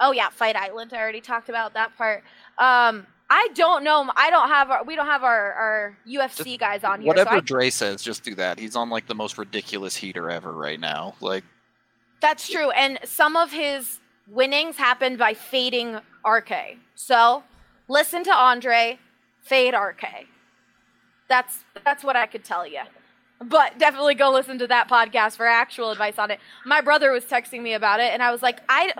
Oh 0.00 0.12
yeah, 0.12 0.30
Fight 0.30 0.56
Island. 0.56 0.92
I 0.94 0.98
already 0.98 1.20
talked 1.20 1.50
about 1.50 1.74
that 1.74 1.96
part. 1.96 2.24
Um, 2.58 3.06
I 3.28 3.48
don't 3.54 3.84
know. 3.84 4.10
I 4.16 4.30
don't 4.30 4.48
have 4.48 4.70
our. 4.70 4.82
We 4.82 4.96
don't 4.96 5.06
have 5.06 5.22
our, 5.22 5.52
our 5.52 5.98
UFC 6.08 6.58
guys 6.58 6.82
on 6.82 7.00
here. 7.00 7.08
Whatever 7.08 7.30
so 7.30 7.36
I, 7.36 7.40
Dre 7.40 7.70
says, 7.70 8.02
just 8.02 8.24
do 8.24 8.34
that. 8.36 8.58
He's 8.58 8.74
on 8.74 8.88
like 8.88 9.06
the 9.06 9.14
most 9.14 9.36
ridiculous 9.36 9.94
heater 9.94 10.30
ever 10.30 10.52
right 10.52 10.80
now. 10.80 11.14
Like 11.20 11.44
that's 12.20 12.48
true. 12.48 12.70
And 12.70 12.98
some 13.04 13.36
of 13.36 13.52
his 13.52 13.98
winnings 14.30 14.76
happen 14.76 15.16
by 15.16 15.34
fading 15.34 16.00
RK. 16.26 16.52
So 16.94 17.42
listen 17.88 18.24
to 18.24 18.32
Andre, 18.32 18.98
fade 19.42 19.74
RK. 19.74 20.04
That's 21.28 21.64
that's 21.84 22.02
what 22.02 22.16
I 22.16 22.26
could 22.26 22.44
tell 22.44 22.66
you. 22.66 22.80
But 23.42 23.78
definitely 23.78 24.14
go 24.14 24.30
listen 24.30 24.58
to 24.58 24.66
that 24.66 24.88
podcast 24.88 25.36
for 25.36 25.46
actual 25.46 25.90
advice 25.90 26.18
on 26.18 26.30
it. 26.30 26.40
My 26.66 26.80
brother 26.80 27.10
was 27.10 27.24
texting 27.24 27.62
me 27.62 27.72
about 27.72 28.00
it, 28.00 28.12
and 28.12 28.22
I 28.22 28.30
was 28.30 28.42
like, 28.42 28.60
I 28.68 28.92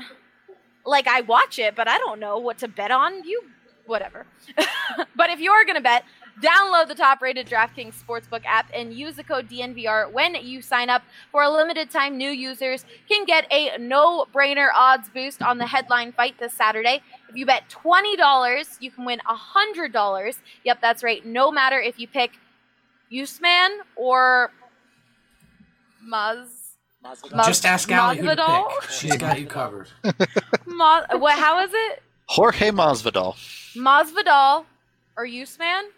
like 0.86 1.06
I 1.06 1.20
watch 1.22 1.58
it, 1.58 1.76
but 1.76 1.88
I 1.88 1.98
don't 1.98 2.20
know 2.20 2.38
what 2.38 2.58
to 2.58 2.68
bet 2.68 2.90
on. 2.90 3.24
You 3.24 3.42
whatever. 3.86 4.26
but 5.16 5.30
if 5.30 5.40
you're 5.40 5.64
gonna 5.64 5.80
bet, 5.80 6.04
download 6.42 6.88
the 6.88 6.94
top-rated 6.94 7.46
DraftKings 7.46 7.94
Sportsbook 8.02 8.42
app 8.44 8.70
and 8.74 8.92
use 8.94 9.16
the 9.16 9.24
code 9.24 9.48
DNVR 9.48 10.10
when 10.12 10.34
you 10.36 10.62
sign 10.62 10.88
up. 10.90 11.02
For 11.32 11.42
a 11.42 11.50
limited 11.50 11.90
time, 11.90 12.16
new 12.16 12.30
users 12.30 12.84
can 13.08 13.24
get 13.24 13.46
a 13.52 13.76
no-brainer 13.78 14.68
odds 14.74 15.08
boost 15.08 15.42
on 15.42 15.58
the 15.58 15.66
headline 15.66 16.12
fight 16.12 16.36
this 16.38 16.52
Saturday. 16.52 17.02
If 17.28 17.36
you 17.36 17.46
bet 17.46 17.68
twenty 17.68 18.16
dollars, 18.16 18.76
you 18.80 18.90
can 18.90 19.04
win 19.04 19.20
hundred 19.24 19.92
dollars. 19.92 20.38
Yep, 20.64 20.78
that's 20.80 21.02
right. 21.02 21.24
No 21.24 21.50
matter 21.52 21.78
if 21.80 21.98
you 21.98 22.08
pick 22.08 22.32
Usman 23.12 23.80
or 23.96 24.50
Maz. 26.06 26.46
Masvidal. 27.04 27.36
Mas- 27.36 27.46
Just 27.46 27.64
ask 27.66 27.90
Allie 27.90 28.18
who 28.18 28.26
to 28.26 28.36
Masvidal? 28.36 28.68
pick. 28.80 28.90
She's 28.90 29.16
got 29.16 29.40
you 29.40 29.46
covered. 29.46 29.88
Ma- 30.66 31.02
what? 31.16 31.38
How 31.38 31.62
is 31.64 31.70
it? 31.72 32.02
Jorge 32.26 32.70
Masvidal. 32.70 33.34
Masvidal 33.74 34.64
or 35.16 35.26
Usman, 35.26 35.90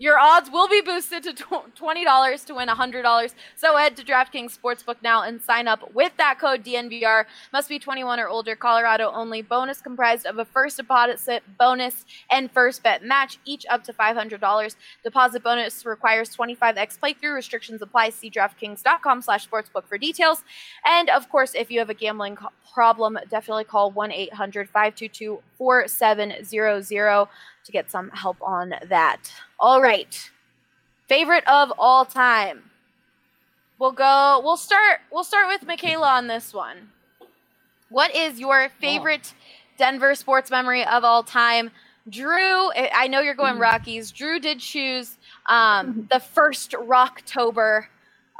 your 0.00 0.18
odds 0.18 0.50
will 0.50 0.66
be 0.66 0.80
boosted 0.80 1.22
to 1.22 1.34
$20 1.34 2.46
to 2.46 2.54
win 2.54 2.68
$100. 2.68 3.34
So 3.54 3.76
head 3.76 3.98
to 3.98 4.02
DraftKings 4.02 4.58
Sportsbook 4.58 4.96
now 5.02 5.22
and 5.22 5.42
sign 5.42 5.68
up 5.68 5.94
with 5.94 6.16
that 6.16 6.38
code 6.40 6.64
DNVR. 6.64 7.26
Must 7.52 7.68
be 7.68 7.78
21 7.78 8.18
or 8.18 8.26
older, 8.26 8.56
Colorado 8.56 9.12
only. 9.14 9.42
Bonus 9.42 9.82
comprised 9.82 10.24
of 10.24 10.38
a 10.38 10.46
first 10.46 10.78
deposit 10.78 11.42
bonus 11.58 12.06
and 12.30 12.50
first 12.50 12.82
bet 12.82 13.04
match, 13.04 13.38
each 13.44 13.66
up 13.68 13.84
to 13.84 13.92
$500. 13.92 14.74
Deposit 15.04 15.42
bonus 15.42 15.84
requires 15.84 16.34
25x 16.34 16.98
playthrough. 16.98 17.34
Restrictions 17.34 17.82
apply. 17.82 18.08
See 18.08 18.30
DraftKings.com 18.30 19.20
slash 19.20 19.50
sportsbook 19.50 19.84
for 19.84 19.98
details. 19.98 20.44
And 20.86 21.10
of 21.10 21.28
course, 21.28 21.54
if 21.54 21.70
you 21.70 21.78
have 21.78 21.90
a 21.90 21.94
gambling 21.94 22.38
problem, 22.72 23.18
definitely 23.28 23.64
call 23.64 23.90
1 23.90 24.12
800 24.12 24.68
522 24.70 25.42
4700 25.58 27.28
to 27.64 27.72
get 27.72 27.90
some 27.90 28.10
help 28.10 28.36
on 28.42 28.74
that. 28.88 29.32
All 29.58 29.80
right. 29.82 30.30
Favorite 31.08 31.46
of 31.48 31.72
all 31.78 32.04
time. 32.04 32.70
We'll 33.78 33.92
go 33.92 34.40
we'll 34.44 34.56
start 34.58 35.00
we'll 35.10 35.24
start 35.24 35.48
with 35.48 35.66
Makayla 35.66 36.06
on 36.06 36.26
this 36.26 36.52
one. 36.52 36.90
What 37.88 38.14
is 38.14 38.38
your 38.38 38.68
favorite 38.80 39.34
Denver 39.78 40.14
sports 40.14 40.50
memory 40.50 40.84
of 40.84 41.02
all 41.02 41.22
time? 41.22 41.70
Drew, 42.08 42.70
I 42.72 42.90
I 42.94 43.06
know 43.08 43.20
you're 43.20 43.34
going 43.34 43.58
Rockies. 43.58 44.10
Drew 44.10 44.38
did 44.38 44.60
choose 44.60 45.16
um, 45.46 46.08
the 46.10 46.20
first 46.20 46.72
Rocktober, 46.72 47.84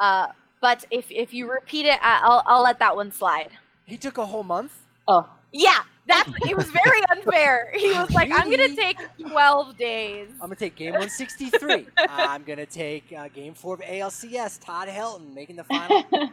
uh, 0.00 0.28
but 0.60 0.84
if 0.90 1.10
if 1.10 1.32
you 1.34 1.50
repeat 1.50 1.86
it, 1.86 1.98
I'll 2.02 2.42
I'll 2.46 2.62
let 2.62 2.78
that 2.78 2.96
one 2.96 3.10
slide. 3.12 3.50
He 3.86 3.96
took 3.96 4.18
a 4.18 4.26
whole 4.26 4.44
month. 4.44 4.72
Oh, 5.08 5.28
Yeah, 5.52 5.80
that's 6.10 6.30
it 6.48 6.56
was 6.56 6.70
very 6.70 7.00
unfair. 7.10 7.72
He 7.74 7.88
was 7.92 8.10
like, 8.10 8.30
"I'm 8.32 8.50
gonna 8.50 8.74
take 8.74 8.98
12 9.18 9.76
days." 9.76 10.28
I'm 10.34 10.48
gonna 10.48 10.56
take 10.56 10.76
game 10.76 10.92
163. 10.92 11.86
I'm 12.08 12.42
gonna 12.44 12.66
take 12.66 13.12
uh, 13.16 13.28
game 13.28 13.54
four 13.54 13.74
of 13.74 13.80
ALCS. 13.80 14.60
Todd 14.64 14.88
Helton 14.88 15.34
making 15.34 15.56
the 15.56 15.64
final. 15.64 16.04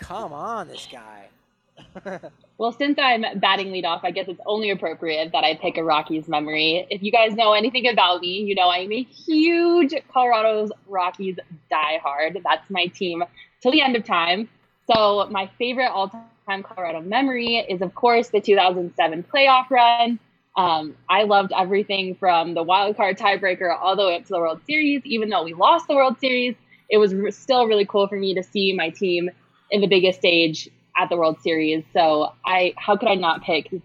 Come 0.00 0.32
on, 0.32 0.68
this 0.68 0.88
guy. 0.90 1.28
Well, 2.58 2.72
since 2.72 2.98
I'm 2.98 3.24
batting 3.38 3.68
leadoff, 3.68 4.00
I 4.02 4.10
guess 4.10 4.26
it's 4.26 4.40
only 4.44 4.70
appropriate 4.70 5.30
that 5.30 5.44
I 5.44 5.54
pick 5.54 5.76
a 5.76 5.84
Rockies 5.84 6.26
memory. 6.26 6.88
If 6.90 7.04
you 7.04 7.12
guys 7.12 7.34
know 7.34 7.52
anything 7.52 7.86
about 7.86 8.20
me, 8.20 8.40
you 8.42 8.56
know 8.56 8.68
I'm 8.68 8.90
a 8.90 9.04
huge 9.04 9.94
Colorado's 10.12 10.72
Rockies 10.88 11.36
diehard. 11.70 12.42
That's 12.42 12.68
my 12.68 12.86
team 12.86 13.22
till 13.60 13.70
the 13.70 13.80
end 13.80 13.94
of 13.94 14.04
time. 14.04 14.48
So 14.92 15.28
my 15.30 15.48
favorite 15.56 15.86
all-time 15.86 16.24
Colorado 16.48 17.00
memory 17.00 17.56
is, 17.56 17.82
of 17.82 17.94
course, 17.94 18.28
the 18.28 18.40
2007 18.40 19.24
playoff 19.32 19.70
run. 19.70 20.18
Um, 20.56 20.96
I 21.08 21.22
loved 21.24 21.52
everything 21.56 22.16
from 22.16 22.54
the 22.54 22.62
wild 22.62 22.96
card 22.96 23.18
tiebreaker 23.18 23.76
all 23.78 23.94
the 23.96 24.06
way 24.06 24.16
up 24.16 24.22
to 24.22 24.28
the 24.28 24.40
World 24.40 24.60
Series. 24.66 25.02
Even 25.04 25.28
though 25.28 25.44
we 25.44 25.54
lost 25.54 25.86
the 25.86 25.94
World 25.94 26.18
Series, 26.18 26.56
it 26.90 26.98
was 26.98 27.14
re- 27.14 27.30
still 27.30 27.66
really 27.66 27.84
cool 27.84 28.08
for 28.08 28.16
me 28.16 28.34
to 28.34 28.42
see 28.42 28.72
my 28.72 28.90
team 28.90 29.30
in 29.70 29.80
the 29.80 29.86
biggest 29.86 30.18
stage 30.18 30.68
at 30.98 31.10
the 31.10 31.16
World 31.16 31.40
Series. 31.42 31.84
So 31.92 32.32
I, 32.44 32.74
how 32.76 32.96
could 32.96 33.08
I 33.08 33.14
not 33.14 33.42
pick 33.42 33.70
the 33.70 33.80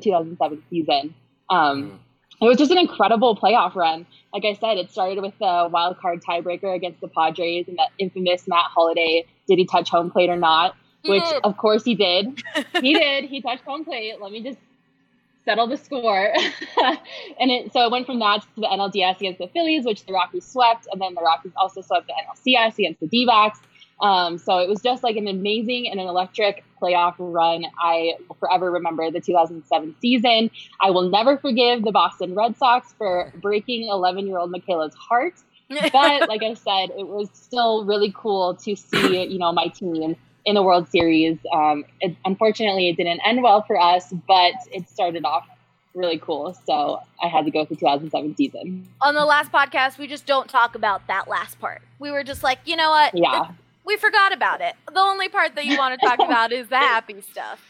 2007 0.00 0.62
season? 0.68 1.14
Um, 1.48 2.00
it 2.40 2.46
was 2.46 2.58
just 2.58 2.70
an 2.70 2.78
incredible 2.78 3.36
playoff 3.36 3.74
run. 3.74 4.06
Like 4.32 4.44
I 4.44 4.54
said, 4.54 4.78
it 4.78 4.90
started 4.90 5.22
with 5.22 5.34
the 5.38 5.68
wild 5.70 5.98
card 5.98 6.22
tiebreaker 6.22 6.74
against 6.74 7.00
the 7.00 7.08
Padres 7.08 7.68
and 7.68 7.78
that 7.78 7.90
infamous 7.98 8.48
Matt 8.48 8.66
Holliday. 8.74 9.26
Did 9.46 9.58
he 9.58 9.64
touch 9.64 9.90
home 9.90 10.10
plate 10.10 10.28
or 10.28 10.36
not? 10.36 10.74
He 11.06 11.12
Which, 11.12 11.24
did. 11.24 11.40
of 11.44 11.56
course, 11.56 11.84
he 11.84 11.94
did. 11.94 12.42
he 12.80 12.94
did. 12.94 13.24
He 13.24 13.40
touched 13.40 13.62
home 13.64 13.84
plate. 13.84 14.20
Let 14.20 14.32
me 14.32 14.42
just 14.42 14.58
settle 15.44 15.66
the 15.66 15.76
score. 15.76 16.32
and 17.40 17.50
it, 17.50 17.72
so 17.72 17.86
it 17.86 17.90
went 17.90 18.06
from 18.06 18.18
that 18.18 18.42
to 18.42 18.48
the 18.56 18.66
NLDS 18.66 19.18
against 19.18 19.38
the 19.38 19.48
Phillies, 19.48 19.84
which 19.84 20.04
the 20.04 20.12
Rockies 20.12 20.44
swept, 20.44 20.86
and 20.92 21.00
then 21.00 21.14
the 21.14 21.22
Rockies 21.22 21.52
also 21.56 21.80
swept 21.80 22.08
the 22.08 22.12
NLCS 22.12 22.78
against 22.78 23.00
the 23.00 23.06
D-backs. 23.06 23.60
Um, 24.00 24.36
so 24.36 24.58
it 24.58 24.68
was 24.68 24.82
just 24.82 25.02
like 25.02 25.16
an 25.16 25.26
amazing 25.26 25.88
and 25.90 25.98
an 25.98 26.06
electric 26.06 26.64
playoff 26.82 27.14
run. 27.18 27.64
I 27.80 28.14
will 28.28 28.36
forever 28.36 28.70
remember 28.70 29.10
the 29.10 29.20
2007 29.20 29.94
season. 30.00 30.50
I 30.82 30.90
will 30.90 31.08
never 31.08 31.38
forgive 31.38 31.82
the 31.82 31.92
Boston 31.92 32.34
Red 32.34 32.58
Sox 32.58 32.92
for 32.98 33.32
breaking 33.40 33.88
11 33.88 34.26
year 34.26 34.38
old 34.38 34.52
Makayla's 34.52 34.94
heart. 34.94 35.34
But 35.92 36.28
like 36.28 36.44
I 36.44 36.54
said, 36.54 36.90
it 36.96 37.08
was 37.08 37.28
still 37.32 37.84
really 37.84 38.14
cool 38.16 38.54
to 38.54 38.76
see, 38.76 39.24
you 39.26 39.38
know, 39.38 39.50
my 39.50 39.66
team 39.66 40.14
in 40.46 40.54
the 40.54 40.62
World 40.62 40.88
Series. 40.88 41.36
Um, 41.52 41.84
it, 42.00 42.16
unfortunately, 42.24 42.88
it 42.88 42.96
didn't 42.96 43.20
end 43.26 43.42
well 43.42 43.62
for 43.62 43.78
us, 43.78 44.14
but 44.26 44.54
it 44.72 44.88
started 44.88 45.24
off 45.24 45.46
really 45.92 46.18
cool. 46.18 46.56
So 46.66 47.00
I 47.22 47.26
had 47.26 47.44
to 47.44 47.50
go 47.50 47.64
through 47.64 47.76
2007 47.76 48.36
season. 48.36 48.88
On 49.02 49.14
the 49.14 49.24
last 49.24 49.50
podcast, 49.50 49.98
we 49.98 50.06
just 50.06 50.24
don't 50.24 50.48
talk 50.48 50.74
about 50.74 51.06
that 51.08 51.28
last 51.28 51.58
part. 51.58 51.82
We 51.98 52.10
were 52.10 52.22
just 52.22 52.42
like, 52.42 52.60
you 52.64 52.76
know 52.76 52.90
what? 52.90 53.14
Yeah. 53.14 53.50
We 53.84 53.96
forgot 53.96 54.32
about 54.32 54.60
it. 54.60 54.74
The 54.92 55.00
only 55.00 55.28
part 55.28 55.54
that 55.56 55.66
you 55.66 55.76
want 55.76 56.00
to 56.00 56.06
talk 56.06 56.18
about 56.24 56.52
is 56.52 56.68
the 56.68 56.78
happy 56.78 57.20
stuff. 57.20 57.60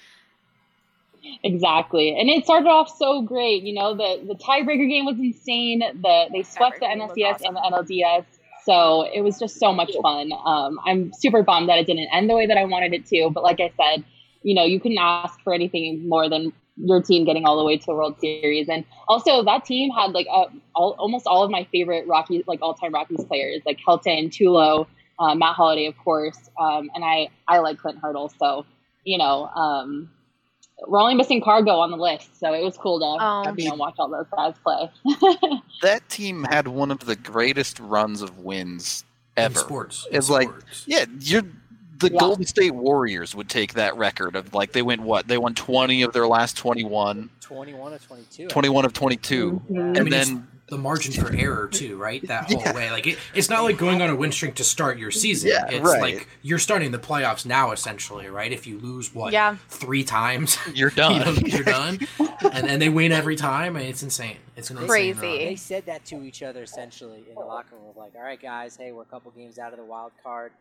Exactly. 1.43 2.17
And 2.19 2.29
it 2.29 2.45
started 2.45 2.69
off 2.69 2.95
so 2.97 3.23
great. 3.23 3.63
You 3.63 3.75
know, 3.75 3.95
the, 3.95 4.23
the 4.27 4.35
tiebreaker 4.35 4.89
game 4.89 5.07
was 5.07 5.19
insane. 5.19 5.81
The 5.81 6.27
they 6.31 6.43
swept 6.43 6.81
the 6.81 6.87
NLCS 6.87 7.35
awesome. 7.35 7.57
and 7.57 7.87
the 7.89 7.95
NLDS. 7.95 8.25
So 8.67 9.03
it 9.03 9.21
was 9.21 9.39
just 9.39 9.61
so 9.61 9.73
much 9.73 9.93
fun. 10.03 10.33
Um, 10.45 10.81
I'm 10.85 11.13
super 11.13 11.43
bummed 11.45 11.69
that 11.69 11.79
it 11.79 11.87
didn't 11.87 12.09
end 12.13 12.29
the 12.29 12.35
way 12.35 12.47
that 12.47 12.59
I 12.59 12.65
wanted 12.65 12.93
it 12.93 13.07
to. 13.07 13.31
But 13.33 13.45
like 13.45 13.61
I 13.61 13.71
said, 13.77 14.05
you 14.43 14.57
know, 14.57 14.65
you 14.65 14.81
couldn't 14.81 14.99
ask 14.99 15.41
for 15.43 15.55
anything 15.55 16.09
more 16.09 16.29
than 16.29 16.53
your 16.77 17.01
team 17.01 17.25
getting 17.25 17.47
all 17.47 17.57
the 17.57 17.65
way 17.65 17.79
to 17.79 17.87
the 17.87 17.95
World 17.95 18.19
Series. 18.21 18.69
And 18.69 18.85
also 19.07 19.45
that 19.45 19.65
team 19.65 19.91
had 19.91 20.13
like 20.13 20.27
a, 20.27 20.47
all, 20.75 20.97
almost 20.99 21.27
all 21.29 21.45
of 21.45 21.51
my 21.51 21.67
favorite 21.71 22.09
Rockies, 22.09 22.43
like 22.49 22.59
all 22.61 22.75
time 22.75 22.93
Rockies 22.93 23.25
players, 23.25 23.63
like 23.65 23.79
Helton, 23.87 24.31
Tulo, 24.31 24.87
uh, 25.21 25.35
Matt 25.37 25.55
Holliday, 25.55 25.87
of 25.87 25.97
course. 25.97 26.51
Um, 26.61 26.91
and 26.95 27.05
I, 27.05 27.29
I 27.49 27.61
like 27.61 27.79
Clint 27.79 27.99
Hurdle. 28.03 28.33
So, 28.39 28.67
you 29.05 29.17
know, 29.17 29.47
um, 29.47 30.11
we're 30.87 31.01
only 31.01 31.15
missing 31.15 31.41
Cargo 31.43 31.73
on 31.79 31.91
the 31.91 31.97
list, 31.97 32.39
so 32.39 32.53
it 32.53 32.63
was 32.63 32.77
cool 32.77 32.99
to 33.01 33.05
Oh. 33.21 33.55
you 33.57 33.69
know 33.71 33.77
watch 33.77 33.95
all 33.99 34.09
those 34.09 34.27
guys 34.35 34.55
play. 34.63 34.91
That 35.83 36.09
team 36.09 36.45
had 36.45 36.69
one 36.69 36.91
of 36.91 37.01
the 37.01 37.17
greatest 37.17 37.79
runs 37.81 38.23
of 38.23 38.39
wins 38.39 39.05
In 39.37 39.45
ever. 39.45 39.59
sports. 39.59 40.07
in 40.11 40.17
It's 40.17 40.31
like- 40.31 40.49
sports. 40.49 40.85
Yeah, 40.87 41.05
you're 41.21 41.43
the 41.99 42.11
Yeah. 42.13 42.19
Golden 42.19 42.45
State 42.45 42.75
Warriors 42.75 43.35
would 43.35 43.49
take 43.49 43.73
that 43.75 43.97
record 43.97 44.37
of 44.37 44.53
like 44.55 44.73
they 44.73 44.83
went 44.83 45.01
what? 45.03 45.29
They 45.29 45.39
won 45.39 45.55
20 45.55 46.03
of 46.03 46.13
their 46.13 46.27
last 46.29 46.57
21, 46.57 47.31
21 47.41 47.93
or 47.95 47.99
22. 47.99 48.49
21 48.49 48.85
of 48.85 48.93
22. 48.93 49.63
Mhm. 49.71 49.79
I 49.81 49.87
And 49.87 49.95
mean, 50.05 50.11
then 50.11 50.49
the 50.69 50.77
margin 50.79 51.13
for 51.13 51.33
error 51.35 51.69
too, 51.69 51.97
right? 51.97 52.27
That 52.27 52.45
whole 52.51 52.61
Yeah. 52.61 52.75
way, 52.75 52.91
like 52.91 53.07
it, 53.07 53.19
it's 53.35 53.49
not 53.49 53.63
like 53.63 53.79
going 53.79 54.03
on 54.03 54.11
a 54.11 54.17
win 54.17 54.33
streak 54.33 54.57
to 54.57 54.65
start 54.65 54.99
your 54.99 55.11
season. 55.13 55.51
Yeah, 55.51 55.67
it's 55.69 55.85
right. 55.89 56.01
like 56.01 56.29
you're 56.43 56.59
starting 56.59 56.91
the 56.91 56.99
playoffs 56.99 57.47
now, 57.47 57.71
essentially, 57.73 58.27
right? 58.29 58.53
If 58.53 58.67
you 58.67 58.79
lose 58.79 59.15
what, 59.15 59.33
Yeah. 59.33 59.57
three 59.69 60.03
times, 60.03 60.59
you're 60.75 60.91
you 60.91 60.97
done. 60.97 61.21
know, 61.25 61.33
you're 61.45 61.63
done, 61.63 62.01
and 62.53 62.67
then 62.69 62.79
they 62.81 62.89
win 62.89 63.13
every 63.13 63.37
time, 63.37 63.77
and 63.77 63.85
it's 63.87 64.03
insane. 64.03 64.39
It's 64.57 64.71
an 64.71 64.77
insane 64.79 64.89
Crazy. 65.15 65.21
run. 65.27 65.39
They 65.39 65.57
said 65.57 65.87
that 65.87 66.05
to 66.07 66.23
each 66.25 66.43
other 66.43 66.63
essentially 66.65 67.25
in 67.29 67.35
the 67.35 67.41
locker 67.45 67.77
room 67.77 67.93
like, 67.97 68.15
all 68.17 68.23
right, 68.23 68.41
guys, 68.41 68.77
hey, 68.77 68.91
we're 68.93 69.03
a 69.03 69.07
couple 69.07 69.31
games 69.31 69.59
out 69.59 69.73
of 69.73 69.79
the 69.79 69.85
wild 69.85 70.13
card. 70.23 70.53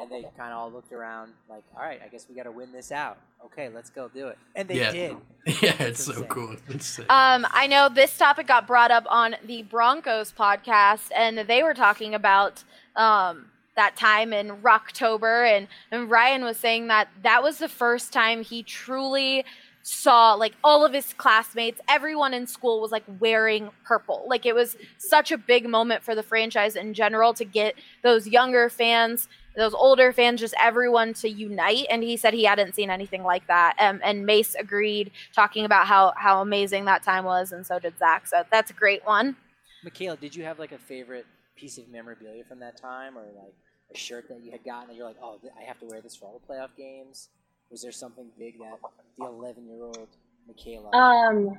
And 0.00 0.10
they 0.10 0.22
kind 0.36 0.52
of 0.52 0.58
all 0.58 0.70
looked 0.72 0.92
around 0.92 1.32
like, 1.48 1.62
all 1.76 1.82
right, 1.82 2.00
I 2.04 2.08
guess 2.08 2.26
we 2.28 2.34
got 2.34 2.44
to 2.44 2.50
win 2.50 2.72
this 2.72 2.90
out. 2.90 3.16
Okay, 3.46 3.68
let's 3.68 3.90
go 3.90 4.08
do 4.08 4.28
it. 4.28 4.38
And 4.56 4.68
they 4.68 4.78
Yeah. 4.78 4.90
did. 4.92 5.16
Yeah, 5.62 5.74
it's 5.82 6.04
so 6.04 6.24
cool. 6.24 6.56
It's. 6.68 6.98
Um, 7.00 7.46
I 7.50 7.66
know 7.68 7.88
this 7.88 8.16
topic 8.16 8.46
got 8.46 8.66
brought 8.66 8.90
up 8.90 9.04
on 9.08 9.36
the 9.44 9.62
Broncos 9.62 10.32
podcast, 10.32 11.10
and 11.14 11.38
they 11.38 11.62
were 11.62 11.74
talking 11.74 12.14
about 12.14 12.64
um, 12.96 13.46
that 13.76 13.94
time 13.96 14.32
in 14.32 14.56
Rocktober, 14.62 15.46
and, 15.48 15.68
and 15.90 16.10
Ryan 16.10 16.44
was 16.44 16.56
saying 16.56 16.88
that 16.88 17.08
that 17.22 17.42
was 17.42 17.58
the 17.58 17.68
first 17.68 18.12
time 18.12 18.42
he 18.42 18.62
truly 18.62 19.44
saw 19.86 20.32
like 20.32 20.54
all 20.64 20.82
of 20.86 20.94
his 20.94 21.12
classmates, 21.12 21.78
everyone 21.88 22.32
in 22.32 22.46
school 22.46 22.80
was 22.80 22.90
like 22.90 23.04
wearing 23.20 23.68
purple. 23.84 24.24
Like 24.26 24.46
it 24.46 24.54
was 24.54 24.76
such 24.96 25.30
a 25.30 25.36
big 25.36 25.68
moment 25.68 26.02
for 26.02 26.14
the 26.14 26.22
franchise 26.22 26.74
in 26.74 26.94
general 26.94 27.34
to 27.34 27.44
get 27.44 27.74
those 28.02 28.26
younger 28.26 28.70
fans 28.70 29.28
those 29.56 29.74
older 29.74 30.12
fans, 30.12 30.40
just 30.40 30.54
everyone 30.60 31.14
to 31.14 31.28
unite. 31.28 31.86
And 31.90 32.02
he 32.02 32.16
said 32.16 32.34
he 32.34 32.44
hadn't 32.44 32.74
seen 32.74 32.90
anything 32.90 33.22
like 33.22 33.46
that. 33.46 33.76
Um, 33.78 34.00
and 34.02 34.26
Mace 34.26 34.54
agreed, 34.54 35.10
talking 35.34 35.64
about 35.64 35.86
how 35.86 36.12
how 36.16 36.40
amazing 36.40 36.84
that 36.86 37.02
time 37.02 37.24
was, 37.24 37.52
and 37.52 37.66
so 37.66 37.78
did 37.78 37.98
Zach. 37.98 38.26
So 38.26 38.44
that's 38.50 38.70
a 38.70 38.74
great 38.74 39.04
one. 39.04 39.36
Makayla, 39.84 40.18
did 40.18 40.34
you 40.34 40.44
have 40.44 40.58
like 40.58 40.72
a 40.72 40.78
favorite 40.78 41.26
piece 41.56 41.78
of 41.78 41.88
memorabilia 41.88 42.44
from 42.44 42.58
that 42.60 42.76
time 42.76 43.16
or 43.16 43.22
like 43.22 43.54
a 43.92 43.96
shirt 43.96 44.28
that 44.28 44.40
you 44.42 44.50
had 44.50 44.64
gotten 44.64 44.88
that 44.88 44.96
you're 44.96 45.06
like, 45.06 45.16
oh, 45.22 45.38
I 45.60 45.64
have 45.64 45.78
to 45.80 45.86
wear 45.86 46.00
this 46.00 46.16
for 46.16 46.26
all 46.26 46.40
the 46.40 46.52
playoff 46.52 46.70
games? 46.76 47.28
Was 47.70 47.82
there 47.82 47.92
something 47.92 48.26
big 48.38 48.58
that 48.58 48.78
the 49.18 49.26
11 49.26 49.66
year 49.66 49.84
old 49.84 50.08
Makayla 50.48 50.94
um, 50.94 51.58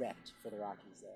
repped 0.00 0.32
for 0.42 0.50
the 0.50 0.56
Rockies 0.56 1.00
there? 1.02 1.10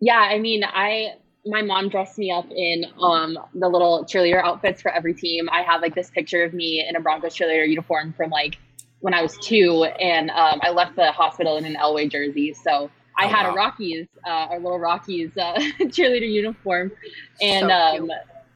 yeah, 0.00 0.18
I 0.18 0.38
mean, 0.38 0.64
I 0.64 1.14
my 1.46 1.62
mom 1.62 1.88
dressed 1.88 2.18
me 2.18 2.30
up 2.30 2.46
in 2.50 2.84
um 3.02 3.38
the 3.54 3.68
little 3.68 4.04
cheerleader 4.04 4.42
outfits 4.42 4.80
for 4.82 4.90
every 4.90 5.14
team. 5.14 5.48
I 5.50 5.62
have 5.62 5.82
like 5.82 5.94
this 5.94 6.10
picture 6.10 6.42
of 6.44 6.52
me 6.54 6.84
in 6.88 6.96
a 6.96 7.00
Broncos 7.00 7.34
cheerleader 7.36 7.68
uniform 7.68 8.14
from 8.16 8.30
like 8.30 8.56
when 9.00 9.14
I 9.14 9.22
was 9.22 9.36
two, 9.38 9.84
and 10.00 10.30
um, 10.30 10.60
I 10.62 10.70
left 10.70 10.96
the 10.96 11.12
hospital 11.12 11.56
in 11.56 11.64
an 11.66 11.74
Elway 11.74 12.10
jersey. 12.10 12.54
So 12.54 12.90
I 13.18 13.26
Oh, 13.26 13.28
had 13.28 13.44
wow. 13.44 13.50
a 13.50 13.52
Rockies, 13.52 14.06
uh, 14.26 14.30
our 14.50 14.58
little 14.58 14.78
Rockies 14.78 15.36
uh, 15.36 15.54
cheerleader 15.82 16.30
uniform, 16.30 16.90
and 17.40 17.70
So 17.70 17.70
um, 17.70 18.10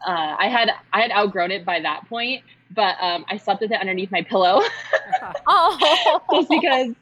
uh, 0.07 0.37
I 0.39 0.49
had 0.49 0.71
I 0.93 1.01
had 1.03 1.11
outgrown 1.13 1.51
it 1.51 1.65
by 1.65 1.81
that 1.81 2.09
point. 2.09 2.43
But 2.71 2.97
um, 3.01 3.25
I 3.29 3.39
slept 3.39 3.61
with 3.63 3.73
it 3.73 3.81
underneath 3.81 4.11
my 4.11 4.23
pillow 4.23 4.61
Oh, 5.49 6.21
just 6.33 6.49
because 6.51 6.95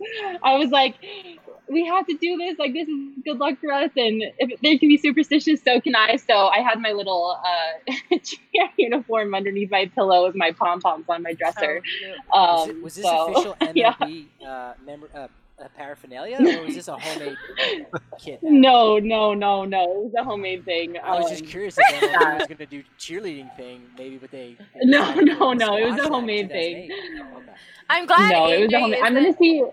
I 0.45 0.57
was 0.57 0.71
like, 0.71 0.97
we 1.69 1.85
have 1.87 2.07
to 2.07 2.17
do 2.17 2.37
this. 2.37 2.59
Like, 2.59 2.73
this 2.73 2.89
is 2.89 2.99
good 3.25 3.39
luck 3.39 3.59
for 3.61 3.73
us. 3.73 3.91
And 3.97 4.23
if 4.39 4.61
they 4.61 4.79
can 4.79 4.89
be 4.89 4.97
superstitious, 4.99 5.61
so 5.63 5.81
can 5.81 5.95
I. 5.97 6.17
So 6.17 6.47
I 6.49 6.59
had 6.61 6.81
my 6.81 6.93
little 6.93 7.37
uh, 7.45 8.17
cheer 8.23 8.69
uniform 8.77 9.35
underneath 9.35 9.71
my 9.71 9.87
pillow 9.95 10.27
with 10.27 10.37
my 10.37 10.53
pom 10.53 10.81
poms 10.81 11.07
on 11.09 11.23
my 11.23 11.33
dresser. 11.35 11.83
Was, 12.33 12.61
Um, 12.69 12.71
it, 12.71 12.83
was 12.83 12.95
this 12.95 13.05
so, 13.05 13.33
official 13.33 13.57
yeah. 13.75 13.95
MLB 13.95 14.27
uh, 14.47 14.73
member, 14.85 15.09
uh, 15.15 15.29
uh, 15.59 15.69
paraphernalia 15.75 16.37
or 16.39 16.65
was 16.67 16.75
this 16.75 16.87
a 16.89 16.99
homemade 16.99 17.37
kit? 18.19 18.39
No, 18.43 18.99
no, 18.99 19.33
no, 19.35 19.65
no. 19.65 19.83
It 19.85 20.05
was 20.05 20.15
a 20.19 20.23
homemade 20.25 20.65
thing. 20.67 20.99
I 21.03 21.15
was 21.17 21.25
Um, 21.25 21.31
just 21.31 21.47
curious 21.47 21.77
if 21.79 21.87
MLB 22.03 22.39
was 22.41 22.47
going 22.47 22.59
to 22.59 22.67
do 22.67 22.83
cheerleading 22.99 23.57
thing, 23.57 23.83
maybe, 23.97 24.19
but 24.19 24.31
they. 24.31 24.57
No, 24.83 25.15
no, 25.15 25.53
no, 25.55 25.77
it 25.79 25.91
was 25.91 25.95
a 25.95 25.97
squash 25.97 25.97
that 25.97 26.07
in 26.07 26.13
homemade 26.13 26.51
thing. 26.51 26.91
I'm 27.89 28.05
glad. 28.07 28.33
no, 28.33 28.49
it 28.51 28.61
was 28.65 28.73
a 28.73 28.81
homemade. 28.81 29.01
I'm 29.03 29.15
gonna 29.15 29.33
see. 29.37 29.65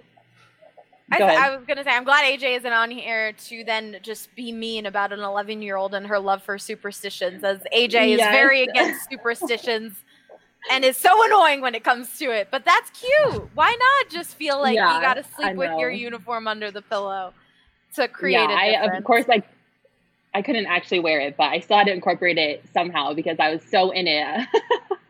I. 1.11 1.21
I 1.21 1.55
was 1.55 1.65
gonna 1.65 1.83
say 1.83 1.91
I'm 1.91 2.03
glad 2.03 2.23
AJ 2.23 2.57
isn't 2.57 2.73
on 2.73 2.89
here 2.89 3.33
to 3.33 3.63
then 3.63 3.97
just 4.01 4.33
be 4.35 4.51
mean 4.51 4.85
about 4.85 5.11
an 5.11 5.19
11 5.19 5.61
year 5.61 5.75
old 5.75 5.93
and 5.93 6.07
her 6.07 6.19
love 6.19 6.43
for 6.43 6.57
superstitions, 6.57 7.43
as 7.43 7.59
AJ 7.75 8.15
is 8.15 8.21
very 8.21 8.63
against 8.63 9.09
superstitions 9.11 9.93
and 10.71 10.85
is 10.85 10.97
so 10.97 11.23
annoying 11.25 11.61
when 11.61 11.75
it 11.75 11.83
comes 11.83 12.17
to 12.19 12.31
it. 12.31 12.47
But 12.49 12.65
that's 12.65 12.89
cute. 12.91 13.49
Why 13.53 13.75
not 13.77 14.11
just 14.11 14.35
feel 14.35 14.61
like 14.61 14.75
Yeah, 14.75 14.95
you 14.95 15.01
got 15.01 15.15
to 15.15 15.23
sleep 15.23 15.55
with 15.55 15.77
your 15.77 15.91
uniform 15.91 16.47
under 16.47 16.71
the 16.71 16.81
pillow 16.81 17.33
to 17.95 18.07
create 18.07 18.33
yeah, 18.33 18.49
a 18.49 18.89
I 18.89 18.97
of 18.97 19.03
course 19.03 19.27
like 19.27 19.45
I 20.33 20.41
couldn't 20.41 20.65
actually 20.65 20.99
wear 20.99 21.19
it, 21.19 21.37
but 21.37 21.45
I 21.45 21.59
still 21.59 21.77
had 21.77 21.87
to 21.87 21.93
incorporate 21.93 22.37
it 22.37 22.63
somehow 22.73 23.13
because 23.13 23.37
I 23.39 23.51
was 23.53 23.61
so 23.69 23.91
in 23.91 24.07
it. 24.07 24.47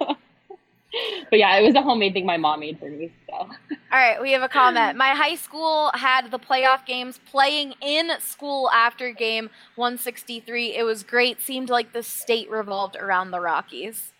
but 1.30 1.40
yeah, 1.40 1.58
it 1.58 1.64
was 1.64 1.76
a 1.76 1.82
homemade 1.82 2.14
thing 2.14 2.26
my 2.26 2.38
mom 2.38 2.60
made 2.60 2.80
for 2.80 2.90
me. 2.90 3.12
So 3.28 3.34
All 3.34 3.50
right, 3.92 4.22
we 4.22 4.32
have 4.32 4.42
a 4.42 4.48
comment. 4.50 4.98
My 4.98 5.10
high 5.10 5.36
school 5.36 5.92
had 5.94 6.32
the 6.32 6.40
playoff 6.40 6.86
games 6.86 7.20
playing 7.30 7.74
in 7.82 8.12
school 8.20 8.70
after 8.72 9.12
game 9.12 9.50
163. 9.76 10.76
It 10.76 10.84
was 10.84 11.04
great. 11.04 11.42
Seemed 11.42 11.70
like 11.70 11.94
the 11.94 12.04
state 12.04 12.50
revolved 12.50 12.96
around 12.96 13.32
the 13.32 13.40
Rockies. 13.40 14.14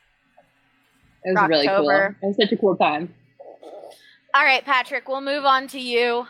it 1.24 1.34
was 1.34 1.50
really 1.50 1.68
cool. 1.68 1.90
It 1.90 2.16
was 2.22 2.36
such 2.38 2.52
a 2.52 2.58
cool 2.58 2.76
time. 2.76 3.14
All 4.36 4.44
right, 4.44 4.66
Patrick, 4.66 5.08
we'll 5.08 5.22
move 5.22 5.46
on 5.46 5.68
to 5.68 5.80
you. 5.80 6.28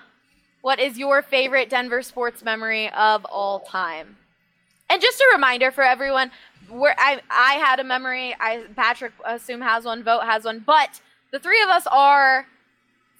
What 0.62 0.80
is 0.80 0.98
your 0.98 1.22
favorite 1.22 1.70
Denver 1.70 2.02
sports 2.02 2.44
memory 2.44 2.89
of 2.89 3.26
all 3.26 3.62
time? 3.62 4.18
And 4.89 5.02
just 5.02 5.20
a 5.20 5.32
reminder 5.34 5.72
for 5.72 5.84
everyone, 5.84 6.32
where 6.70 6.95
I 6.97 7.22
I 7.30 7.53
had 7.53 7.80
a 7.80 7.84
memory. 7.84 8.36
I 8.39 8.64
Patrick 8.76 9.14
assume 9.26 9.61
has 9.61 9.86
one, 9.86 10.03
Vogt 10.03 10.26
has 10.26 10.45
one, 10.45 10.64
but 10.66 11.01
the 11.32 11.39
three 11.39 11.61
of 11.61 11.70
us 11.70 11.88
are 11.91 12.47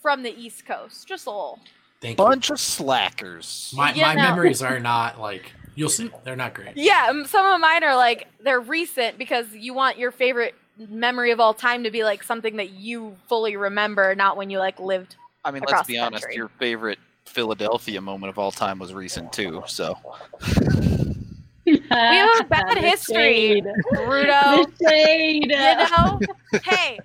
from 0.01 0.23
the 0.23 0.31
East 0.39 0.65
Coast. 0.65 1.07
Just 1.07 1.25
a 1.25 1.29
little. 1.29 1.59
Thank 2.01 2.19
you. 2.19 2.25
Bunch 2.25 2.49
of 2.49 2.59
slackers. 2.59 3.73
My, 3.75 3.93
Yeah, 3.93 4.07
my 4.07 4.15
no. 4.15 4.21
memories 4.23 4.61
are 4.61 4.79
not 4.79 5.19
like 5.19 5.53
you'll 5.75 5.89
see. 5.89 6.11
They're 6.23 6.35
not 6.35 6.53
great. 6.53 6.75
Yeah, 6.75 7.23
some 7.25 7.45
of 7.45 7.59
mine 7.61 7.83
are 7.83 7.95
like 7.95 8.27
they're 8.43 8.59
recent 8.59 9.17
because 9.17 9.47
you 9.53 9.73
want 9.73 9.97
your 9.97 10.11
favorite 10.11 10.55
memory 10.77 11.31
of 11.31 11.39
all 11.39 11.53
time 11.53 11.83
to 11.83 11.91
be 11.91 12.03
like 12.03 12.23
something 12.23 12.57
that 12.57 12.71
you 12.71 13.15
fully 13.29 13.55
remember, 13.55 14.15
not 14.15 14.37
when 14.37 14.49
you 14.49 14.59
like 14.59 14.79
lived. 14.79 15.15
I 15.45 15.51
mean, 15.51 15.63
let's 15.67 15.87
be 15.87 15.97
honest. 15.97 16.25
Your 16.33 16.49
favorite 16.59 16.99
Philadelphia 17.25 18.01
moment 18.01 18.29
of 18.29 18.37
all 18.37 18.51
time 18.51 18.79
was 18.79 18.93
recent 18.93 19.31
too. 19.31 19.63
So 19.67 19.97
We 21.93 22.17
have 22.17 22.29
a 22.41 22.43
bad 22.49 22.77
The 22.77 22.81
history, 22.81 23.15
shade. 23.63 23.65
Rudo. 23.93 24.65
The 24.79 24.89
shade. 24.89 25.43
You 25.43 25.47
know? 25.47 26.19
hey, 26.63 26.99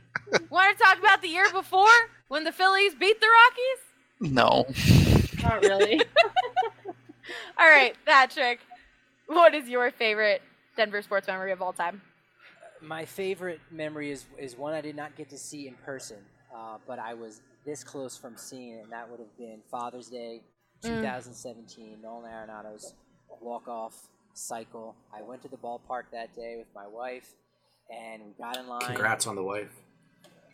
want 0.50 0.76
to 0.76 0.82
talk 0.82 0.98
about 0.98 1.22
the 1.22 1.28
year 1.28 1.50
before 1.52 1.86
when 2.28 2.44
the 2.44 2.52
Phillies 2.52 2.94
beat 2.94 3.20
the 3.20 3.26
Rockies? 3.26 4.32
no, 4.34 4.66
Not 5.42 5.62
really. 5.62 6.00
All 7.58 7.68
right, 7.68 7.94
Patrick, 8.06 8.60
what 9.26 9.54
is 9.54 9.68
your 9.68 9.90
favorite 9.90 10.42
Denver 10.76 11.02
sports 11.02 11.26
memory 11.28 11.52
of 11.52 11.60
all 11.62 11.72
time? 11.72 12.00
My 12.80 13.04
favorite 13.04 13.60
memory 13.70 14.10
is 14.10 14.24
is 14.38 14.56
one 14.56 14.72
I 14.72 14.80
did 14.80 14.96
not 14.96 15.16
get 15.16 15.28
to 15.30 15.38
see 15.38 15.66
in 15.68 15.74
person, 15.84 16.16
uh, 16.54 16.78
but 16.86 16.98
I 16.98 17.14
was 17.14 17.40
this 17.66 17.82
close 17.84 18.16
from 18.16 18.36
seeing 18.36 18.74
it, 18.74 18.82
and 18.84 18.92
that 18.92 19.08
would 19.10 19.18
have 19.20 19.36
been 19.36 19.60
Father's 19.70 20.08
Day, 20.08 20.40
Mm. 20.84 21.00
2017. 21.00 21.98
Nolan 22.02 22.30
Arenado's 22.30 22.94
walk 23.40 23.66
off 23.66 23.94
cycle. 24.38 24.94
I 25.12 25.22
went 25.22 25.42
to 25.42 25.48
the 25.48 25.56
ballpark 25.56 26.04
that 26.12 26.34
day 26.34 26.56
with 26.56 26.68
my 26.74 26.86
wife, 26.86 27.34
and 27.90 28.22
we 28.24 28.32
got 28.38 28.56
in 28.56 28.68
line. 28.68 28.80
Congrats 28.80 29.26
on 29.26 29.36
the 29.36 29.42
wife. 29.42 29.72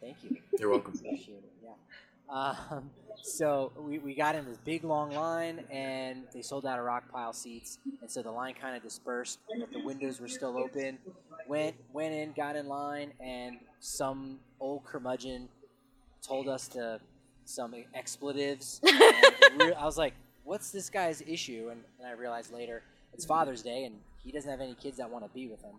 Thank 0.01 0.17
you. 0.23 0.37
You're 0.59 0.71
welcome. 0.71 0.95
Appreciate 0.99 1.39
it. 1.39 1.53
Yeah. 1.63 1.71
Um, 2.31 2.91
so 3.23 3.73
we, 3.79 3.99
we 3.99 4.15
got 4.15 4.35
in 4.35 4.45
this 4.47 4.59
big 4.59 4.85
long 4.85 5.13
line, 5.13 5.65
and 5.71 6.25
they 6.33 6.43
sold 6.43 6.67
out 6.67 6.79
of 6.79 6.85
rock 6.85 7.05
pile 7.13 7.33
seats, 7.33 7.79
and 8.01 8.11
so 8.11 8.23
the 8.23 8.31
line 8.31 8.55
kind 8.55 8.77
of 8.77 8.83
dispersed, 8.83 9.41
but 9.59 9.71
the 9.73 9.85
windows 9.85 10.21
were 10.21 10.29
still 10.29 10.57
open. 10.57 10.99
Went 11.47 11.77
went 11.93 12.15
in, 12.15 12.33
got 12.33 12.57
in 12.57 12.69
line, 12.69 13.13
and 13.21 13.59
some 13.81 14.39
old 14.61 14.85
curmudgeon 14.85 15.49
told 16.27 16.49
us 16.49 16.69
to 16.69 17.01
some 17.45 17.75
expletives. 17.95 18.81
And 19.55 19.63
re- 19.63 19.75
I 19.75 19.85
was 19.85 19.99
like, 19.99 20.15
"What's 20.43 20.71
this 20.73 20.91
guy's 20.91 21.23
issue?" 21.23 21.69
And, 21.71 21.83
and 21.99 22.09
I 22.09 22.13
realized 22.13 22.53
later 22.53 22.83
it's 23.15 23.25
Father's 23.25 23.63
Day, 23.63 23.85
and 23.85 23.97
he 24.25 24.33
doesn't 24.33 24.51
have 24.51 24.61
any 24.61 24.75
kids 24.75 24.99
that 24.99 25.09
want 25.09 25.25
to 25.25 25.31
be 25.33 25.49
with 25.49 25.63
him. 25.63 25.75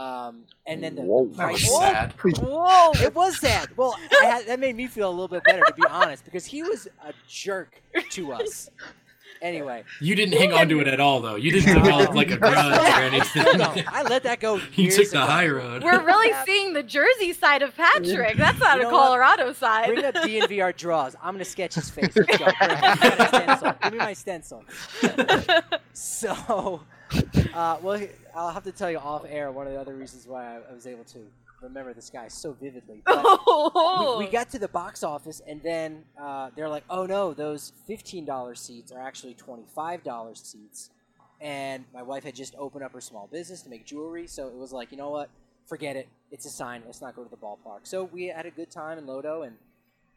Um, 0.00 0.44
and 0.66 0.82
then 0.82 0.94
the, 0.94 1.02
Whoa. 1.02 1.26
the 1.26 1.36
That 1.36 1.52
was 1.52 1.78
sad. 1.78 2.12
Whoa! 2.12 2.92
it 2.94 3.14
was 3.14 3.40
sad. 3.40 3.76
Well, 3.76 3.96
I 4.22 4.26
had, 4.26 4.46
that 4.46 4.60
made 4.60 4.76
me 4.76 4.86
feel 4.86 5.08
a 5.08 5.10
little 5.10 5.28
bit 5.28 5.42
better, 5.44 5.62
to 5.66 5.72
be 5.74 5.86
honest, 5.88 6.24
because 6.24 6.46
he 6.46 6.62
was 6.62 6.86
a 7.04 7.12
jerk 7.26 7.82
to 8.10 8.32
us. 8.32 8.70
Anyway, 9.40 9.84
You 10.00 10.14
didn't 10.14 10.36
hang 10.38 10.52
on 10.52 10.68
to 10.68 10.80
it 10.80 10.88
at 10.88 11.00
all, 11.00 11.20
though. 11.20 11.36
You 11.36 11.50
didn't 11.52 11.74
develop 11.74 12.14
like 12.14 12.30
a 12.30 12.36
grudge 12.38 12.56
or 12.56 13.02
anything. 13.02 13.44
no, 13.58 13.74
I 13.88 14.02
let 14.02 14.22
that 14.24 14.40
go. 14.40 14.60
you 14.74 14.90
took 14.90 15.10
the 15.10 15.18
ago. 15.18 15.26
high 15.26 15.48
road. 15.48 15.82
We're 15.82 16.04
really 16.04 16.32
seeing 16.44 16.72
the 16.72 16.82
Jersey 16.82 17.32
side 17.32 17.62
of 17.62 17.74
Patrick. 17.76 18.36
That's 18.36 18.58
not 18.58 18.76
You 18.76 18.82
a 18.82 18.84
know 18.84 18.92
what? 18.92 19.06
Colorado 19.06 19.52
side. 19.52 19.86
Bring 19.94 20.04
up 20.04 20.14
DNVR 20.16 20.76
draws. 20.76 21.14
I'm 21.22 21.34
gonna 21.34 21.44
sketch 21.44 21.74
his 21.74 21.88
face. 21.90 22.14
Let's 22.16 22.36
go. 22.38 22.44
Perfect. 22.46 22.62
You 22.62 23.10
got 23.10 23.20
a 23.20 23.28
stencil. 23.28 23.74
Give 23.82 23.92
me 23.92 23.98
my 23.98 24.12
stencil. 24.12 24.64
So, 25.92 26.80
uh, 27.54 27.78
well, 27.82 28.00
I'll 28.34 28.50
have 28.50 28.64
to 28.64 28.72
tell 28.72 28.90
you 28.90 28.98
off 28.98 29.24
air 29.28 29.50
one 29.50 29.66
of 29.66 29.72
the 29.72 29.80
other 29.80 29.94
reasons 29.94 30.26
why 30.26 30.44
I, 30.56 30.60
I 30.70 30.74
was 30.74 30.86
able 30.86 31.04
to 31.04 31.18
remember 31.62 31.92
this 31.94 32.10
guy 32.10 32.28
so 32.28 32.52
vividly. 32.52 33.02
We, 34.18 34.26
we 34.26 34.30
got 34.30 34.50
to 34.50 34.58
the 34.58 34.68
box 34.68 35.02
office, 35.02 35.42
and 35.46 35.60
then 35.62 36.04
uh, 36.20 36.50
they're 36.54 36.68
like, 36.68 36.84
"Oh 36.88 37.06
no, 37.06 37.34
those 37.34 37.72
fifteen 37.86 38.24
dollars 38.24 38.60
seats 38.60 38.92
are 38.92 39.00
actually 39.00 39.34
twenty-five 39.34 40.04
dollars 40.04 40.40
seats." 40.40 40.90
And 41.40 41.84
my 41.92 42.02
wife 42.02 42.24
had 42.24 42.34
just 42.34 42.54
opened 42.56 42.84
up 42.84 42.92
her 42.92 43.00
small 43.00 43.28
business 43.30 43.62
to 43.62 43.70
make 43.70 43.84
jewelry, 43.86 44.26
so 44.26 44.48
it 44.48 44.54
was 44.54 44.72
like, 44.72 44.90
you 44.90 44.98
know 44.98 45.10
what? 45.10 45.30
Forget 45.66 45.96
it. 45.96 46.08
It's 46.30 46.46
a 46.46 46.50
sign. 46.50 46.82
Let's 46.86 47.00
not 47.00 47.14
go 47.14 47.22
to 47.22 47.30
the 47.30 47.36
ballpark. 47.36 47.80
So 47.84 48.04
we 48.04 48.26
had 48.26 48.46
a 48.46 48.50
good 48.50 48.70
time 48.70 48.98
in 48.98 49.06
Lodo 49.06 49.46
and 49.46 49.56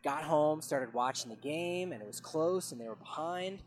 got 0.03 0.23
home, 0.23 0.61
started 0.61 0.93
watching 0.93 1.29
the 1.29 1.37
game, 1.37 1.91
and 1.91 2.01
it 2.01 2.07
was 2.07 2.19
close, 2.19 2.71
and 2.71 2.81
they 2.81 2.87
were 2.87 2.95
behind. 2.95 3.59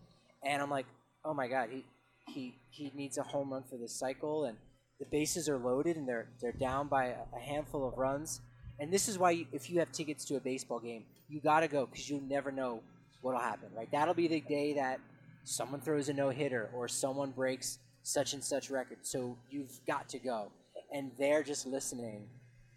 And 0.42 0.62
I'm 0.62 0.70
like, 0.70 0.86
oh 1.24 1.34
my 1.34 1.48
god, 1.48 1.68
he 1.70 1.84
he 2.26 2.54
he 2.70 2.92
needs 2.94 3.18
a 3.18 3.22
home 3.22 3.52
run 3.52 3.62
for 3.62 3.76
this 3.76 3.92
cycle, 3.92 4.44
and 4.44 4.56
the 5.04 5.16
bases 5.16 5.48
are 5.48 5.58
loaded, 5.58 5.96
and 5.96 6.08
they're 6.08 6.26
they're 6.40 6.52
down 6.52 6.88
by 6.88 7.14
a, 7.34 7.40
handful 7.40 7.86
of 7.86 7.96
runs. 7.98 8.40
And 8.80 8.92
this 8.92 9.08
is 9.08 9.18
why, 9.18 9.30
you, 9.30 9.46
if 9.52 9.70
you 9.70 9.78
have 9.78 9.92
tickets 9.92 10.24
to 10.26 10.36
a 10.36 10.40
baseball 10.40 10.80
game, 10.80 11.04
you 11.28 11.40
gotta 11.40 11.68
go 11.68 11.86
because 11.86 12.08
you 12.08 12.20
never 12.28 12.50
know 12.50 12.80
what'll 13.20 13.40
happen. 13.40 13.68
Right? 13.76 13.90
That'll 13.92 14.14
be 14.14 14.28
the 14.28 14.40
day 14.40 14.74
that 14.74 15.00
someone 15.44 15.80
throws 15.80 16.08
a 16.08 16.12
no 16.12 16.30
hitter 16.30 16.70
or 16.74 16.88
someone 16.88 17.30
breaks 17.30 17.78
such 18.02 18.32
and 18.32 18.42
such 18.42 18.70
record. 18.70 18.98
So 19.02 19.36
you've 19.50 19.80
got 19.86 20.08
to 20.10 20.18
go. 20.18 20.50
And 20.92 21.10
they're 21.18 21.42
just 21.42 21.66
listening 21.66 22.26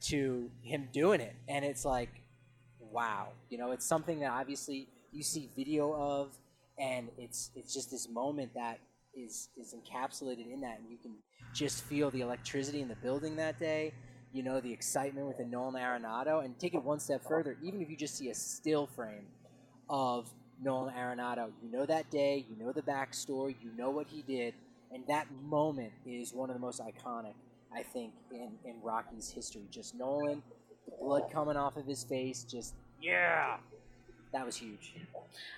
to 0.06 0.50
him 0.64 0.90
doing 0.92 1.22
it, 1.22 1.36
and 1.48 1.64
it's 1.64 1.86
like, 1.86 2.10
wow. 2.80 3.30
You 3.50 3.58
know, 3.58 3.72
it's 3.72 3.86
something 3.86 4.20
that 4.20 4.32
obviously 4.32 4.88
you 5.12 5.24
see 5.24 5.50
video 5.56 5.94
of, 5.94 6.38
and 6.78 7.10
it's 7.18 7.52
it's 7.56 7.74
just 7.74 7.92
this 7.92 8.10
moment 8.10 8.54
that 8.56 8.80
is 9.16 9.50
is 9.58 9.74
encapsulated 9.74 10.52
in 10.52 10.62
that, 10.62 10.80
and 10.80 10.90
you 10.90 10.98
can 10.98 11.14
just 11.54 11.84
feel 11.84 12.10
the 12.12 12.22
electricity 12.22 12.82
in 12.82 12.88
the 12.88 12.96
building 12.96 13.36
that 13.38 13.60
day. 13.60 13.94
You 14.34 14.44
know, 14.44 14.60
the 14.60 14.72
excitement 14.72 15.28
with 15.28 15.38
the 15.38 15.46
Nolan 15.46 15.82
Arenado, 15.82 16.44
and 16.44 16.58
take 16.60 16.74
it 16.74 16.84
one 16.84 17.00
step 17.00 17.24
further. 17.28 17.58
Even 17.64 17.82
if 17.82 17.90
you 17.90 17.96
just 17.96 18.18
see 18.18 18.30
a 18.30 18.36
still 18.36 18.86
frame 18.86 19.26
of 19.90 20.30
Nolan 20.62 20.94
Arenado, 20.94 21.50
you 21.64 21.72
know 21.72 21.86
that 21.86 22.10
day, 22.12 22.46
you 22.50 22.64
know 22.64 22.72
the 22.72 22.82
backstory, 22.82 23.56
you 23.62 23.72
know 23.78 23.90
what 23.90 24.08
he 24.08 24.22
did, 24.22 24.54
and 24.94 25.04
that 25.08 25.28
moment 25.44 25.92
is 26.06 26.34
one 26.34 26.50
of 26.50 26.56
the 26.56 26.60
most 26.60 26.82
iconic, 26.82 27.34
I 27.74 27.84
think, 27.84 28.14
in, 28.32 28.52
in 28.66 28.82
Rocky's 28.84 29.30
history. 29.30 29.64
Just 29.72 29.96
Nolan, 29.96 30.44
blood 31.02 31.32
coming 31.32 31.58
off 31.58 31.78
of 31.78 31.86
his 31.86 32.04
face, 32.04 32.44
just 32.44 32.74
yeah, 33.02 33.58
that 34.34 34.46
was 34.46 34.58
huge. 34.58 34.94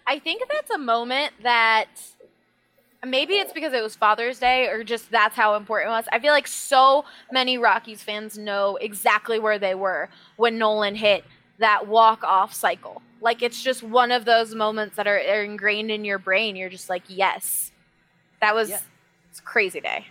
I 0.06 0.20
think 0.20 0.44
that's 0.50 0.72
a 0.72 0.78
moment 0.78 1.34
that 1.44 1.88
maybe 3.06 3.36
it's 3.36 3.54
because 3.54 3.74
it 3.74 3.82
was 3.84 3.96
Father's 3.96 4.40
Day 4.40 4.68
or 4.68 4.84
just 4.84 5.10
that's 5.12 5.36
how 5.36 5.56
important 5.56 5.90
it 5.90 5.92
was. 5.92 6.06
I 6.12 6.20
feel 6.20 6.34
like 6.34 6.48
so 6.48 7.06
many 7.32 7.58
Rockies 7.58 8.04
fans 8.04 8.38
know 8.38 8.78
exactly 8.78 9.40
where 9.40 9.60
they 9.60 9.76
were 9.76 10.10
when 10.38 10.58
Nolan 10.58 10.96
hit 10.96 11.24
that 11.60 11.88
walk 11.88 12.24
off 12.24 12.54
cycle. 12.54 13.02
Like 13.22 13.42
it's 13.42 13.62
just 13.62 13.84
one 13.84 14.12
of 14.12 14.26
those 14.26 14.56
moments 14.56 14.96
that 14.96 15.08
are, 15.08 15.18
are 15.18 15.44
ingrained 15.44 15.92
in 15.92 16.06
your 16.06 16.20
brain. 16.20 16.56
You're 16.56 16.70
just 16.70 16.90
like, 16.90 17.04
yes, 17.08 17.72
that 18.42 18.56
was 18.56 18.70
Yeah. 18.70 18.80
it's 19.30 19.40
a 19.40 19.44
crazy 19.44 19.82
day. 19.82 20.06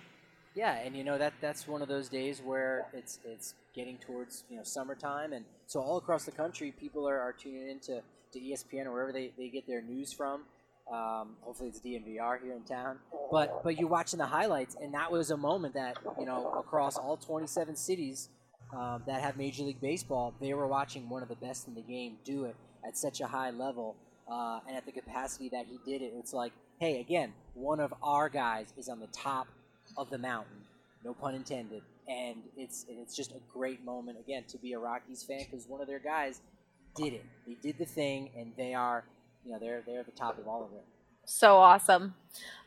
Yeah, 0.54 0.72
and 0.74 0.96
you 0.96 1.04
know 1.04 1.18
that 1.18 1.34
that's 1.40 1.68
one 1.68 1.82
of 1.82 1.88
those 1.88 2.08
days 2.08 2.42
where 2.44 2.86
it's 2.92 3.20
it's 3.24 3.54
getting 3.74 3.96
towards 3.98 4.42
you 4.50 4.56
know 4.56 4.64
summertime, 4.64 5.32
and 5.32 5.44
so 5.68 5.80
all 5.80 5.98
across 5.98 6.24
the 6.24 6.32
country, 6.32 6.72
people 6.72 7.08
are, 7.08 7.20
are 7.20 7.32
tuning 7.32 7.68
into 7.68 8.02
to 8.32 8.40
ESPN 8.40 8.86
or 8.86 8.92
wherever 8.92 9.12
they, 9.12 9.30
they 9.38 9.48
get 9.48 9.66
their 9.68 9.80
news 9.80 10.12
from. 10.12 10.42
Um, 10.92 11.36
hopefully, 11.42 11.68
it's 11.68 11.80
DNVR 11.80 12.42
here 12.42 12.54
in 12.54 12.62
town. 12.62 12.98
But 13.30 13.62
but 13.62 13.78
you're 13.78 13.88
watching 13.88 14.18
the 14.18 14.26
highlights, 14.26 14.76
and 14.80 14.94
that 14.94 15.10
was 15.12 15.30
a 15.30 15.36
moment 15.36 15.74
that 15.74 15.98
you 16.18 16.24
know 16.24 16.52
across 16.58 16.96
all 16.96 17.16
27 17.16 17.76
cities 17.76 18.30
um, 18.76 19.02
that 19.06 19.20
have 19.20 19.36
Major 19.36 19.64
League 19.64 19.80
Baseball, 19.80 20.34
they 20.40 20.54
were 20.54 20.66
watching 20.66 21.08
one 21.08 21.22
of 21.22 21.28
the 21.28 21.36
best 21.36 21.68
in 21.68 21.74
the 21.74 21.82
game 21.82 22.16
do 22.24 22.44
it 22.44 22.56
at 22.86 22.96
such 22.96 23.20
a 23.20 23.26
high 23.26 23.50
level 23.50 23.96
uh, 24.30 24.60
and 24.66 24.76
at 24.76 24.84
the 24.86 24.92
capacity 24.92 25.48
that 25.50 25.66
he 25.66 25.78
did 25.90 26.02
it. 26.02 26.12
It's 26.16 26.32
like, 26.32 26.52
hey, 26.78 27.00
again, 27.00 27.32
one 27.54 27.80
of 27.80 27.92
our 28.02 28.28
guys 28.28 28.72
is 28.76 28.88
on 28.88 29.00
the 29.00 29.06
top 29.08 29.48
of 29.96 30.10
the 30.10 30.18
mountain, 30.18 30.58
no 31.04 31.14
pun 31.14 31.34
intended, 31.34 31.82
and 32.08 32.36
it's 32.56 32.84
and 32.88 32.98
it's 32.98 33.16
just 33.16 33.32
a 33.32 33.40
great 33.52 33.84
moment 33.84 34.18
again 34.18 34.44
to 34.48 34.58
be 34.58 34.72
a 34.72 34.78
Rockies 34.78 35.22
fan 35.22 35.44
because 35.50 35.66
one 35.66 35.80
of 35.80 35.86
their 35.86 35.98
guys 35.98 36.40
did 36.94 37.12
it. 37.14 37.24
They 37.46 37.56
did 37.62 37.78
the 37.78 37.84
thing, 37.84 38.30
and 38.36 38.52
they 38.56 38.74
are, 38.74 39.04
you 39.48 39.54
know, 39.54 39.58
they're 39.58 39.82
they're 39.86 40.00
at 40.00 40.06
the 40.06 40.12
top 40.12 40.38
of 40.38 40.46
all 40.46 40.62
of 40.62 40.72
it. 40.72 40.84
So 41.24 41.56
awesome. 41.56 42.14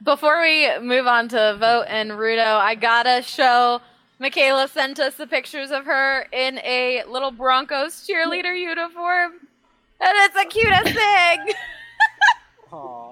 Before 0.04 0.42
we 0.42 0.68
move 0.80 1.06
on 1.06 1.30
to 1.30 1.58
Vogt 1.60 1.88
and 1.88 2.12
Rudo, 2.12 2.58
I 2.58 2.74
gotta 2.74 3.22
show 3.22 3.82
Makayla 4.20 4.68
sent 4.68 5.00
us 5.00 5.14
the 5.16 5.28
pictures 5.28 5.70
of 5.70 5.86
her 5.86 6.28
in 6.32 6.58
a 6.60 7.04
little 7.08 7.30
Broncos 7.30 8.08
cheerleader 8.08 8.60
uniform. 8.60 9.34
And 10.00 10.18
it's 10.18 10.34
the 10.34 10.46
cutest 10.50 10.96
thing. 10.96 11.54
Aww. 12.72 13.11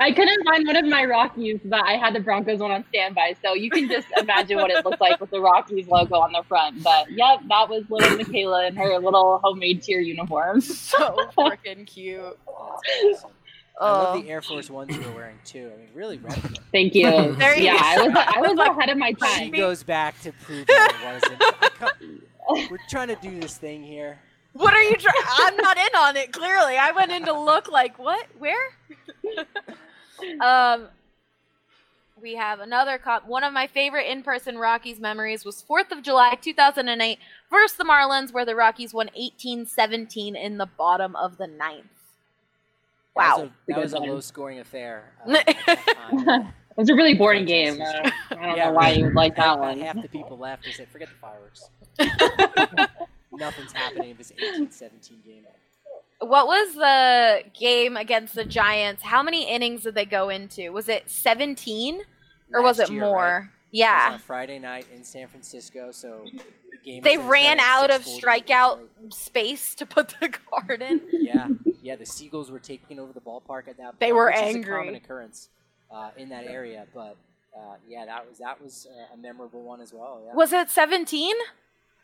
I 0.00 0.12
couldn't 0.12 0.44
find 0.44 0.66
one 0.66 0.76
of 0.76 0.84
my 0.86 1.04
Rockies, 1.04 1.60
but 1.64 1.80
I 1.84 1.92
had 1.96 2.14
the 2.14 2.20
Broncos 2.20 2.58
one 2.60 2.70
on 2.70 2.84
standby. 2.88 3.34
So 3.42 3.54
you 3.54 3.70
can 3.70 3.88
just 3.88 4.06
imagine 4.16 4.56
what 4.58 4.70
it 4.70 4.84
looked 4.84 5.00
like 5.00 5.20
with 5.20 5.30
the 5.30 5.40
Rockies 5.40 5.88
logo 5.88 6.16
on 6.16 6.32
the 6.32 6.42
front. 6.48 6.82
But 6.82 7.10
yep, 7.10 7.40
that 7.48 7.68
was 7.68 7.84
little 7.90 8.16
Makayla 8.18 8.68
in 8.68 8.76
her 8.76 8.98
little 8.98 9.40
homemade 9.42 9.82
cheer 9.82 10.00
uniform. 10.00 10.60
so 10.60 11.16
freaking 11.36 11.86
cute. 11.86 12.20
That's 12.22 13.18
awesome. 13.18 13.30
I 13.30 13.34
Oh. 13.82 13.92
love 14.14 14.22
the 14.22 14.30
Air 14.30 14.42
Force 14.42 14.68
Ones 14.68 14.94
you 14.94 15.00
were 15.02 15.12
wearing 15.14 15.38
too. 15.44 15.70
I 15.74 15.78
mean, 15.78 15.88
really 15.94 16.18
repping 16.18 16.42
them. 16.42 16.54
Thank 16.70 16.94
you. 16.94 17.06
There 17.38 17.56
you 17.56 17.64
yeah, 17.64 17.78
I 17.80 18.06
was 18.06 18.14
I 18.14 18.40
was 18.40 18.54
Like, 18.58 18.76
ahead 18.76 18.90
of 18.90 18.98
my 18.98 19.12
time. 19.12 19.30
She 19.38 19.50
time. 19.50 19.58
goes 19.58 19.82
back 19.82 20.20
to 20.20 20.32
prove 20.32 20.66
that 20.66 20.92
it 21.00 21.40
wasn't. 21.40 21.74
Come- 21.76 22.68
We're 22.70 22.78
trying 22.90 23.08
to 23.08 23.16
do 23.22 23.40
this 23.40 23.56
thing 23.56 23.82
here. 23.82 24.18
What 24.52 24.74
are 24.74 24.82
you 24.82 24.96
trying? 24.96 25.14
I'm 25.28 25.56
not 25.56 25.76
in 25.76 25.94
on 25.96 26.16
it. 26.16 26.32
Clearly, 26.32 26.76
I 26.76 26.92
went 26.92 27.12
in 27.12 27.24
to 27.26 27.32
look 27.32 27.70
like 27.70 27.98
what? 27.98 28.26
Where? 28.38 28.56
um, 30.40 30.88
we 32.20 32.34
have 32.34 32.60
another 32.60 32.98
cop. 32.98 33.26
One 33.26 33.44
of 33.44 33.52
my 33.52 33.66
favorite 33.66 34.06
in-person 34.10 34.58
Rockies 34.58 35.00
memories 35.00 35.44
was 35.44 35.62
Fourth 35.62 35.92
of 35.92 36.02
July, 36.02 36.36
2008, 36.40 37.18
versus 37.50 37.76
the 37.76 37.84
Marlins, 37.84 38.32
where 38.32 38.44
the 38.44 38.54
Rockies 38.54 38.92
won 38.92 39.10
18-17 39.18 40.36
in 40.36 40.58
the 40.58 40.66
bottom 40.66 41.16
of 41.16 41.38
the 41.38 41.46
ninth. 41.46 41.86
Wow. 43.14 43.36
That 43.36 43.38
was 43.38 43.48
a, 43.48 43.52
that 43.68 43.78
was 43.80 43.92
a 43.92 43.98
low 43.98 44.20
scoring 44.20 44.58
affair. 44.60 45.12
Uh, 45.26 45.36
at 45.46 45.46
that 45.66 46.24
time. 46.26 46.52
It 46.70 46.76
was 46.76 46.88
a 46.88 46.94
really 46.94 47.14
boring 47.14 47.44
game. 47.44 47.80
I 47.82 48.12
don't 48.30 48.56
know 48.56 48.72
why 48.72 48.90
you 48.90 49.04
would 49.04 49.14
like 49.14 49.36
that 49.36 49.58
one. 49.58 49.80
Half 49.80 50.00
the 50.02 50.08
people 50.08 50.38
left. 50.38 50.64
They 50.64 50.70
said, 50.70 50.88
"Forget 50.88 51.08
the 51.08 51.14
fireworks. 51.16 51.68
Nothing's 53.40 53.72
happening 53.72 54.10
in 54.10 54.16
this 54.16 54.32
18-17 54.32 55.24
game." 55.24 55.44
What 56.20 56.46
was 56.46 56.74
the 56.74 57.42
game 57.58 57.96
against 57.96 58.34
the 58.34 58.44
Giants? 58.44 59.02
How 59.02 59.22
many 59.22 59.48
innings 59.48 59.82
did 59.84 59.94
they 59.94 60.04
go 60.04 60.28
into? 60.28 60.70
Was 60.70 60.88
it 60.88 61.08
17 61.08 62.02
or 62.52 62.62
was 62.62 62.78
it 62.78 62.90
year, 62.90 63.00
right? 63.02 63.08
more? 63.08 63.36
It 63.36 63.40
was 63.40 63.48
Yeah. 63.72 64.18
Friday 64.18 64.58
night 64.58 64.86
in 64.94 65.02
San 65.02 65.28
Francisco, 65.28 65.90
so 65.92 66.26
the 66.70 66.76
game. 66.84 67.02
They 67.02 67.16
ran 67.16 67.58
out 67.58 67.90
of 67.90 68.02
6:40. 68.02 68.20
strikeout 68.20 68.78
space 69.14 69.74
to 69.76 69.86
put 69.86 70.14
the 70.20 70.28
card 70.50 70.82
in. 70.82 71.00
Yeah, 71.10 71.48
yeah. 71.80 71.96
The 71.96 72.04
Seagulls 72.04 72.50
were 72.50 72.58
taking 72.58 72.98
over 72.98 73.14
the 73.14 73.20
ballpark 73.22 73.68
at 73.68 73.78
that. 73.78 73.84
point, 73.84 74.00
They 74.00 74.12
were 74.12 74.26
which 74.26 74.34
Is 74.36 74.40
a 74.42 74.44
angry. 74.44 74.78
common 74.78 74.94
occurrence 74.96 75.48
uh, 75.90 76.10
in 76.18 76.28
that 76.28 76.44
area, 76.44 76.86
but 76.92 77.16
uh, 77.56 77.76
yeah, 77.88 78.04
that 78.04 78.28
was 78.28 78.36
that 78.38 78.60
was 78.62 78.86
uh, 78.90 79.14
a 79.14 79.16
memorable 79.16 79.62
one 79.62 79.80
as 79.80 79.94
well. 79.94 80.20
Yeah. 80.26 80.34
Was 80.34 80.52
it 80.52 80.68
17? 80.68 81.34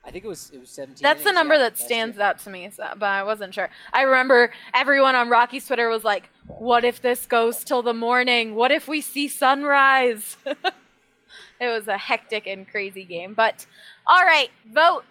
I 0.06 0.10
think 0.12 0.24
it 0.24 0.28
was 0.28 0.50
it 0.54 0.60
was 0.60 0.70
17. 0.70 1.02
That's 1.02 1.24
the 1.24 1.32
number 1.32 1.54
yeah, 1.54 1.62
that 1.62 1.78
stands 1.78 2.16
year. 2.16 2.26
out 2.26 2.38
to 2.40 2.50
me, 2.50 2.70
so, 2.70 2.84
but 2.96 3.06
I 3.06 3.24
wasn't 3.24 3.52
sure. 3.52 3.68
I 3.92 4.02
remember 4.02 4.52
everyone 4.72 5.16
on 5.16 5.28
Rocky's 5.28 5.66
Twitter 5.66 5.88
was 5.88 6.04
like, 6.04 6.30
"What 6.46 6.84
if 6.84 7.02
this 7.02 7.26
goes 7.26 7.64
till 7.64 7.82
the 7.82 7.92
morning? 7.92 8.54
What 8.54 8.70
if 8.70 8.86
we 8.86 9.00
see 9.00 9.26
sunrise?" 9.26 10.36
it 10.46 11.68
was 11.68 11.88
a 11.88 11.98
hectic 11.98 12.46
and 12.46 12.68
crazy 12.68 13.04
game. 13.04 13.34
But 13.34 13.66
all 14.06 14.22
right, 14.22 14.50
Vogt. 14.72 15.04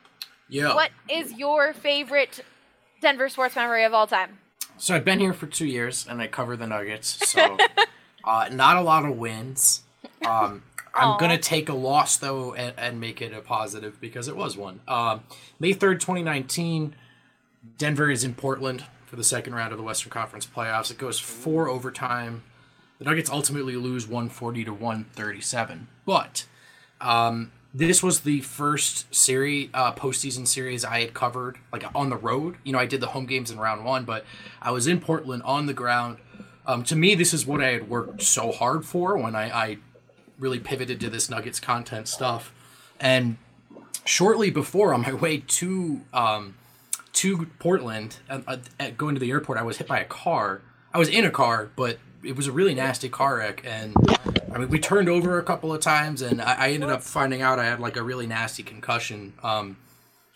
Yeah. 0.48 0.74
What 0.74 0.92
is 1.10 1.34
your 1.34 1.74
favorite 1.74 2.46
Denver 3.02 3.30
sports 3.30 3.56
memory 3.56 3.84
of 3.84 3.94
all 3.94 4.08
time? 4.08 4.38
So 4.78 4.96
I've 4.96 5.06
been 5.06 5.20
here 5.20 5.34
for 5.34 5.48
two 5.48 5.66
years 5.66 6.06
and 6.08 6.22
I 6.22 6.28
cover 6.28 6.56
the 6.56 6.68
Nuggets. 6.68 7.30
So 7.30 7.58
uh, 8.24 8.50
not 8.52 8.78
a 8.78 8.82
lot 8.82 9.06
of 9.06 9.18
wins. 9.18 9.82
Um, 10.26 10.64
I'm 10.96 11.10
Aw. 11.10 11.18
gonna 11.18 11.38
take 11.38 11.70
a 11.70 11.74
loss 11.74 12.18
though 12.18 12.54
and, 12.54 12.74
and 12.78 13.00
make 13.00 13.22
it 13.22 13.34
a 13.34 13.42
positive 13.42 14.00
because 14.00 14.28
it 14.28 14.36
was 14.36 14.56
one. 14.56 14.80
Um, 14.88 15.24
May 15.60 15.74
third, 15.74 16.00
2019. 16.00 16.96
Denver 17.78 18.12
is 18.12 18.24
in 18.24 18.36
Portland 18.36 18.86
for 19.06 19.16
the 19.16 19.24
second 19.24 19.56
round 19.56 19.72
of 19.72 19.78
the 19.78 19.84
Western 19.84 20.12
Conference 20.12 20.46
playoffs. 20.46 20.92
It 20.92 20.98
goes 20.98 21.20
four 21.20 21.68
overtime. 21.68 22.44
The 23.00 23.06
Nuggets 23.06 23.30
ultimately 23.30 23.76
lose 23.76 24.08
140 24.08 24.66
to 24.66 24.74
137. 24.74 25.88
But 26.06 26.46
um, 27.02 27.52
this 27.74 28.02
was 28.02 28.22
the 28.22 28.42
first 28.42 29.14
series, 29.14 29.70
uh, 29.74 29.94
postseason 29.94 30.48
series 30.48 30.86
I 30.86 31.02
had 31.02 31.14
covered, 31.14 31.58
like 31.74 31.84
on 31.94 32.10
the 32.10 32.16
road. 32.16 32.56
You 32.64 32.72
know, 32.72 32.80
I 32.80 32.86
did 32.86 33.02
the 33.02 33.08
home 33.08 33.26
games 33.26 33.52
in 33.52 33.60
round 33.60 33.84
one, 33.84 34.06
but 34.06 34.26
I 34.62 34.72
was 34.72 34.88
in 34.88 35.02
Portland 35.02 35.44
on 35.44 35.66
the 35.66 35.74
ground. 35.74 36.18
Um, 36.66 36.84
to 36.86 36.96
me, 36.96 37.16
this 37.16 37.34
is 37.34 37.46
what 37.46 37.62
I 37.62 37.72
had 37.72 37.90
worked 37.90 38.22
so 38.22 38.52
hard 38.52 38.86
for 38.86 39.18
when 39.18 39.36
I, 39.36 39.50
I 39.50 39.78
really 40.38 40.60
pivoted 40.60 41.00
to 41.02 41.10
this 41.10 41.30
Nuggets 41.30 41.60
content 41.60 42.08
stuff. 42.08 42.54
And 43.00 43.38
shortly 44.06 44.50
before, 44.50 44.94
on 44.94 45.02
my 45.02 45.14
way 45.14 45.40
to 45.40 46.02
um, 46.14 46.56
to 47.14 47.46
Portland, 47.60 48.18
at 48.30 48.98
going 48.98 49.16
to 49.16 49.20
the 49.20 49.32
airport, 49.32 49.58
I 49.58 49.64
was 49.64 49.78
hit 49.78 49.88
by 49.88 50.00
a 50.00 50.06
car. 50.06 50.62
I 50.94 50.98
was 50.98 51.10
in 51.10 51.26
a 51.26 51.32
car, 51.32 51.70
but 51.76 52.00
it 52.24 52.36
was 52.36 52.48
a 52.48 52.52
really 52.52 52.74
nasty 52.74 53.10
car 53.10 53.38
wreck, 53.38 53.62
and 53.66 53.96
I 54.56 54.58
mean, 54.58 54.70
we 54.70 54.80
turned 54.80 55.10
over 55.10 55.38
a 55.38 55.44
couple 55.44 55.74
of 55.74 55.82
times, 55.82 56.22
and 56.22 56.42
I, 56.42 56.54
I 56.54 56.70
ended 56.70 56.90
up 56.90 57.04
finding 57.04 57.42
out 57.42 57.60
I 57.60 57.66
had 57.66 57.80
like 57.80 57.98
a 57.98 58.04
really 58.04 58.26
nasty 58.26 58.64
concussion. 58.64 59.34
Um, 59.44 59.78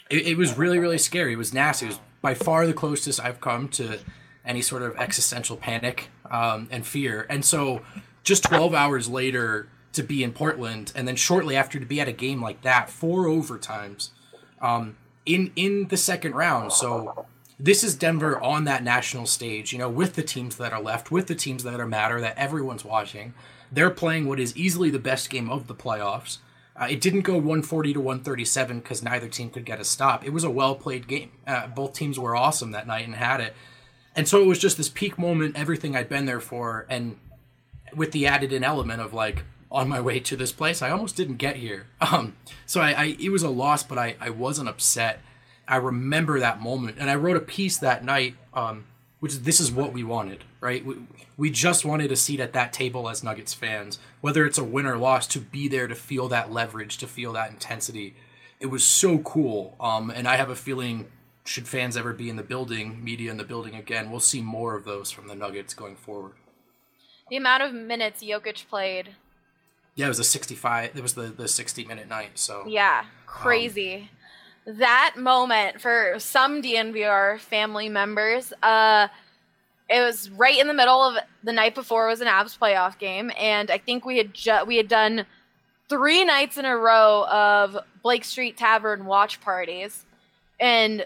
it, 0.10 0.28
it 0.28 0.38
was 0.38 0.58
really, 0.58 0.78
really 0.78 0.98
scary. 0.98 1.34
It 1.34 1.38
was 1.38 1.54
nasty. 1.54 1.86
It 1.86 1.90
was 1.90 2.00
by 2.22 2.34
far 2.34 2.68
the 2.68 2.74
closest 2.74 3.22
I've 3.22 3.40
come 3.40 3.70
to 3.70 4.00
any 4.44 4.62
sort 4.62 4.82
of 4.82 4.98
existential 4.98 5.56
panic 5.56 6.10
um, 6.30 6.68
and 6.70 6.86
fear. 6.86 7.26
And 7.30 7.46
so, 7.46 7.82
just 8.24 8.44
12 8.44 8.74
hours 8.74 9.08
later, 9.08 9.70
to 9.94 10.04
be 10.04 10.24
in 10.24 10.32
Portland, 10.32 10.92
and 10.96 11.08
then 11.08 11.16
shortly 11.16 11.56
after 11.56 11.80
to 11.80 11.86
be 11.86 12.00
at 12.00 12.08
a 12.08 12.14
game 12.14 12.42
like 12.42 12.62
that, 12.62 12.90
four 12.90 13.26
overtimes 13.26 14.10
um, 14.62 14.98
in 15.26 15.52
in 15.56 15.88
the 15.88 15.98
second 15.98 16.36
round. 16.36 16.74
So 16.74 17.26
this 17.60 17.84
is 17.84 17.96
Denver 17.96 18.40
on 18.40 18.64
that 18.66 18.84
national 18.84 19.26
stage, 19.26 19.74
you 19.74 19.80
know, 19.80 19.90
with 19.90 20.16
the 20.16 20.24
teams 20.24 20.58
that 20.58 20.72
are 20.72 20.82
left, 20.82 21.12
with 21.12 21.28
the 21.28 21.36
teams 21.36 21.64
that 21.64 21.80
are 21.80 21.88
matter, 21.88 22.22
that 22.22 22.38
everyone's 22.38 22.86
watching. 22.86 23.34
They're 23.72 23.90
playing 23.90 24.28
what 24.28 24.40
is 24.40 24.56
easily 24.56 24.90
the 24.90 25.00
best 25.00 25.30
game 25.30 25.50
of 25.50 25.68
the 25.68 25.76
playoffs. 25.76 26.38
Uh, 26.80 26.88
it 26.90 27.02
didn't 27.02 27.22
go 27.22 27.34
140 27.34 27.94
to 27.94 28.00
137 28.00 28.80
because 28.80 29.04
neither 29.04 29.28
team 29.28 29.50
could 29.50 29.66
get 29.66 29.82
a 29.82 29.84
stop. 29.84 30.26
It 30.26 30.32
was 30.32 30.46
a 30.46 30.50
well 30.50 30.76
played 30.76 31.08
game. 31.08 31.32
Uh, 31.46 31.68
both 31.68 31.94
teams 31.94 32.18
were 32.18 32.36
awesome 32.36 32.72
that 32.72 32.88
night 32.88 33.06
and 33.06 33.16
had 33.16 33.42
it. 33.42 33.54
And 34.16 34.28
so 34.28 34.42
it 34.42 34.48
was 34.48 34.60
just 34.60 34.78
this 34.78 34.90
peak 34.90 35.20
moment, 35.20 35.58
everything 35.58 35.96
I'd 35.96 36.10
been 36.10 36.26
there 36.26 36.40
for, 36.40 36.86
and 36.90 37.18
with 37.94 38.12
the 38.12 38.28
added 38.28 38.54
in 38.54 38.64
element 38.64 39.02
of 39.02 39.14
like 39.14 39.44
on 39.72 39.88
my 39.88 40.02
way 40.02 40.20
to 40.20 40.36
this 40.36 40.52
place, 40.52 40.82
I 40.82 40.90
almost 40.90 41.16
didn't 41.16 41.38
get 41.38 41.58
here. 41.58 41.88
Um, 42.02 42.36
so 42.66 42.82
I, 42.82 42.92
I 42.92 43.16
it 43.20 43.30
was 43.30 43.44
a 43.44 43.50
loss, 43.50 43.84
but 43.84 43.98
I, 43.98 44.16
I 44.20 44.30
wasn't 44.30 44.70
upset. 44.70 45.22
I 45.68 45.76
remember 45.76 46.40
that 46.40 46.60
moment, 46.62 46.98
and 47.00 47.10
I 47.10 47.16
wrote 47.16 47.38
a 47.38 47.42
piece 47.42 47.78
that 47.78 48.04
night, 48.04 48.36
um, 48.54 48.86
which 49.20 49.34
is 49.34 49.42
this 49.44 49.60
is 49.60 49.72
what 49.72 49.94
we 49.94 50.04
wanted, 50.04 50.44
right? 50.60 50.84
We, 50.84 50.96
we 51.38 51.52
just 51.52 51.86
wanted 51.86 52.12
a 52.12 52.16
seat 52.16 52.40
at 52.40 52.54
that 52.54 52.74
table 52.74 53.08
as 53.08 53.24
Nuggets 53.24 53.54
fans, 53.54 54.00
whether 54.22 54.46
it's 54.46 54.58
a 54.58 54.64
win 54.64 54.88
or 54.88 54.98
loss, 54.98 55.28
to 55.28 55.40
be 55.40 55.68
there 55.68 55.88
to 55.88 55.96
feel 55.96 56.28
that 56.30 56.52
leverage, 56.52 56.98
to 56.98 57.08
feel 57.08 57.34
that 57.34 57.52
intensity. 57.52 58.16
It 58.60 58.68
was 58.68 58.84
so 58.84 59.20
cool, 59.20 59.76
um, 59.80 60.10
and 60.10 60.28
I 60.28 60.38
have 60.38 60.50
a 60.50 60.56
feeling 60.56 61.08
should 61.50 61.68
fans 61.68 61.98
ever 61.98 62.14
be 62.14 62.30
in 62.30 62.36
the 62.36 62.44
building, 62.44 63.04
media 63.04 63.32
in 63.32 63.38
the 63.38 63.44
building 63.44 63.76
again, 63.76 64.12
we'll 64.12 64.20
see 64.20 64.42
more 64.42 64.76
of 64.76 64.86
those 64.86 65.10
from 65.10 65.28
the 65.28 65.36
Nuggets 65.36 65.74
going 65.74 65.96
forward. 65.96 66.34
The 67.30 67.38
amount 67.38 67.64
of 67.64 67.74
minutes 67.74 68.24
Jokic 68.24 68.68
played, 68.68 69.16
Yeah, 70.00 70.06
it 70.06 70.10
was 70.10 70.20
a 70.20 70.24
65. 70.24 70.96
It 70.96 71.02
was 71.02 71.14
the 71.14 71.24
the 71.24 71.50
60 71.50 71.84
minute 71.84 72.08
night. 72.08 72.40
So 72.40 72.64
yeah, 72.66 73.04
crazy. 73.26 74.10
that 74.66 75.16
moment 75.18 75.82
for 75.82 76.16
some 76.20 76.62
DNVR 76.62 77.38
family 77.38 77.90
members, 77.90 78.54
uh, 78.64 79.10
it 79.90 80.00
was 80.00 80.30
right 80.30 80.58
in 80.58 80.68
the 80.70 80.74
middle 80.74 81.04
of 81.04 81.18
the 81.44 81.52
night 81.52 81.76
before 81.76 82.08
it 82.08 82.12
was 82.12 82.22
an 82.22 82.28
Avs 82.30 82.58
playoff 82.58 82.98
game, 82.98 83.30
and 83.38 83.70
I 83.70 83.78
think 83.78 84.06
we 84.06 84.16
had 84.16 84.34
ju- 84.34 84.64
we 84.66 84.78
had 84.78 84.88
done 84.88 85.26
three 85.90 86.24
nights 86.24 86.58
in 86.58 86.64
a 86.64 86.78
row 86.78 87.26
of 87.30 87.78
Blake 88.02 88.24
Street 88.24 88.56
Tavern 88.56 89.04
watch 89.06 89.42
parties, 89.42 90.06
and 90.62 91.06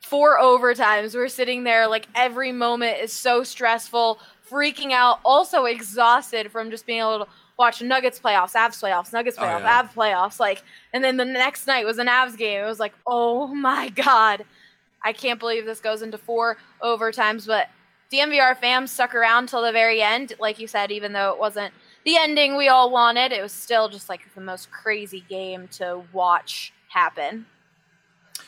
four 0.00 0.40
overtimes. 0.40 1.14
We're 1.14 1.28
sitting 1.28 1.62
there 1.62 1.86
like 1.86 2.08
every 2.16 2.50
moment 2.50 2.98
is 2.98 3.12
so 3.12 3.44
stressful, 3.44 4.18
freaking 4.50 4.90
out, 4.90 5.20
also 5.24 5.66
exhausted 5.66 6.50
from 6.50 6.72
just 6.72 6.84
being 6.84 6.98
able 6.98 7.26
to 7.26 7.30
watch 7.58 7.82
Nuggets 7.82 8.18
playoffs, 8.18 8.54
Avs 8.54 8.82
playoffs, 8.82 9.12
Nuggets 9.12 9.36
Oh, 9.38 9.42
playoffs, 9.42 9.60
yeah. 9.60 9.82
Avs 9.82 9.92
playoffs. 9.94 10.40
Like, 10.40 10.62
and 10.92 11.02
then 11.02 11.16
the 11.16 11.24
next 11.24 11.66
night 11.66 11.84
was 11.84 11.98
an 11.98 12.06
Avs 12.06 12.36
game. 12.36 12.60
It 12.62 12.66
was 12.66 12.80
like, 12.80 12.94
oh 13.06 13.48
my 13.48 13.88
god, 13.90 14.44
I 15.04 15.12
can't 15.12 15.40
believe 15.40 15.64
this 15.64 15.80
goes 15.80 16.02
into 16.02 16.18
four 16.18 16.56
overtimes. 16.82 17.46
But 17.46 17.68
DNVR 18.12 18.56
fams 18.58 18.88
stuck 18.88 19.14
around 19.14 19.48
till 19.48 19.62
the 19.62 19.72
very 19.72 20.02
end, 20.02 20.34
like 20.38 20.58
you 20.58 20.66
said, 20.66 20.90
even 20.90 21.12
though 21.12 21.32
it 21.32 21.38
wasn't 21.38 21.72
the 22.04 22.16
ending 22.16 22.56
we 22.56 22.68
all 22.68 22.90
wanted. 22.90 23.32
It 23.32 23.42
was 23.42 23.52
still 23.52 23.88
just 23.88 24.08
like 24.08 24.20
the 24.34 24.40
most 24.40 24.70
crazy 24.70 25.24
game 25.28 25.68
to 25.72 26.02
watch 26.12 26.72
happen. 26.88 27.46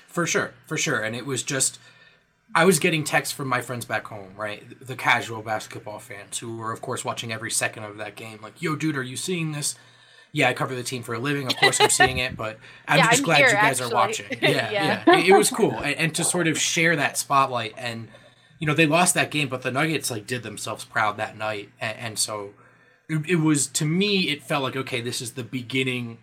For 0.07 0.27
sure, 0.27 0.53
for 0.67 0.77
sure. 0.77 1.01
And 1.01 1.17
it 1.17 1.27
was 1.27 1.43
just, 1.43 1.79
I 2.55 2.65
was 2.65 2.79
getting 2.79 3.03
texts 3.05 3.35
from 3.35 3.49
my 3.49 3.61
friends 3.61 3.85
back 3.85 4.07
home, 4.07 4.33
right? 4.37 4.63
The 4.81 4.95
casual 4.95 5.43
basketball 5.43 5.99
fans 5.99 6.39
who 6.39 6.57
were, 6.57 6.73
of 6.73 6.81
course, 6.81 7.05
watching 7.05 7.33
every 7.33 7.51
second 7.51 7.83
of 7.85 7.97
that 7.97 8.15
game. 8.15 8.39
Like, 8.43 8.63
yo, 8.63 8.77
dude, 8.77 8.97
are 8.97 9.03
you 9.03 9.17
seeing 9.17 9.53
this? 9.53 9.75
Yeah, 10.31 10.49
I 10.49 10.53
cover 10.53 10.75
the 10.75 10.83
team 10.83 11.03
for 11.03 11.15
a 11.15 11.19
living. 11.19 11.47
Of 11.47 11.57
course, 11.57 11.81
I'm 11.81 11.91
seeing 11.91 12.19
it, 12.19 12.37
but 12.37 12.59
I'm 12.89 12.99
Yeah, 12.99 13.07
just 13.07 13.19
I'm 13.21 13.25
glad 13.25 13.37
here, 13.39 13.49
you 13.49 13.55
guys 13.55 13.81
actually. 13.81 13.93
are 13.93 13.95
watching. 13.95 14.27
Yeah, 14.43 14.71
Yeah. 14.71 15.03
yeah. 15.07 15.17
It, 15.19 15.29
it 15.29 15.33
was 15.33 15.51
cool. 15.51 15.73
And, 15.73 15.95
and 15.97 16.15
to 16.17 16.25
sort 16.25 16.47
of 16.49 16.59
share 16.59 16.95
that 16.97 17.17
spotlight. 17.19 17.75
And, 17.77 18.09
you 18.59 18.67
know, 18.67 18.75
they 18.75 18.87
lost 18.87 19.15
that 19.15 19.31
game, 19.31 19.49
but 19.49 19.63
the 19.63 19.71
Nuggets, 19.73 20.11
like, 20.11 20.27
did 20.27 20.43
themselves 20.43 20.85
proud 20.85 21.17
that 21.17 21.37
night. 21.37 21.71
And, 21.81 21.99
and 21.99 22.19
so 22.19 22.51
it, 23.09 23.29
it 23.29 23.37
was, 23.37 23.67
to 23.69 23.85
me, 23.85 24.29
it 24.31 24.43
felt 24.43 24.63
like, 24.63 24.77
okay, 24.77 25.01
this 25.01 25.21
is 25.21 25.33
the 25.33 25.45
beginning 25.45 26.19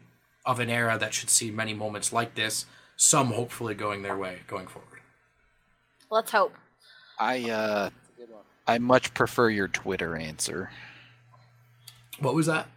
of 0.46 0.60
an 0.60 0.70
era 0.70 0.98
that 0.98 1.14
should 1.14 1.30
see 1.30 1.52
many 1.52 1.74
moments 1.74 2.12
like 2.14 2.36
this, 2.36 2.66
some 2.98 3.28
hopefully 3.34 3.76
going 3.76 4.02
their 4.02 4.18
way 4.18 4.40
going 4.48 4.68
forward. 4.68 4.91
Let's 6.12 6.30
hope. 6.32 6.54
I 7.18 7.50
uh, 7.50 7.90
It's 7.90 8.18
a 8.18 8.22
good 8.22 8.30
one. 8.30 8.44
I 8.68 8.78
much 8.78 9.14
prefer 9.14 9.50
your 9.50 9.70
Twitter 9.70 10.16
answer. 10.18 10.70
What 12.20 12.36
was 12.36 12.46
that? 12.48 12.68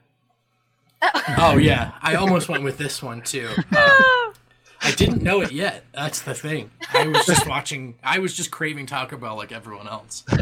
oh 1.37 1.59
yeah, 1.59 1.93
I 2.03 2.14
almost 2.14 2.49
went 2.49 2.62
with 2.64 2.78
this 2.78 3.03
one 3.03 3.20
too. 3.22 3.49
Um, 3.59 3.64
I 4.80 4.93
didn't 4.97 5.22
know 5.22 5.41
it 5.41 5.51
yet. 5.51 5.85
That's 5.93 6.22
the 6.22 6.35
thing. 6.35 6.70
I 6.93 7.09
was 7.09 7.26
just 7.26 7.47
watching. 7.49 7.97
I 8.05 8.20
was 8.20 8.35
just 8.35 8.51
craving 8.51 8.87
Taco 8.87 9.16
Bell 9.16 9.37
like 9.37 9.53
everyone 9.53 9.89
else. 9.89 10.24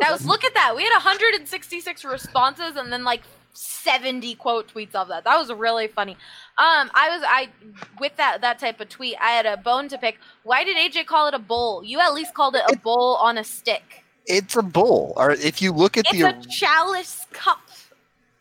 That 0.00 0.12
was 0.12 0.24
look 0.24 0.44
at 0.44 0.54
that. 0.54 0.76
We 0.76 0.84
had 0.84 0.92
166 0.92 2.04
responses 2.04 2.76
and 2.76 2.92
then 2.92 3.02
like 3.02 3.22
70 3.52 4.36
quote 4.36 4.72
tweets 4.72 4.94
of 4.94 5.08
that. 5.08 5.24
That 5.24 5.36
was 5.36 5.52
really 5.52 5.88
funny. 5.88 6.16
Um, 6.58 6.90
I 6.94 7.08
was 7.10 7.22
I 7.26 7.48
with 8.00 8.16
that 8.16 8.40
that 8.40 8.58
type 8.58 8.80
of 8.80 8.88
tweet. 8.88 9.16
I 9.20 9.30
had 9.30 9.46
a 9.46 9.56
bone 9.56 9.88
to 9.88 9.98
pick. 9.98 10.18
Why 10.42 10.64
did 10.64 10.76
AJ 10.76 11.06
call 11.06 11.28
it 11.28 11.34
a 11.34 11.38
bowl? 11.38 11.84
You 11.84 12.00
at 12.00 12.14
least 12.14 12.34
called 12.34 12.56
it 12.56 12.62
a 12.68 12.76
bowl 12.76 13.16
on 13.20 13.38
a 13.38 13.44
stick. 13.44 14.04
It's 14.26 14.56
a 14.56 14.62
bowl. 14.62 15.12
Or 15.16 15.30
if 15.32 15.62
you 15.62 15.72
look 15.72 15.96
at 15.96 16.06
It's 16.10 16.18
the 16.18 16.24
a 16.28 16.42
chalice 16.50 17.26
cup. 17.32 17.60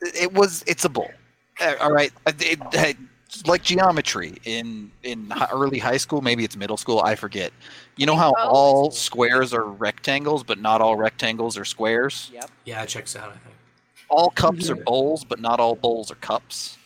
it 0.02 0.34
was 0.34 0.64
it's 0.68 0.84
a 0.86 0.90
bowl 0.90 1.10
Uh, 1.62 1.74
all 1.80 1.92
right 1.92 2.12
Uh, 2.26 2.32
it, 2.40 2.60
it- 2.74 2.98
like 3.46 3.62
geometry 3.62 4.36
in 4.46 4.90
in 5.04 5.32
early 5.52 5.80
high 5.80 5.98
school 5.98 6.22
maybe 6.22 6.44
it's 6.46 6.56
middle 6.56 6.78
school 6.78 7.02
i 7.04 7.14
forget 7.14 7.52
you 7.98 8.06
know 8.06 8.16
how 8.16 8.34
Oh. 8.38 8.48
all 8.50 8.92
squares 8.92 9.54
are 9.54 9.66
rectangles 9.66 10.44
but 10.44 10.58
not 10.60 10.80
all 10.82 10.96
rectangles 10.96 11.58
are 11.58 11.66
squares 11.66 12.32
Yep. 12.34 12.50
Yeah, 12.66 12.84
it 12.84 12.88
checks 12.88 13.16
out. 13.18 13.30
I 13.30 13.34
think. 13.34 13.56
all 14.10 14.30
cups 14.32 14.70
are 14.70 14.76
bowls 14.78 15.26
but 15.26 15.40
not 15.42 15.60
all 15.60 15.76
bowls 15.76 16.10
are 16.10 16.16
cups 16.16 16.78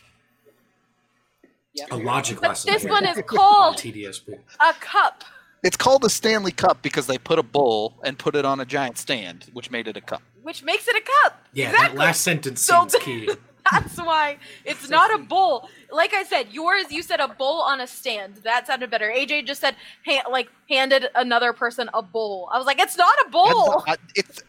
Yep. 1.74 1.90
A 1.92 1.96
logic 1.96 2.38
But 2.40 2.48
lesson. 2.50 2.72
this 2.72 2.82
here 2.82 2.90
one 2.90 3.06
is 3.06 3.22
called 3.26 3.76
TDSP. 3.76 4.38
a 4.60 4.72
cup. 4.74 5.24
it's 5.62 5.76
called 5.76 6.02
the 6.02 6.10
stanley 6.10 6.52
cup 6.52 6.82
because 6.82 7.06
they 7.06 7.16
put 7.18 7.38
a 7.38 7.42
bowl 7.42 7.94
and 8.04 8.18
put 8.18 8.34
it 8.36 8.44
on 8.44 8.60
a 8.60 8.64
giant 8.66 8.98
stand 8.98 9.46
which 9.54 9.70
made 9.70 9.88
it 9.88 9.96
a 9.96 10.00
cup 10.02 10.22
which 10.42 10.62
makes 10.64 10.88
it 10.88 10.96
a 10.96 11.00
cup. 11.22 11.46
Yeah, 11.52 11.70
exactly. 11.70 11.96
that 11.98 12.04
last 12.04 12.20
sentence 12.22 12.60
So 12.62 12.80
seems 12.88 12.96
key. 13.04 13.28
That's 13.70 13.96
why 13.96 14.38
it's 14.64 14.88
not 14.90 15.14
a 15.14 15.18
bowl. 15.18 15.68
Like 15.92 16.12
I 16.14 16.24
said, 16.24 16.48
yours 16.50 16.90
you 16.90 17.00
said 17.00 17.20
a 17.20 17.28
bowl 17.28 17.60
on 17.60 17.80
a 17.80 17.86
stand. 17.86 18.38
That 18.42 18.66
sounded 18.66 18.90
better. 18.90 19.08
AJ 19.08 19.46
just 19.46 19.60
said 19.60 19.76
ha- 20.04 20.28
like 20.28 20.48
handed 20.68 21.06
another 21.14 21.52
person 21.52 21.88
a 21.94 22.02
bowl. 22.02 22.48
I 22.52 22.58
was 22.58 22.66
like, 22.66 22.80
it's 22.80 22.96
not 22.96 23.14
a 23.24 23.30
bowl. 23.30 23.84
I- 23.86 23.94
it's 24.16 24.42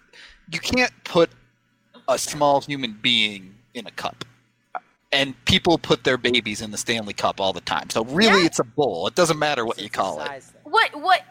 you 0.51 0.59
can't 0.59 0.91
put 1.03 1.29
a 2.07 2.17
small 2.17 2.61
human 2.61 2.97
being 3.03 3.53
in 3.75 3.85
a 3.85 3.91
cup 3.91 4.25
and 5.13 5.33
people 5.45 5.77
put 5.77 6.03
their 6.03 6.17
babies 6.17 6.61
in 6.61 6.71
the 6.71 6.77
stanley 6.77 7.13
cup 7.13 7.39
all 7.39 7.53
the 7.53 7.61
time 7.61 7.89
so 7.89 8.03
really 8.05 8.39
Yeah. 8.41 8.45
it's 8.47 8.59
a 8.59 8.63
bowl 8.63 9.07
it 9.07 9.15
doesn't 9.15 9.39
matter 9.39 9.65
what 9.65 9.77
It's 9.77 9.83
you 9.83 9.89
call 9.89 10.21
it 10.21 10.29
thing. 10.29 10.41
What 10.63 10.95
what? 10.99 11.21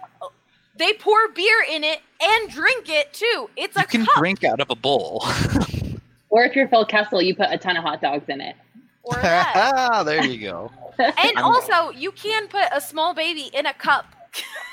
They 0.77 0.95
pour 0.95 1.29
beer 1.29 1.65
in 1.71 1.85
it 1.85 2.01
and 2.23 2.51
drink 2.51 2.89
it 2.89 3.13
too. 3.13 3.51
It's 3.57 3.77
a 3.77 3.81
cup. 3.81 3.93
you 3.93 4.01
a 4.01 4.05
can 4.05 4.07
cup. 4.07 4.19
drink 4.19 4.43
out 4.45 4.61
of 4.61 4.71
a 4.71 4.75
bowl 4.75 5.23
Or 6.31 6.45
if 6.45 6.57
you're 6.57 6.67
Phil 6.69 6.87
Kessel, 6.87 7.21
you 7.21 7.35
put 7.35 7.49
a 7.51 7.59
ton 7.59 7.77
of 7.77 7.83
hot 7.85 8.01
dogs 8.01 8.25
in 8.29 8.41
it. 8.41 8.57
or 9.03 9.15
that. 9.23 9.53
Ah, 9.55 10.03
there 10.03 10.25
you 10.25 10.39
go 10.49 10.71
and 10.99 11.17
I'm- 11.19 11.45
also, 11.45 11.91
you 11.91 12.11
can 12.13 12.49
put 12.49 12.65
a 12.73 12.81
small 12.81 13.13
baby 13.15 13.51
in 13.53 13.67
a 13.67 13.75
cup. 13.75 14.07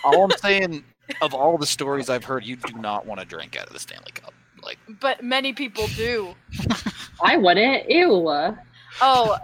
all 0.05 0.24
i'm 0.26 0.38
saying 0.38 0.84
of 1.22 1.34
all 1.34 1.57
the 1.57 1.66
stories 1.66 2.10
i've 2.10 2.24
heard 2.24 2.45
you 2.45 2.55
do 2.55 2.74
not 2.78 3.05
want 3.05 3.20
to 3.20 3.26
drink 3.26 3.57
out 3.60 3.68
of 3.68 3.74
the 3.74 3.80
stanley 3.80 4.12
cup 4.14 4.34
like 4.64 4.78
But 5.01 5.24
many 5.24 5.51
people 5.53 5.88
do. 5.95 6.36
I 7.24 7.38
wouldn't. 7.38 7.89
Ew. 7.89 8.55
Oh, 9.02 9.38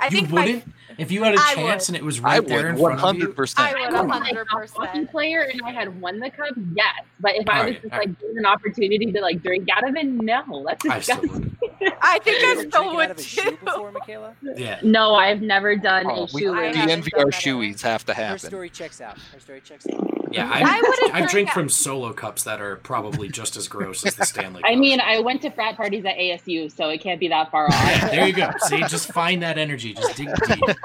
I 0.00 0.06
you 0.06 0.10
think 0.10 0.30
wouldn't 0.30 0.64
if 0.96 1.10
you 1.12 1.22
had 1.24 1.34
a 1.34 1.38
I 1.38 1.54
chance 1.54 1.88
would. 1.88 1.96
and 1.96 2.02
it 2.02 2.04
was 2.06 2.20
i 2.20 2.22
right 2.22 2.40
would 2.40 2.48
there 2.48 2.68
in 2.70 2.76
front 2.78 3.00
of 3.02 3.16
you. 3.16 3.28
100% 3.28 3.54
I 3.58 3.72
would 3.72 3.82
If 3.82 3.92
a 3.92 3.96
I 3.98 4.02
was 4.02 4.10
hundred 4.12 4.46
a 4.46 4.50
hockey 4.50 4.68
percent. 4.68 5.10
player 5.10 5.40
and 5.42 5.60
I 5.64 5.72
had 5.72 6.00
won 6.00 6.20
the 6.20 6.30
cup, 6.30 6.54
yes. 6.74 6.86
But 7.20 7.32
if 7.36 7.48
I 7.48 7.66
was 7.66 7.74
Alright, 7.76 7.82
just 7.82 7.92
alright. 7.92 8.08
like 8.08 8.20
given 8.20 8.38
an 8.38 8.46
opportunity 8.46 9.12
to 9.12 9.20
like 9.20 9.42
drink 9.42 9.68
out 9.70 9.86
of 9.88 9.94
it, 9.96 10.06
no. 10.06 10.64
That's 10.66 10.86
I 10.86 11.00
still 11.00 11.20
disgusting. 11.20 11.56
would. 11.60 11.92
I 12.00 12.18
think 12.20 12.40
You 12.42 12.60
I 12.60 12.64
still 12.68 12.94
would 12.94 13.10
of 13.10 13.18
a 13.18 13.22
shoe 13.22 13.42
too. 13.50 13.56
before, 13.62 13.92
Makayla? 13.92 14.34
Yeah. 14.56 14.78
No, 14.82 15.14
I've 15.16 15.42
never 15.42 15.76
done 15.76 16.06
Oh, 16.06 16.24
a 16.24 16.28
we, 16.32 16.40
shoe. 16.42 16.54
I 16.54 16.60
we 16.70 16.76
haven't 16.76 16.90
envy 16.90 17.10
done 17.10 17.20
our 17.24 17.30
that 17.30 17.46
ever. 17.46 17.56
shoeies 17.58 17.82
have 17.82 18.06
to 18.06 18.14
Her 18.14 18.22
happen 18.22 18.38
story 18.38 18.70
checks 18.70 19.00
out. 19.02 19.18
Her 19.34 19.40
story 19.40 19.60
checks 19.62 19.86
out. 19.92 20.13
Yeah, 20.30 20.50
I 20.50 20.60
I, 20.60 20.80
wouldn't 20.80 21.14
I, 21.14 21.18
drink 21.20 21.30
drink 21.30 21.50
from 21.50 21.68
solo 21.68 22.12
cups 22.12 22.44
that 22.44 22.60
are 22.60 22.76
probably 22.76 23.28
just 23.28 23.56
as 23.56 23.68
gross 23.68 24.04
as 24.06 24.14
the 24.14 24.24
Stanley 24.24 24.62
Cup. 24.62 24.70
I 24.70 24.74
mean, 24.76 25.00
I 25.00 25.20
went 25.20 25.42
to 25.42 25.50
frat 25.50 25.76
parties 25.76 26.04
at 26.04 26.16
ASU, 26.16 26.70
so 26.74 26.88
it 26.88 27.00
can't 27.00 27.20
be 27.20 27.28
that 27.28 27.50
far 27.50 27.68
yeah, 27.70 28.00
off. 28.04 28.10
there 28.10 28.26
you 28.26 28.32
go. 28.32 28.50
See, 28.66 28.78
just 28.88 29.12
find 29.12 29.42
that 29.42 29.58
energy. 29.58 29.94
Just 29.94 30.16
dig 30.16 30.28
deep. 30.46 30.64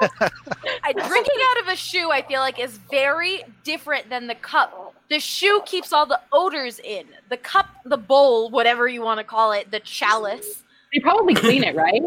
I, 0.82 0.92
drinking 0.92 1.36
out 1.50 1.62
of 1.62 1.68
a 1.68 1.76
shoe, 1.76 2.10
I 2.10 2.22
feel 2.22 2.40
like, 2.40 2.58
is 2.58 2.78
very 2.90 3.42
different 3.64 4.08
than 4.10 4.26
the 4.26 4.34
cup. 4.34 4.94
The 5.08 5.20
shoe 5.20 5.60
keeps 5.66 5.92
all 5.92 6.06
the 6.06 6.20
odors 6.32 6.78
in. 6.78 7.06
The 7.28 7.36
cup, 7.36 7.66
the 7.84 7.96
bowl, 7.96 8.50
whatever 8.50 8.88
you 8.88 9.02
want 9.02 9.18
to 9.18 9.24
call 9.24 9.52
it, 9.52 9.70
the 9.70 9.80
chalice. 9.80 10.62
They 10.92 11.00
probably 11.00 11.34
clean 11.34 11.64
it, 11.64 11.74
right? 11.74 12.02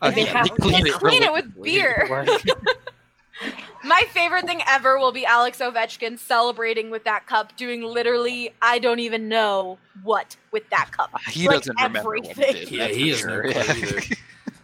Uh, 0.00 0.10
They 0.14 0.22
yeah, 0.22 0.28
have- 0.28 0.48
they 0.48 0.54
clean 0.56 0.84
they 0.84 0.90
it 0.90 0.94
clean 0.94 1.22
it 1.22 1.32
with 1.32 1.62
beer. 1.62 2.26
My 3.88 4.02
favorite 4.12 4.44
thing 4.44 4.60
ever 4.68 4.98
will 4.98 5.12
be 5.12 5.24
Alex 5.24 5.58
Ovechkin 5.58 6.18
celebrating 6.18 6.90
with 6.90 7.04
that 7.04 7.26
cup, 7.26 7.56
doing 7.56 7.82
literally, 7.82 8.52
I 8.60 8.78
don't 8.78 8.98
even 9.00 9.28
know 9.28 9.78
what 10.02 10.36
with 10.52 10.68
that 10.70 10.90
cup. 10.92 11.10
he 11.30 11.48
Like 11.48 11.58
doesn't 11.58 11.76
remember 11.80 12.10
what 12.16 12.26
he 12.26 12.34
did 12.34 12.70
Yeah, 12.70 12.88
he 12.88 13.10
for 13.12 13.16
has 13.16 13.24
no 13.24 13.32
sure. 13.32 13.46
Yeah. 13.50 13.74
either. 13.74 14.00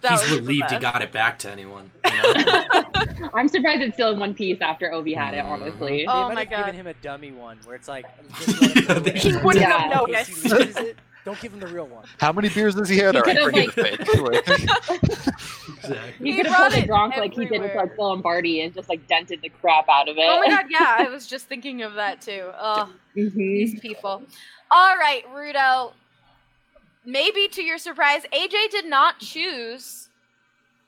He's 0.06 0.30
relieved 0.30 0.70
he 0.70 0.78
got 0.78 1.00
it 1.00 1.10
back 1.12 1.38
to 1.40 1.50
anyone. 1.50 1.90
You 2.04 2.10
know? 2.22 3.30
I'm 3.34 3.48
surprised 3.48 3.80
it's 3.80 3.94
still 3.94 4.12
in 4.12 4.18
one 4.18 4.34
piece 4.34 4.60
after 4.60 4.90
Ovi 4.90 5.16
had 5.16 5.32
it, 5.32 5.42
honestly. 5.46 6.04
Mm. 6.06 6.08
Oh 6.08 6.22
they 6.28 6.28
my 6.28 6.34
might 6.34 6.48
have 6.50 6.58
God. 6.58 6.66
given 6.66 6.74
him 6.80 6.86
a 6.88 6.94
dummy 6.94 7.32
one 7.32 7.56
where 7.64 7.74
it's 7.74 7.88
like 7.88 8.04
just 8.40 8.60
let 8.88 9.16
He 9.16 9.34
wouldn't 9.36 9.64
have 9.64 10.06
In 10.08 10.14
case 10.14 10.42
he 10.42 10.48
noticed. 10.50 10.94
Loses 11.26 11.38
it, 11.38 11.40
Don't 11.40 11.40
give 11.40 11.52
him 11.52 11.60
the 11.60 11.74
real 11.74 11.86
one. 11.86 12.04
How 12.18 12.32
many 12.32 12.48
beers 12.48 12.74
does 12.74 12.88
he 12.88 12.98
had? 12.98 13.16
All 13.16 13.22
right, 13.22 13.36
could've, 13.36 13.52
bring 13.52 13.68
it 13.86 14.00
exactly. 15.68 16.14
He 16.18 16.32
He 16.32 16.36
could 16.36 16.46
have 16.46 16.54
brought 16.56 16.70
pulled 16.72 16.82
a 16.82 16.84
it 16.84 16.88
Gronk 16.90 17.16
like 17.16 17.34
he 17.34 17.44
did 17.46 17.60
with 17.60 17.74
like 17.74 17.94
Phil 17.96 18.04
Lombardi 18.08 18.62
and 18.62 18.74
just 18.74 18.88
like 18.88 19.06
dented 19.06 19.40
the 19.42 19.48
crap 19.48 19.88
out 19.88 20.08
of 20.08 20.16
it. 20.16 20.24
Oh 20.28 20.40
my 20.40 20.48
god, 20.48 20.66
yeah, 20.70 20.96
I 20.98 21.08
was 21.10 21.26
just 21.26 21.46
thinking 21.46 21.82
of 21.82 21.94
that 21.94 22.20
too. 22.20 22.50
Oh, 22.58 22.92
Mhm. 23.16 23.36
these 23.36 23.80
people. 23.80 24.22
All 24.70 24.96
right, 24.96 25.22
Rudo. 25.34 25.92
Maybe 27.06 27.48
to 27.48 27.62
your 27.62 27.76
surprise, 27.78 28.22
AJ 28.32 28.70
did 28.70 28.86
not 28.86 29.18
choose 29.18 30.08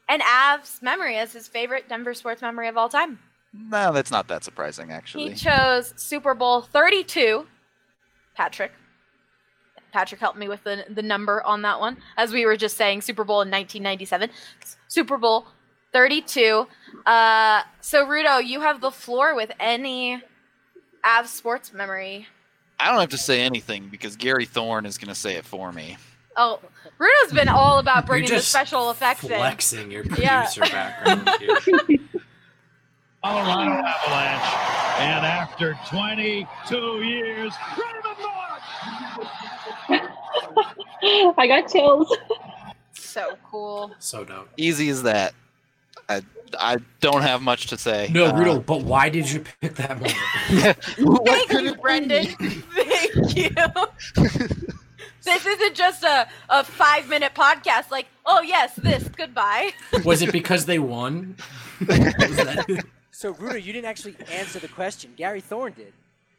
an 0.08 0.20
Avs 0.20 0.80
memory 0.80 1.16
as 1.18 1.32
his 1.32 1.46
favorite 1.46 1.88
Denver 1.88 2.14
sports 2.14 2.40
memory 2.40 2.68
of 2.68 2.76
all 2.76 2.88
time. 2.88 3.18
no, 3.52 3.92
that's 3.92 4.10
not 4.10 4.26
that 4.28 4.42
surprising, 4.44 4.90
actually. 4.90 5.30
He 5.30 5.34
chose 5.34 5.92
Super 5.96 6.34
Bowl 6.34 6.62
32. 6.62 7.46
Patrick. 8.34 8.72
Patrick 9.96 10.20
helped 10.20 10.36
me 10.36 10.46
with 10.46 10.62
the, 10.62 10.84
the 10.90 11.00
number 11.00 11.42
on 11.42 11.62
that 11.62 11.80
one. 11.80 11.96
As 12.18 12.30
we 12.30 12.44
were 12.44 12.54
just 12.58 12.76
saying, 12.76 13.00
Super 13.00 13.24
Bowl 13.24 13.36
in 13.40 13.48
1997. 13.50 14.28
Super 14.88 15.16
Bowl 15.16 15.46
32. 15.94 16.66
Uh, 17.06 17.62
so, 17.80 18.04
Rudo, 18.04 18.46
you 18.46 18.60
have 18.60 18.82
the 18.82 18.90
floor 18.90 19.34
with 19.34 19.50
any 19.58 20.22
Avs 21.02 21.28
sports 21.28 21.72
memory. 21.72 22.26
I 22.78 22.90
don't 22.90 23.00
have 23.00 23.08
to 23.08 23.16
say 23.16 23.40
anything 23.40 23.88
because 23.90 24.16
Gary 24.16 24.44
Thorne 24.44 24.84
is 24.84 24.98
going 24.98 25.08
to 25.08 25.14
say 25.14 25.36
it 25.36 25.46
for 25.46 25.72
me. 25.72 25.96
Oh, 26.36 26.60
Rudo's 26.98 27.32
been 27.32 27.48
all 27.48 27.78
about 27.78 28.02
You're 28.04 28.06
bringing 28.08 28.28
the 28.32 28.40
special 28.40 28.90
effects 28.90 29.22
in. 29.24 29.30
flexing 29.30 29.90
your 29.90 30.04
Yeah. 30.18 30.42
producer 30.42 30.60
background 30.60 31.30
here. 31.40 31.98
Colorado 33.24 33.82
Avalanche. 33.82 35.00
And 35.00 35.24
after 35.24 35.78
22 35.88 36.76
years, 37.02 37.54
Raymond 37.78 38.18
Bourque! 38.20 38.60
I 41.38 41.46
got 41.46 41.70
chills. 41.70 42.14
So 42.92 43.36
cool. 43.50 43.92
So 43.98 44.24
dope. 44.24 44.48
Easy 44.56 44.88
as 44.88 45.02
that. 45.04 45.34
I, 46.08 46.22
I 46.58 46.76
don't 47.00 47.22
have 47.22 47.42
much 47.42 47.66
to 47.68 47.78
say. 47.78 48.08
No, 48.12 48.26
Uh, 48.26 48.32
Rudo, 48.34 48.64
but 48.64 48.82
why 48.82 49.08
did 49.08 49.30
you 49.30 49.44
pick 49.60 49.74
that 49.76 49.96
moment? 50.00 50.76
what 50.98 51.26
Thank 51.48 51.52
you, 51.64 51.74
Brendan. 51.76 52.26
Thank 52.26 53.36
you. 53.36 53.50
this 55.24 55.46
isn't 55.46 55.74
just 55.74 56.02
a, 56.04 56.28
a 56.48 56.62
five 56.64 57.08
minute 57.08 57.32
podcast 57.34 57.90
like, 57.90 58.06
oh, 58.24 58.42
yes, 58.42 58.74
this, 58.76 59.08
goodbye. 59.08 59.72
Was 60.04 60.22
it 60.22 60.32
because 60.32 60.66
they 60.66 60.78
won? 60.78 61.36
So, 63.10 63.32
Rudo, 63.32 63.62
you 63.62 63.72
didn't 63.72 63.86
actually 63.86 64.14
answer 64.30 64.58
the 64.58 64.68
question. 64.68 65.12
Gary 65.16 65.40
Thorne 65.40 65.72
did. 65.72 65.92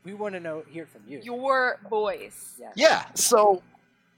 We 0.03 0.13
want 0.13 0.35
to 0.35 0.39
know, 0.39 0.63
hear 0.69 0.85
from 0.85 1.01
you. 1.07 1.19
Your 1.23 1.79
voice. 1.89 2.53
Yeah. 2.59 2.71
Yeah, 2.75 3.05
so 3.13 3.61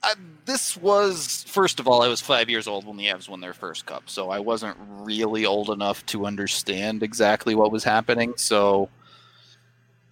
uh, 0.04 0.16
this 0.46 0.78
was, 0.78 1.44
first 1.48 1.80
of 1.80 1.88
all, 1.88 2.02
I 2.04 2.08
was 2.08 2.22
five 2.22 2.50
years 2.50 2.68
old 2.68 2.86
when 2.86 2.96
the 2.96 3.08
Avs 3.08 3.28
won 3.28 3.42
their 3.42 3.54
first 3.54 3.86
cup, 3.86 4.04
so 4.06 4.30
I 4.30 4.40
wasn't 4.40 4.78
really 4.80 5.46
old 5.46 5.70
enough 5.70 6.06
to 6.08 6.26
understand 6.26 7.04
exactly 7.04 7.56
what 7.56 7.72
was 7.72 7.84
happening. 7.84 8.34
So 8.38 8.90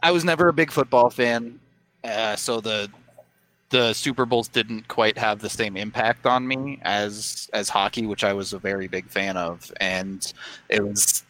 I 0.02 0.12
was 0.12 0.26
never 0.26 0.48
a 0.50 0.54
big 0.54 0.72
football 0.72 1.10
fan, 1.10 1.60
uh, 2.04 2.36
so 2.36 2.60
the 2.60 2.90
the 3.70 3.92
Super 3.94 4.26
Bowls 4.26 4.48
didn't 4.48 4.88
quite 4.88 5.18
have 5.18 5.40
the 5.40 5.50
same 5.50 5.76
impact 5.76 6.26
on 6.26 6.48
me 6.48 6.80
as 6.84 7.50
as 7.54 7.68
hockey, 7.70 8.06
which 8.06 8.24
I 8.24 8.34
was 8.34 8.54
a 8.54 8.60
very 8.60 8.88
big 8.88 9.10
fan 9.10 9.38
of, 9.38 9.72
and 9.82 10.32
it 10.70 10.86
was 10.86 11.24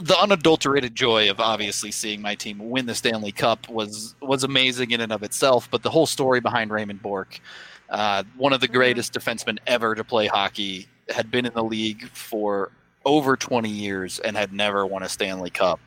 the 0.00 0.18
unadulterated 0.18 0.94
joy 0.94 1.30
of 1.30 1.40
obviously 1.40 1.90
seeing 1.90 2.20
my 2.20 2.34
team 2.34 2.58
win 2.70 2.86
the 2.86 2.94
Stanley 2.94 3.32
Cup 3.32 3.68
was 3.68 4.14
was 4.20 4.44
amazing 4.44 4.90
in 4.90 5.00
and 5.00 5.12
of 5.12 5.22
itself. 5.22 5.68
But 5.70 5.82
the 5.82 5.90
whole 5.90 6.06
story 6.06 6.40
behind 6.40 6.70
Raymond 6.70 7.02
Bourque, 7.02 7.40
uh, 7.88 8.24
one 8.36 8.52
of 8.52 8.60
the 8.60 8.68
greatest 8.68 9.12
defensemen 9.12 9.58
ever 9.66 9.94
to 9.94 10.02
play 10.04 10.26
hockey, 10.26 10.88
had 11.08 11.30
been 11.30 11.46
in 11.46 11.54
the 11.54 11.62
league 11.62 12.08
for 12.08 12.72
over 13.04 13.36
20 13.36 13.68
years 13.68 14.18
and 14.18 14.36
had 14.36 14.52
never 14.52 14.84
won 14.84 15.04
a 15.04 15.08
Stanley 15.08 15.50
Cup. 15.50 15.78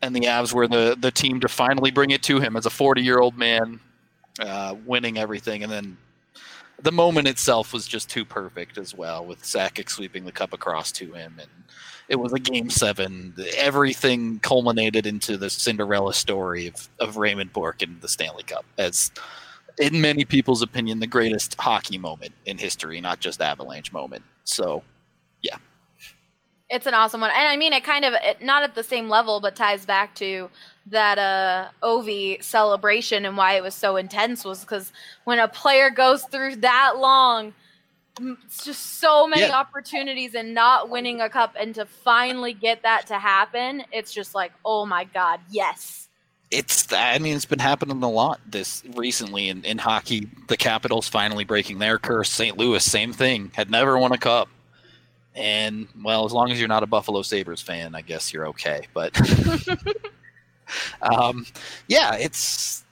And 0.00 0.16
the 0.16 0.22
Avs 0.22 0.52
were 0.52 0.66
the 0.66 0.96
the 0.98 1.10
team 1.10 1.40
to 1.40 1.48
finally 1.48 1.90
bring 1.90 2.10
it 2.10 2.22
to 2.24 2.40
him 2.40 2.56
as 2.56 2.66
a 2.66 2.70
40 2.70 3.02
year 3.02 3.18
old 3.18 3.36
man, 3.36 3.80
uh, 4.40 4.74
winning 4.86 5.18
everything. 5.18 5.62
And 5.62 5.70
then 5.70 5.96
the 6.82 6.92
moment 6.92 7.28
itself 7.28 7.72
was 7.72 7.86
just 7.86 8.10
too 8.10 8.24
perfect 8.24 8.76
as 8.76 8.94
well, 8.94 9.24
with 9.24 9.42
Sakic 9.42 9.88
sweeping 9.88 10.24
the 10.24 10.32
cup 10.32 10.52
across 10.52 10.90
to 10.92 11.12
him, 11.12 11.38
and 11.40 11.50
it 12.08 12.16
was 12.16 12.32
a 12.32 12.38
game 12.38 12.68
seven. 12.70 13.34
Everything 13.56 14.40
culminated 14.40 15.06
into 15.06 15.36
the 15.36 15.48
Cinderella 15.48 16.12
story 16.12 16.66
of, 16.66 16.88
of 16.98 17.16
Raymond 17.16 17.52
Bourque 17.52 17.82
and 17.82 18.00
the 18.00 18.08
Stanley 18.08 18.42
Cup 18.42 18.64
as, 18.78 19.12
in 19.78 20.00
many 20.00 20.24
people's 20.24 20.60
opinion, 20.60 21.00
the 21.00 21.06
greatest 21.06 21.54
hockey 21.58 21.98
moment 21.98 22.32
in 22.46 22.58
history, 22.58 23.00
not 23.00 23.20
just 23.20 23.40
Avalanche 23.40 23.92
moment. 23.92 24.24
So, 24.44 24.82
yeah. 25.40 25.56
It's 26.68 26.86
an 26.86 26.94
awesome 26.94 27.20
one. 27.20 27.30
And 27.30 27.48
I 27.48 27.56
mean, 27.56 27.72
it 27.72 27.84
kind 27.84 28.04
of, 28.04 28.14
it, 28.14 28.42
not 28.42 28.62
at 28.62 28.74
the 28.74 28.82
same 28.82 29.08
level, 29.08 29.40
but 29.40 29.54
ties 29.54 29.86
back 29.86 30.14
to 30.16 30.50
that 30.86 31.18
uh, 31.18 31.68
Ovi 31.82 32.42
celebration 32.42 33.24
and 33.24 33.36
why 33.36 33.54
it 33.54 33.62
was 33.62 33.74
so 33.74 33.96
intense 33.96 34.44
was 34.44 34.60
because 34.60 34.92
when 35.24 35.38
a 35.38 35.48
player 35.48 35.90
goes 35.90 36.24
through 36.24 36.56
that 36.56 36.94
long, 36.98 37.54
it's 38.20 38.64
just 38.64 39.00
so 39.00 39.26
many 39.26 39.42
Yeah. 39.42 39.52
opportunities 39.56 40.34
and 40.34 40.54
not 40.54 40.90
winning 40.90 41.20
a 41.20 41.28
cup 41.30 41.54
and 41.58 41.74
to 41.76 41.86
finally 41.86 42.52
get 42.52 42.82
that 42.82 43.06
to 43.06 43.18
happen, 43.18 43.84
it's 43.92 44.12
just 44.12 44.34
like, 44.34 44.52
oh 44.64 44.84
my 44.84 45.04
God, 45.04 45.40
yes. 45.50 46.08
It's, 46.50 46.92
I 46.92 47.18
mean, 47.18 47.34
it's 47.34 47.46
been 47.46 47.58
happening 47.60 48.02
a 48.02 48.10
lot 48.10 48.38
this 48.46 48.82
recently 48.94 49.48
in, 49.48 49.64
in 49.64 49.78
hockey. 49.78 50.28
The 50.48 50.56
Capitals 50.58 51.08
finally 51.08 51.44
breaking 51.44 51.78
their 51.78 51.98
curse. 51.98 52.28
St. 52.30 52.58
Louis, 52.58 52.84
same 52.84 53.14
thing, 53.14 53.50
had 53.54 53.70
never 53.70 53.96
won 53.96 54.12
a 54.12 54.18
cup. 54.18 54.48
And, 55.34 55.88
well, 56.04 56.26
as 56.26 56.32
long 56.32 56.50
as 56.50 56.58
you're 56.58 56.68
not 56.68 56.82
a 56.82 56.86
Buffalo 56.86 57.22
Sabres 57.22 57.62
fan, 57.62 57.94
I 57.94 58.02
guess 58.02 58.34
you're 58.34 58.48
okay. 58.48 58.82
But, 58.92 59.14
um, 61.02 61.46
yeah, 61.88 62.14
it's 62.14 62.84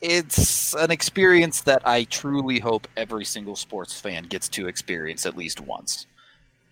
it's 0.00 0.74
an 0.76 0.90
experience 0.90 1.62
that 1.62 1.86
I 1.86 2.04
truly 2.04 2.60
hope 2.60 2.86
every 2.96 3.24
single 3.24 3.56
sports 3.56 3.98
fan 4.00 4.24
gets 4.24 4.48
to 4.50 4.68
experience 4.68 5.26
at 5.26 5.36
least 5.36 5.60
once. 5.60 6.06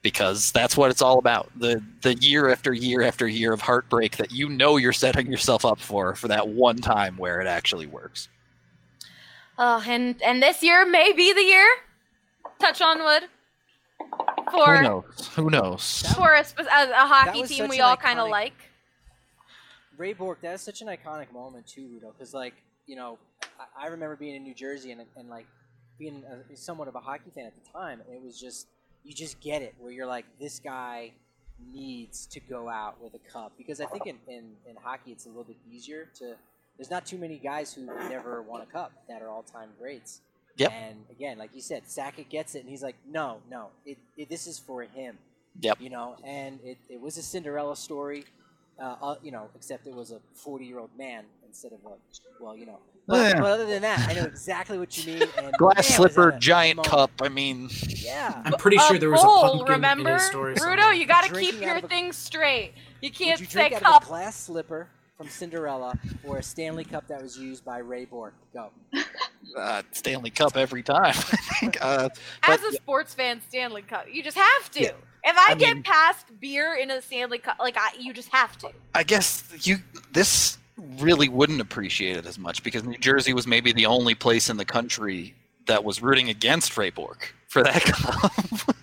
Because 0.03 0.53
that's 0.53 0.77
what 0.77 0.93
it's 0.93 1.03
all 1.03 1.19
about. 1.19 1.51
The 1.57 1.83
the 2.03 2.15
year 2.15 2.51
after 2.51 2.73
year 2.73 3.03
after 3.03 3.27
year 3.27 3.53
of 3.53 3.61
heartbreak 3.61 4.17
that 4.19 4.31
you 4.31 4.49
know 4.49 4.77
you're 4.77 4.93
setting 4.93 5.27
yourself 5.27 5.65
up 5.65 5.81
for 5.81 6.15
for 6.15 6.29
that 6.29 6.47
one 6.47 6.77
time 6.77 7.17
where 7.17 7.41
it 7.41 7.49
actually 7.49 7.87
works. 7.87 8.29
Oh, 9.59 9.83
and 9.87 10.23
and 10.23 10.41
this 10.41 10.63
year 10.63 10.87
may 10.87 11.13
be 11.13 11.33
the 11.33 11.43
year. 11.43 11.67
Touch 12.61 12.81
on 12.81 13.03
wood. 13.03 13.25
Who 14.53 14.65
For 14.65 14.83
knows? 14.83 15.31
Who 15.35 15.51
knows? 15.51 16.05
for 16.15 16.35
a, 16.35 16.45
a, 16.59 16.91
a 16.91 17.07
hockey 17.07 17.43
team 17.43 17.69
we 17.69 17.81
all 17.81 17.97
kind 17.97 18.21
of 18.21 18.29
like. 18.29 18.55
Ray 19.97 20.13
Bourque, 20.13 20.41
that 20.43 20.55
is 20.55 20.61
such 20.61 20.83
an 20.83 20.89
iconic 20.89 21.33
moment 21.33 21.67
too, 21.67 21.89
Rudo. 21.89 22.13
Because 22.13 22.35
like 22.35 22.55
you 22.87 22.97
know, 22.97 23.19
I, 23.59 23.87
I 23.87 23.89
remember 23.89 24.17
being 24.17 24.35
in 24.37 24.43
New 24.43 24.55
Jersey 24.55 24.93
and 24.93 25.03
and 25.17 25.29
like 25.29 25.47
being 25.99 26.23
a, 26.25 26.57
somewhat 26.57 26.89
of 26.89 26.95
a 26.95 27.01
hockey 27.01 27.31
fan 27.35 27.47
at 27.47 27.55
the 27.55 27.71
time, 27.71 28.01
and 28.07 28.15
it 28.15 28.23
was 28.23 28.41
just 28.41 28.67
you 29.05 29.15
just 29.15 29.41
get 29.41 29.63
it 29.63 29.75
where 29.79 29.93
you're 29.93 30.07
like, 30.07 30.25
this 30.41 30.59
guy 30.59 31.13
needs 31.73 32.27
to 32.27 32.41
go 32.41 32.69
out 32.69 33.01
with 33.03 33.15
a 33.15 33.31
cup 33.31 33.53
because 33.57 33.81
I 33.81 33.87
think 33.87 34.07
in, 34.07 34.17
in, 34.29 34.45
in 34.69 34.77
hockey 34.83 35.13
it's 35.13 35.27
a 35.27 35.29
little 35.29 35.45
bit 35.45 35.57
easier 35.71 36.09
to. 36.19 36.35
There's 36.77 36.91
not 36.91 37.07
too 37.07 37.17
many 37.17 37.39
guys 37.39 37.73
who 37.73 37.87
never 38.11 38.43
won 38.43 38.61
a 38.61 38.67
cup 38.67 38.93
that 39.09 39.23
are 39.23 39.31
all 39.31 39.43
time 39.43 39.71
greats. 39.79 40.21
Yep. 40.57 40.73
And 40.73 40.97
again, 41.11 41.39
like 41.39 41.51
you 41.55 41.61
said, 41.61 41.85
Sakic 41.85 42.29
gets 42.29 42.55
it, 42.55 42.61
and 42.61 42.69
he's 42.69 42.83
like, 42.83 42.97
no, 43.09 43.39
no, 43.51 43.69
it, 43.85 43.99
it, 44.17 44.29
this 44.29 44.47
is 44.47 44.59
for 44.59 44.83
him. 44.83 45.19
Yep. 45.61 45.81
You 45.81 45.91
know, 45.91 46.17
and 46.25 46.61
it, 46.63 46.79
it 46.89 47.01
was 47.01 47.17
a 47.17 47.23
Cinderella 47.23 47.77
story, 47.77 48.25
uh, 48.81 48.97
uh, 49.03 49.15
you 49.23 49.31
know, 49.33 49.49
except 49.55 49.87
it 49.87 49.95
was 49.95 50.11
a 50.13 50.21
40 50.35 50.65
year 50.65 50.79
old 50.79 50.91
man 50.99 51.25
instead 51.47 51.73
of 51.73 51.79
a, 51.87 52.43
well, 52.43 52.57
you 52.57 52.67
know. 52.67 52.79
But, 53.09 53.35
Yeah. 53.37 53.41
but 53.41 53.51
other 53.53 53.67
than 53.67 53.83
that, 53.83 54.09
I 54.09 54.15
know 54.15 54.25
exactly 54.25 54.79
what 54.79 54.99
you 54.99 55.15
mean. 55.15 55.29
And 55.39 55.53
Glass 55.59 55.77
man, 55.77 55.85
slipper, 55.85 56.33
giant 56.41 56.77
moment. 56.79 56.91
cup. 56.91 57.11
I 57.23 57.29
mean, 57.29 57.69
Yeah. 57.89 58.43
I'm 58.45 58.53
pretty 58.55 58.79
sure 58.79 58.99
there 58.99 59.11
was 59.11 59.23
a 59.23 59.25
bowl, 59.25 59.43
pumpkin 59.59 59.75
remember? 59.75 60.09
in 60.11 60.15
his 60.15 60.27
story. 60.27 60.55
Bruto, 60.55 60.59
somewhere. 60.61 60.93
you 60.93 61.07
got 61.07 61.25
to 61.25 61.33
keep 61.33 61.61
your 61.61 61.77
a- 61.77 61.83
things 61.83 62.17
straight. 62.17 62.73
You 63.01 63.11
can't 63.11 63.39
Would 63.41 63.47
you 63.47 63.53
say 63.53 63.69
drink 63.69 63.75
out 63.75 63.83
cup. 63.83 64.03
of 64.03 64.09
a 64.09 64.11
glass 64.11 64.37
slipper 64.37 64.89
from 65.17 65.29
Cinderella 65.29 65.97
or 66.25 66.39
a 66.39 66.43
Stanley 66.43 66.85
Cup 66.85 67.07
that 67.09 67.23
was 67.23 67.39
used 67.39 67.65
by 67.65 67.79
Ray 67.79 68.05
Bourque? 68.07 68.35
Go. 68.53 68.71
uh, 69.57 69.83
Stanley 69.93 70.31
Cup 70.31 70.57
every 70.57 70.83
time. 70.83 71.05
I 71.15 71.15
think. 71.61 71.79
Uh, 71.81 72.09
As 72.43 72.61
but- 72.61 72.71
a 72.71 72.73
sports 72.77 73.15
fan, 73.15 73.41
Stanley 73.49 73.83
Cup. 73.83 74.07
You 74.13 74.23
just 74.23 74.37
have 74.37 74.71
to. 74.73 74.83
Yeah. 74.83 74.91
If 75.27 75.37
I, 75.37 75.53
I 75.53 75.55
get 75.57 75.75
mean- 75.75 75.83
past 75.83 76.27
beer 76.41 76.75
in 76.75 76.91
a 76.91 77.03
Stanley 77.03 77.39
Cup, 77.39 77.57
like 77.59 77.77
I, 77.77 77.91
you 77.99 78.13
just 78.15 78.29
have 78.31 78.57
to. 78.59 78.71
I 78.95 79.03
guess 79.03 79.43
you 79.67 79.79
this 80.13 80.59
really 80.99 81.29
wouldn't 81.29 81.61
appreciate 81.61 82.17
it 82.17 82.27
as 82.27 82.39
much 82.39 82.63
because 82.63 82.85
New 82.85 82.99
Jersey 82.99 83.33
was 83.33 83.47
maybe 83.47 83.73
the 83.73 83.87
only 83.87 84.15
place 84.15 84.49
in 84.51 84.57
the 84.57 84.65
country 84.65 85.35
that 85.67 85.83
was 85.83 86.01
rooting 86.03 86.29
against 86.29 86.77
Ray 86.77 86.91
Bourque 86.91 87.35
for 87.49 87.63
that 87.63 87.83
cup. 87.85 88.77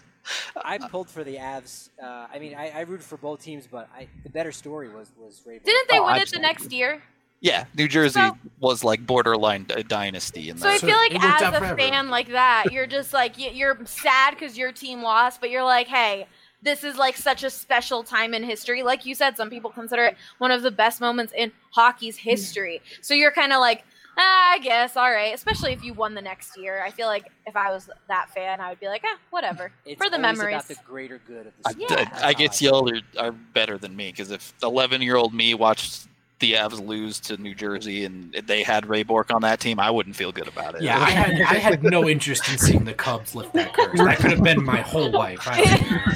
I 0.66 0.78
pulled 0.78 1.10
for 1.10 1.24
the 1.24 1.36
Avs. 1.36 1.90
Uh, 2.02 2.28
I 2.34 2.40
mean, 2.40 2.56
I, 2.56 2.70
I 2.72 2.82
rooted 2.82 3.06
for 3.06 3.18
both 3.18 3.42
teams, 3.42 3.68
but 3.70 3.90
I, 3.96 4.08
the 4.24 4.30
better 4.30 4.52
story 4.52 4.90
was 4.90 5.10
was 5.18 5.42
Ray 5.46 5.60
Didn't 5.64 5.90
they 5.90 6.00
Oh, 6.00 6.06
win 6.06 6.22
it 6.22 6.30
the 6.32 6.40
next 6.40 6.72
year? 6.72 7.02
Yeah, 7.44 7.66
New 7.76 7.90
Jersey 7.90 8.22
So- 8.22 8.38
was 8.62 8.86
like 8.86 9.06
borderline 9.06 9.66
d- 9.66 9.84
dynasty 9.84 10.50
in 10.50 10.58
So 10.58 10.70
I 10.70 10.78
feel 10.78 10.96
like 10.96 11.14
it 11.14 11.22
as 11.22 11.42
a 11.42 11.52
for 11.52 11.56
everyone. 11.66 11.78
fan 11.78 12.10
like 12.10 12.30
that, 12.30 12.72
you're 12.72 12.88
just 12.88 13.12
like 13.12 13.34
you're 13.38 13.78
sad 13.86 14.32
because 14.32 14.58
your 14.58 14.72
team 14.72 15.04
lost, 15.04 15.42
but 15.42 15.50
you're 15.50 15.64
like, 15.66 15.88
hey, 15.88 16.26
this 16.62 16.86
is 16.86 16.96
like 16.96 17.18
such 17.18 17.44
a 17.44 17.50
special 17.50 18.02
time 18.02 18.34
in 18.34 18.44
history. 18.44 18.82
Like 18.82 19.06
you 19.06 19.14
said, 19.14 19.36
some 19.36 19.50
people 19.50 19.70
consider 19.72 20.06
it 20.06 20.18
one 20.38 20.52
of 20.52 20.62
the 20.62 20.72
best 20.72 21.02
moments 21.02 21.34
in 21.36 21.52
hockey's 21.72 22.16
history. 22.16 22.82
So 23.02 23.14
you're 23.14 23.34
kind 23.34 23.52
of 23.52 23.60
like, 23.60 23.84
ah, 24.18 24.52
I 24.54 24.60
guess, 24.60 24.96
all 24.96 25.12
right. 25.12 25.36
Especially 25.36 25.74
if 25.74 25.84
you 25.84 25.94
won 25.94 26.14
the 26.14 26.22
next 26.22 26.56
year. 26.56 26.82
I 26.82 26.92
feel 26.92 27.08
like 27.08 27.26
if 27.46 27.58
I 27.58 27.72
was 27.72 27.90
that 28.08 28.30
fan, 28.34 28.62
I 28.62 28.70
would 28.70 28.80
be 28.80 28.88
like, 28.88 29.04
ah, 29.06 29.18
whatever. 29.32 29.74
It's 29.86 30.02
for 30.02 30.10
the 30.10 30.16
always 30.16 30.38
memories. 30.38 30.54
about 30.56 30.68
the 30.70 30.78
greater 30.86 31.20
good 31.28 31.48
of 31.48 31.54
the 31.62 31.68
I, 31.68 31.72
sport. 31.74 31.90
Yeah. 31.90 31.96
That's 32.06 32.22
I, 32.24 32.30
I 32.30 32.32
how 32.32 32.40
guess 32.40 32.62
y'all 32.62 32.90
are, 32.90 33.02
are 33.20 33.32
better 33.34 33.78
than 33.78 33.94
me 33.98 34.12
because 34.12 34.32
if 34.32 34.54
11 34.64 35.02
year 35.02 35.18
old 35.18 35.34
me 35.34 35.54
watched 35.56 36.08
the 36.40 36.54
Avs 36.54 36.86
lose 36.86 37.20
to 37.22 37.38
New 37.38 37.56
Jersey 37.56 38.06
and 38.06 38.34
they 38.46 38.64
had 38.64 38.86
Ray 38.88 39.04
Bourque 39.04 39.32
on 39.32 39.42
that 39.44 39.60
team, 39.60 39.80
I 39.80 39.90
wouldn't 39.90 40.16
feel 40.16 40.32
good 40.32 40.48
about 40.48 40.76
it. 40.76 40.82
Yeah, 40.82 41.00
I 41.00 41.10
had 41.10 41.42
I 41.42 41.56
had 41.56 41.84
no 41.84 42.08
interest 42.08 42.50
in 42.50 42.58
seeing 42.58 42.84
the 42.86 42.94
Cubs 42.94 43.36
lift 43.36 43.54
that 43.54 43.74
curse. 43.74 43.98
That 43.98 44.18
could 44.18 44.32
have 44.32 44.44
been 44.44 44.64
my 44.64 44.82
whole 44.82 45.10
life. 45.12 45.40
I, 45.46 45.60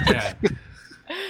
yeah. 0.09 0.33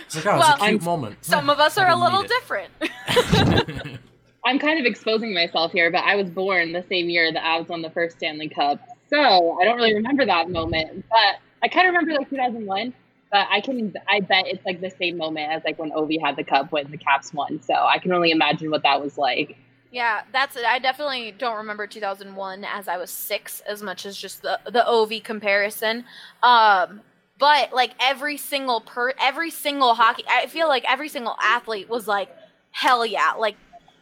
It's 0.06 0.16
like, 0.16 0.26
oh, 0.26 0.40
Well, 0.40 0.54
it's 0.56 0.64
a 0.64 0.68
cute 0.70 0.84
moment. 0.84 1.24
Some 1.24 1.50
of 1.50 1.60
us 1.60 1.78
are 1.78 1.90
a 1.90 1.96
little 1.96 2.24
different. 2.24 2.72
I'm 4.46 4.60
kind 4.60 4.80
of 4.80 4.86
exposing 4.86 5.34
myself 5.34 5.72
here, 5.74 5.92
but 5.92 6.04
I 6.04 6.16
was 6.16 6.30
born 6.30 6.72
the 6.72 6.84
same 6.90 7.10
year 7.10 7.32
the 7.32 7.40
Avs 7.40 7.68
won 7.68 7.82
the 7.82 7.90
first 7.90 8.18
Stanley 8.18 8.50
Cup. 8.50 8.80
So 9.10 9.58
I 9.60 9.66
don't 9.66 9.76
really 9.76 9.94
remember 9.94 10.26
that 10.26 10.50
moment, 10.50 11.06
but 11.10 11.40
I 11.62 11.68
kind 11.68 11.88
of 11.88 11.94
remember 11.94 12.14
like 12.14 12.30
2001. 12.30 12.94
But 13.32 13.48
I 13.52 13.60
can, 13.62 13.94
I 14.08 14.22
bet 14.22 14.48
it's 14.48 14.66
like 14.66 14.80
the 14.80 14.90
same 14.90 15.18
moment 15.18 15.52
as 15.52 15.64
like 15.66 15.78
when 15.78 15.92
Ovi 15.92 16.20
had 16.22 16.36
the 16.38 16.44
cup 16.44 16.72
when 16.72 16.90
the 16.90 16.98
Caps 16.98 17.34
won. 17.34 17.62
So 17.62 17.74
I 17.74 18.00
can 18.00 18.14
only 18.14 18.32
imagine 18.32 18.72
what 18.72 18.84
that 18.84 19.02
was 19.02 19.18
like. 19.18 19.58
Yeah, 19.92 20.22
that's 20.32 20.56
it. 20.56 20.66
I 20.66 20.80
definitely 20.80 21.34
don't 21.38 21.58
remember 21.58 21.88
2001 21.88 22.66
as 22.66 22.88
I 22.88 22.98
was 22.98 23.10
six 23.10 23.62
as 23.62 23.82
much 23.82 24.06
as 24.06 24.18
just 24.18 24.42
the 24.42 24.60
the 24.66 24.84
Ovi 24.88 25.24
comparison. 25.24 26.06
Um, 26.44 27.02
but 27.40 27.72
like 27.74 27.92
every 28.00 28.38
single 28.38 28.82
per 28.82 29.14
every 29.20 29.50
single 29.50 29.94
hockey, 29.94 30.24
I 30.30 30.48
feel 30.48 30.68
like 30.68 30.84
every 30.88 31.10
single 31.10 31.36
athlete 31.42 31.90
was 31.90 32.08
like, 32.08 32.30
hell 32.72 33.06
yeah, 33.06 33.34
like 33.38 33.56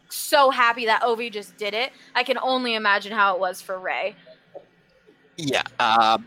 so 0.08 0.50
happy 0.50 0.86
that 0.86 1.02
Ovi 1.02 1.30
just 1.32 1.56
did 1.56 1.74
it. 1.74 1.92
I 2.14 2.24
can 2.24 2.38
only 2.38 2.74
imagine 2.74 3.12
how 3.12 3.34
it 3.34 3.40
was 3.40 3.60
for 3.60 3.78
Ray. 3.78 4.16
Yeah. 5.36 5.62
Uh, 5.78 6.18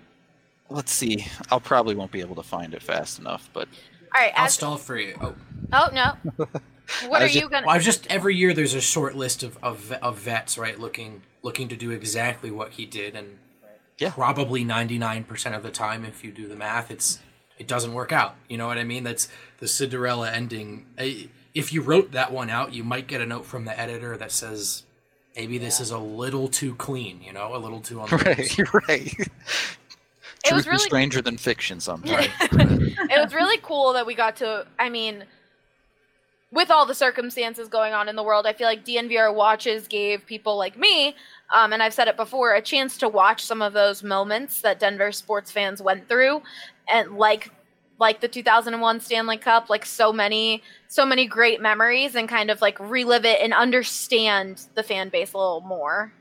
let's 0.69 0.91
see. 0.91 1.25
I'll 1.51 1.59
probably 1.59 1.95
won't 1.95 2.11
be 2.11 2.21
able 2.21 2.35
to 2.35 2.43
find 2.43 2.73
it 2.73 2.81
fast 2.83 3.19
enough, 3.19 3.49
but 3.53 3.67
All 4.15 4.21
right, 4.21 4.33
I'll 4.35 4.45
as, 4.45 4.53
stall 4.53 4.77
for 4.77 4.97
you. 4.97 5.15
Oh, 5.21 5.35
oh 5.73 5.89
no, 5.93 6.13
what 7.07 7.21
are 7.21 7.25
was 7.25 7.35
you 7.35 7.49
gonna? 7.49 7.67
well, 7.67 7.75
I 7.75 7.77
was 7.77 7.85
just 7.85 8.07
every 8.07 8.35
year 8.35 8.53
there's 8.53 8.73
a 8.73 8.81
short 8.81 9.15
list 9.15 9.43
of, 9.43 9.57
of 9.63 9.91
of 10.01 10.19
vets, 10.19 10.57
right, 10.57 10.79
looking 10.79 11.23
looking 11.43 11.67
to 11.69 11.75
do 11.75 11.91
exactly 11.91 12.51
what 12.51 12.71
he 12.73 12.85
did, 12.85 13.15
and 13.15 13.39
Yeah. 13.99 14.13
probably 14.13 14.63
99% 14.65 15.55
of 15.55 15.63
the 15.63 15.71
time, 15.71 16.05
if 16.05 16.23
you 16.23 16.31
do 16.31 16.47
the 16.47 16.55
math, 16.55 16.91
it's 16.91 17.19
it 17.57 17.67
doesn't 17.67 17.93
work 17.93 18.11
out. 18.11 18.35
You 18.47 18.57
know 18.57 18.67
what 18.67 18.77
I 18.77 18.83
mean? 18.85 19.03
That's 19.03 19.27
the 19.59 19.67
Cinderella 19.67 20.31
ending. 20.31 20.85
If 21.53 21.73
you 21.73 21.81
wrote 21.81 22.11
that 22.13 22.31
one 22.31 22.49
out, 22.49 22.73
you 22.73 22.83
might 22.83 23.07
get 23.07 23.21
a 23.21 23.25
note 23.25 23.45
from 23.45 23.65
the 23.65 23.77
editor 23.79 24.15
that 24.17 24.31
says 24.31 24.83
maybe 25.35 25.57
this 25.57 25.79
is 25.81 25.91
a 25.91 25.97
little 25.99 26.47
too 26.47 26.75
clean. 26.75 27.21
You 27.21 27.33
know, 27.33 27.55
a 27.55 27.57
little 27.59 27.81
too 27.81 27.99
on 28.01 28.09
the 28.09 28.17
right, 28.73 28.87
right. 28.87 29.27
It 30.45 30.53
was 30.53 30.63
Truth 30.63 30.75
is 30.75 30.79
really- 30.81 30.89
stranger 30.89 31.21
than 31.21 31.37
fiction 31.37 31.79
sometimes. 31.79 32.27
it 32.41 33.21
was 33.23 33.33
really 33.33 33.57
cool 33.61 33.93
that 33.93 34.05
we 34.05 34.15
got 34.15 34.35
to 34.37 34.65
i 34.79 34.89
mean 34.89 35.25
with 36.51 36.71
all 36.71 36.85
the 36.85 36.95
circumstances 36.95 37.67
going 37.67 37.93
on 37.93 38.07
in 38.09 38.15
the 38.15 38.23
world 38.23 38.45
i 38.47 38.53
feel 38.53 38.67
like 38.67 38.85
dnvr 38.85 39.33
watches 39.33 39.87
gave 39.87 40.25
people 40.25 40.57
like 40.57 40.77
me 40.77 41.15
um, 41.53 41.73
and 41.73 41.83
i've 41.83 41.93
said 41.93 42.07
it 42.07 42.15
before 42.17 42.53
a 42.55 42.61
chance 42.61 42.97
to 42.97 43.07
watch 43.09 43.43
some 43.43 43.61
of 43.61 43.73
those 43.73 44.01
moments 44.03 44.61
that 44.61 44.79
denver 44.79 45.11
sports 45.11 45.51
fans 45.51 45.81
went 45.81 46.07
through 46.07 46.41
and 46.87 47.17
like 47.17 47.51
like 47.99 48.21
the 48.21 48.27
2001 48.27 48.99
stanley 49.01 49.37
cup 49.37 49.69
like 49.69 49.85
so 49.85 50.11
many 50.13 50.63
so 50.87 51.05
many 51.05 51.27
great 51.27 51.61
memories 51.61 52.15
and 52.15 52.27
kind 52.29 52.49
of 52.49 52.61
like 52.61 52.79
relive 52.79 53.25
it 53.25 53.39
and 53.41 53.53
understand 53.53 54.61
the 54.75 54.83
fan 54.83 55.09
base 55.09 55.33
a 55.33 55.37
little 55.37 55.61
more 55.61 56.11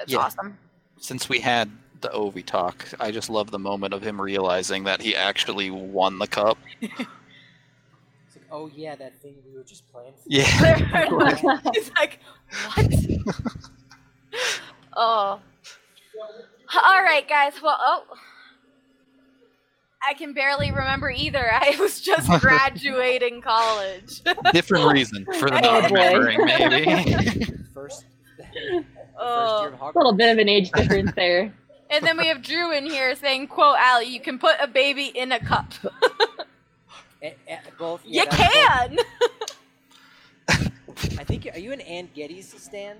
it's 0.00 0.12
Yeah. 0.12 0.18
awesome 0.18 0.58
Since 0.98 1.28
we 1.28 1.40
had 1.40 1.70
the 2.02 2.08
Ovi 2.08 2.44
talk. 2.44 2.88
I 2.98 3.10
just 3.10 3.30
love 3.30 3.50
the 3.50 3.58
moment 3.58 3.94
of 3.94 4.02
him 4.02 4.20
realizing 4.20 4.84
that 4.84 5.00
he 5.02 5.14
actually 5.16 5.70
won 5.70 6.18
the 6.18 6.26
cup. 6.26 6.58
It's 8.32 8.36
like, 8.36 8.46
oh 8.52 8.70
yeah, 8.76 8.94
that 8.94 9.20
thing 9.20 9.34
we 9.44 9.56
were 9.56 9.64
just 9.64 9.90
playing. 9.90 10.12
For. 10.12 10.22
Yeah. 10.28 10.44
He's 11.74 11.90
like, 11.98 12.20
what? 12.74 12.86
oh. 14.96 15.40
All 16.72 17.02
right, 17.02 17.28
guys. 17.28 17.54
Well, 17.60 17.76
oh. 17.80 18.04
I 20.08 20.14
can 20.14 20.32
barely 20.32 20.70
remember 20.70 21.10
either. 21.10 21.50
I 21.52 21.76
was 21.80 22.00
just 22.00 22.30
graduating 22.40 23.42
college. 23.42 24.22
Different 24.52 24.92
reason 24.92 25.26
for 25.38 25.50
the 25.50 25.56
Oh, 25.56 25.80
not 25.80 25.90
remembering, 25.90 26.44
maybe. 26.44 27.44
First, 27.74 28.04
first 28.04 28.04
Oh. 29.18 29.60
year 29.62 29.72
of 29.72 29.74
oh. 29.74 29.84
Hogwarts. 29.84 29.94
a 29.94 29.98
little 29.98 30.12
bit 30.14 30.30
of 30.32 30.38
an 30.38 30.48
age 30.48 30.70
difference 30.70 31.12
there. 31.16 31.52
And 31.90 32.04
then 32.04 32.16
we 32.16 32.28
have 32.28 32.42
Drew 32.42 32.72
in 32.72 32.86
here 32.86 33.14
saying, 33.16 33.48
"quote 33.48 33.76
Allie, 33.78 34.06
you 34.06 34.20
can 34.20 34.38
put 34.38 34.56
a 34.60 34.66
baby 34.66 35.06
in 35.06 35.32
a 35.32 35.40
cup. 35.40 35.72
Both. 37.78 38.02
you 38.04 38.22
yeah, 38.22 38.24
that's 38.24 38.36
both- 38.36 38.52
can." 38.54 38.98
I 41.18 41.24
think 41.24 41.48
are 41.54 41.58
you 41.58 41.72
an 41.72 41.80
Anne 41.82 42.08
Geddes 42.14 42.52
stan? 42.62 42.96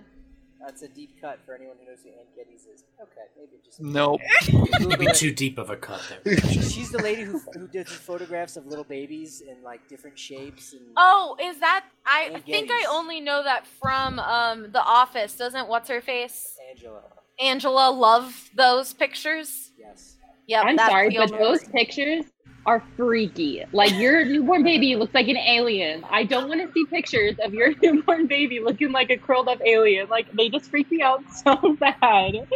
That's 0.61 0.83
a 0.83 0.89
deep 0.89 1.19
cut 1.21 1.39
for 1.47 1.55
anyone 1.55 1.77
who 1.81 1.87
knows 1.87 2.01
who 2.03 2.11
Anne 2.11 2.27
Geddes 2.37 2.67
is. 2.67 2.85
Okay, 3.01 3.23
maybe 3.37 3.63
just 3.65 3.81
nope. 3.81 4.21
Google 4.47 4.89
Maybe 4.91 5.07
it. 5.07 5.17
too 5.17 5.33
deep 5.33 5.57
of 5.57 5.71
a 5.71 5.77
cut 5.77 6.03
there. 6.25 6.37
She's 6.37 6.73
she's 6.73 6.91
the 6.91 6.99
lady 7.03 7.23
who 7.23 7.39
who 7.55 7.67
did 7.67 7.87
the 7.87 7.91
photographs 7.93 8.57
of 8.59 8.67
little 8.67 8.85
babies 8.85 9.41
in 9.41 9.63
like 9.63 9.89
different 9.89 10.19
shapes 10.19 10.73
and. 10.75 10.83
Oh, 10.97 11.37
is 11.43 11.59
that? 11.61 11.87
I 12.05 12.31
And 12.35 12.45
think 12.45 12.71
I 12.71 12.85
only 12.91 13.21
know 13.21 13.43
that 13.43 13.67
from 13.67 14.19
um, 14.19 14.71
The 14.73 14.83
Office. 14.83 15.35
Doesn't 15.37 15.69
what's 15.69 15.89
her 15.89 16.03
face 16.03 16.57
Angela. 16.71 17.03
Anne 17.41 17.59
Geddes 17.59 17.65
love 17.65 18.51
those 18.55 18.93
pictures? 18.93 19.71
Yes. 19.79 20.17
Yep. 20.47 20.65
I'm 20.67 20.79
sorry, 20.79 21.11
but 21.17 21.33
only 21.33 21.39
those 21.45 21.65
pictures 21.69 22.25
are 22.67 22.83
freaky. 22.97 23.65
Like 23.73 23.93
your 23.95 24.25
newborn 24.27 24.63
baby 24.63 24.97
looks 24.97 25.15
like 25.15 25.29
an 25.29 25.37
alien. 25.37 26.05
I 26.11 26.25
don't 26.25 26.49
want 26.49 26.61
to 26.61 26.73
see 26.73 26.85
pictures 26.87 27.37
of 27.43 27.55
your 27.55 27.75
newborn 27.83 28.27
baby 28.27 28.61
looking 28.61 28.93
like 28.93 29.11
a 29.11 29.17
curled 29.17 29.49
up 29.49 29.61
alien. 29.65 30.09
Like 30.09 30.31
they 30.33 30.49
just 30.49 30.71
freak 30.71 30.91
me 30.91 31.01
out 31.03 31.23
so 31.45 31.77
bad. 31.77 32.47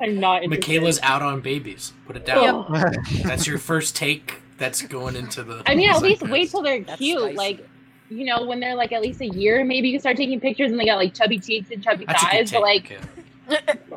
I'm 0.00 0.20
not. 0.20 0.42
Interested. 0.44 0.82
Makayla's 0.82 1.00
out 1.02 1.22
on 1.22 1.40
babies. 1.40 1.92
Put 2.06 2.16
it 2.16 2.24
down. 2.26 2.66
Oh. 2.68 2.90
That's 3.24 3.46
your 3.46 3.58
first 3.58 3.96
take. 3.96 4.40
That's 4.58 4.82
going 4.82 5.16
into 5.16 5.42
the. 5.42 5.62
I 5.66 5.74
mean, 5.74 5.90
at 5.90 6.02
least 6.02 6.20
zeitgeist. 6.20 6.30
wait 6.32 6.50
till 6.50 6.62
they're 6.62 6.82
That's 6.84 6.98
cute. 6.98 7.18
spicy. 7.18 7.36
Like, 7.36 7.68
you 8.10 8.24
know, 8.26 8.44
when 8.44 8.60
they're 8.60 8.74
like 8.76 8.92
at 8.92 9.00
least 9.02 9.20
a 9.20 9.26
year, 9.26 9.64
maybe 9.64 9.88
you 9.88 9.94
can 9.94 10.00
start 10.00 10.16
taking 10.16 10.38
pictures 10.38 10.70
and 10.70 10.78
they 10.78 10.84
got 10.84 10.96
like 10.96 11.14
chubby 11.14 11.38
cheeks 11.40 11.70
and 11.70 11.82
chubby 11.82 12.04
That's 12.04 12.22
a 12.22 12.26
good 12.26 12.32
thighs. 12.32 12.50
take. 12.50 12.60
But 12.60 12.62
like, 12.62 12.84
Makayla. 12.88 13.21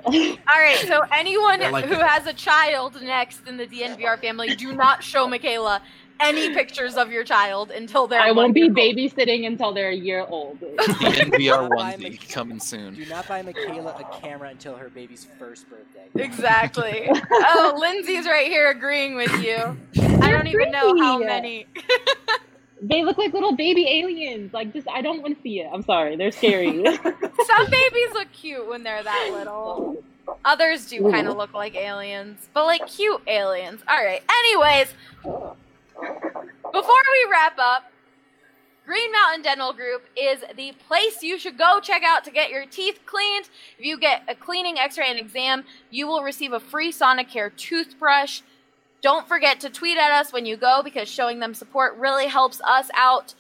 All 0.05 0.59
right, 0.59 0.83
so 0.87 1.01
anyone 1.11 1.59
like 1.71 1.85
who 1.85 1.95
it. 1.95 2.01
has 2.01 2.27
a 2.27 2.33
child 2.33 3.01
next 3.01 3.47
in 3.47 3.57
the 3.57 3.67
DNVR 3.67 4.19
family, 4.19 4.55
do 4.55 4.73
not 4.73 5.03
show 5.03 5.27
Makayla 5.27 5.81
any 6.19 6.53
pictures 6.53 6.95
of 6.95 7.11
your 7.11 7.23
child 7.23 7.71
until 7.71 8.07
they're. 8.07 8.21
I 8.21 8.31
won't 8.31 8.53
be 8.53 8.63
old. 8.63 8.75
babysitting 8.75 9.45
until 9.45 9.73
they're 9.73 9.89
a 9.89 9.95
year 9.95 10.25
old. 10.27 10.59
The 11.05 11.21
NVR 11.31 11.69
Buy 11.69 11.93
onesie 11.95 12.11
Mc- 12.11 12.29
coming 12.29 12.59
soon. 12.59 12.95
Do 12.95 13.05
not 13.05 13.27
buy 13.27 13.41
Makayla 13.43 13.99
a 13.99 14.19
camera 14.21 14.49
until 14.49 14.75
her 14.75 14.89
baby's 14.89 15.27
first 15.37 15.69
birthday. 15.69 16.07
Exactly. 16.15 17.09
oh, 17.31 17.77
Lindsay's 17.79 18.25
right 18.25 18.47
here 18.47 18.69
agreeing 18.69 19.15
with 19.15 19.31
you. 19.43 19.77
I 20.21 20.31
don't 20.31 20.47
even 20.47 20.71
know 20.71 20.97
how 20.97 21.19
many. 21.19 21.67
they 22.89 23.03
look 23.03 23.17
like 23.17 23.33
little 23.33 23.55
baby 23.55 23.87
aliens. 23.87 24.53
Like, 24.53 24.73
just 24.73 24.87
I 24.87 25.01
don't 25.01 25.21
want 25.21 25.35
to 25.35 25.41
see 25.41 25.59
it. 25.59 25.69
I'm 25.71 25.83
sorry, 25.83 26.15
they're 26.15 26.31
scary. 26.31 26.83
Some 26.95 27.69
babies 27.69 28.11
look 28.13 28.31
cute 28.31 28.67
when 28.67 28.83
they're 28.83 29.03
that 29.03 29.29
little. 29.33 30.03
Others 30.43 30.87
do 30.89 31.11
kind 31.11 31.27
of 31.27 31.37
look 31.37 31.53
like 31.53 31.75
aliens, 31.75 32.47
but 32.53 32.65
like 32.65 32.87
cute 32.87 33.21
aliens. 33.27 33.81
All 33.87 34.03
right. 34.03 34.21
Anyways, 34.29 34.93
before 35.23 37.03
we 37.11 37.31
wrap 37.31 37.57
up, 37.59 37.91
Green 38.85 39.11
Mountain 39.11 39.41
Dental 39.41 39.73
Group 39.73 40.03
is 40.15 40.43
the 40.55 40.73
place 40.87 41.23
you 41.23 41.39
should 41.39 41.57
go 41.57 41.79
check 41.79 42.03
out 42.03 42.23
to 42.25 42.31
get 42.31 42.51
your 42.51 42.67
teeth 42.67 42.99
cleaned. 43.07 43.49
If 43.79 43.85
you 43.85 43.99
get 43.99 44.21
a 44.27 44.35
cleaning, 44.35 44.77
x-ray, 44.77 45.09
and 45.09 45.19
exam, 45.19 45.63
you 45.89 46.05
will 46.05 46.21
receive 46.21 46.53
a 46.53 46.59
free 46.59 46.91
Sonicare 46.91 47.55
toothbrush. 47.55 48.41
Don't 49.05 49.27
forget 49.27 49.59
to 49.59 49.69
tweet 49.69 49.99
at 49.99 50.09
us 50.09 50.33
when 50.33 50.47
you 50.47 50.57
go 50.57 50.81
because 50.83 51.07
showing 51.07 51.39
them 51.39 51.53
support 51.53 51.95
really 51.97 52.25
helps 52.25 52.59
us 52.61 52.89
out. 52.95 53.35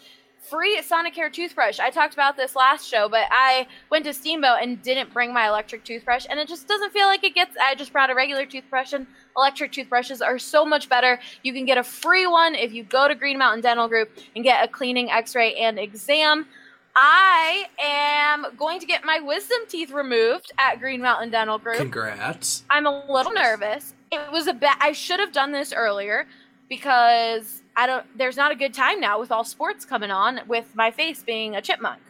Free 0.47 0.79
Sonicare 0.79 1.33
toothbrush. 1.33 1.79
I 1.79 1.89
talked 1.89 2.13
about 2.13 2.37
this 2.37 2.55
last 2.55 2.87
show, 2.87 3.09
but 3.09 3.23
I 3.31 3.65
went 3.89 4.05
to 4.05 4.13
Steamboat 4.13 4.59
and 4.61 4.79
didn't 4.83 5.11
bring 5.11 5.33
my 5.33 5.47
electric 5.47 5.83
toothbrush, 5.83 6.27
and 6.29 6.39
it 6.39 6.47
just 6.47 6.67
doesn't 6.67 6.93
feel 6.93 7.07
like 7.07 7.23
it 7.23 7.33
gets. 7.33 7.57
I 7.59 7.73
just 7.73 7.91
brought 7.91 8.11
a 8.11 8.13
regular 8.13 8.45
toothbrush, 8.45 8.93
and 8.93 9.07
electric 9.35 9.71
toothbrushes 9.71 10.21
are 10.21 10.37
so 10.37 10.65
much 10.65 10.87
better. 10.87 11.19
You 11.41 11.51
can 11.51 11.65
get 11.65 11.79
a 11.79 11.83
free 11.83 12.27
one 12.27 12.53
if 12.53 12.71
you 12.71 12.83
go 12.83 13.07
to 13.07 13.15
Green 13.15 13.39
Mountain 13.39 13.61
Dental 13.61 13.87
Group 13.87 14.11
and 14.35 14.43
get 14.43 14.63
a 14.63 14.67
cleaning, 14.67 15.09
x 15.09 15.33
ray, 15.33 15.55
and 15.55 15.79
exam. 15.79 16.45
I 16.95 17.65
am 17.83 18.55
going 18.55 18.79
to 18.81 18.85
get 18.85 19.03
my 19.03 19.19
wisdom 19.19 19.61
teeth 19.67 19.89
removed 19.89 20.51
at 20.59 20.79
Green 20.79 21.01
Mountain 21.01 21.31
Dental 21.31 21.57
Group. 21.57 21.77
Congrats. 21.77 22.65
I'm 22.69 22.85
a 22.85 23.11
little 23.11 23.33
nervous. 23.33 23.94
It 24.11 24.31
was 24.31 24.47
a 24.47 24.53
bad. 24.53 24.77
I 24.79 24.91
should 24.91 25.19
have 25.19 25.31
done 25.31 25.51
this 25.51 25.73
earlier 25.73 26.27
because 26.69 27.61
I 27.75 27.87
don't. 27.87 28.05
There's 28.17 28.37
not 28.37 28.51
a 28.51 28.55
good 28.55 28.73
time 28.73 28.99
now 28.99 29.19
with 29.19 29.31
all 29.31 29.43
sports 29.43 29.85
coming 29.85 30.11
on 30.11 30.41
with 30.47 30.75
my 30.75 30.91
face 30.91 31.23
being 31.23 31.55
a 31.55 31.61
chipmunk. 31.61 32.01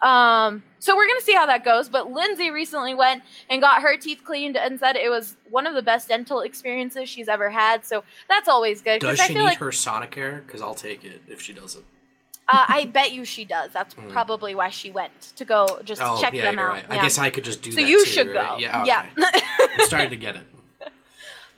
Um, 0.00 0.64
so 0.80 0.96
we're 0.96 1.06
gonna 1.06 1.20
see 1.20 1.34
how 1.34 1.46
that 1.46 1.64
goes. 1.64 1.88
But 1.88 2.10
Lindsay 2.10 2.50
recently 2.50 2.94
went 2.94 3.22
and 3.48 3.60
got 3.60 3.82
her 3.82 3.96
teeth 3.96 4.22
cleaned 4.24 4.56
and 4.56 4.80
said 4.80 4.96
it 4.96 5.08
was 5.10 5.36
one 5.50 5.66
of 5.66 5.74
the 5.74 5.82
best 5.82 6.08
dental 6.08 6.40
experiences 6.40 7.08
she's 7.08 7.28
ever 7.28 7.50
had. 7.50 7.84
So 7.84 8.02
that's 8.28 8.48
always 8.48 8.82
good. 8.82 9.00
Does 9.00 9.20
I 9.20 9.26
she 9.28 9.34
need 9.34 9.42
like 9.42 9.58
her 9.58 9.70
Sonicare? 9.70 10.44
Because 10.44 10.60
I'll 10.60 10.74
take 10.74 11.04
it 11.04 11.22
if 11.28 11.40
she 11.40 11.52
doesn't. 11.52 11.84
uh, 12.48 12.64
I 12.66 12.86
bet 12.86 13.12
you 13.12 13.24
she 13.24 13.44
does. 13.44 13.70
That's 13.72 13.94
Hmm. 13.94 14.10
probably 14.10 14.56
why 14.56 14.70
she 14.70 14.90
went 14.90 15.12
to 15.36 15.44
go 15.44 15.80
just 15.84 16.02
Oh, 16.04 16.20
check 16.20 16.32
yeah, 16.34 16.42
them 16.50 16.58
out. 16.58 16.68
right. 16.72 16.84
Yeah. 16.88 16.94
I 16.98 17.02
guess 17.02 17.18
I 17.18 17.30
could 17.30 17.44
just 17.44 17.62
do 17.62 17.70
so 17.70 17.80
you 17.80 18.04
too, 18.04 18.10
should 18.10 18.26
right? 18.34 18.48
go. 18.50 18.56
Yeah. 18.58 18.84
yeah. 18.84 19.06
I'm 19.16 19.86
starting 19.86 20.10
to 20.10 20.16
get 20.16 20.34
it. 20.36 20.42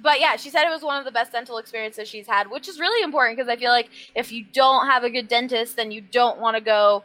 But 0.04 0.20
yeah, 0.20 0.36
she 0.36 0.50
said 0.50 0.66
it 0.66 0.70
was 0.70 0.82
one 0.82 0.98
of 0.98 1.06
the 1.06 1.10
best 1.10 1.32
dental 1.32 1.56
experiences 1.56 2.08
she's 2.08 2.26
had, 2.26 2.50
which 2.50 2.68
is 2.68 2.78
really 2.78 3.02
important 3.02 3.38
because 3.38 3.48
I 3.48 3.56
feel 3.56 3.70
like 3.70 3.88
if 4.14 4.30
you 4.32 4.44
don't 4.52 4.86
have 4.86 5.02
a 5.02 5.08
good 5.08 5.28
dentist, 5.28 5.76
then 5.76 5.90
you 5.90 6.02
don't 6.02 6.38
want 6.38 6.58
to 6.58 6.60
go 6.60 7.04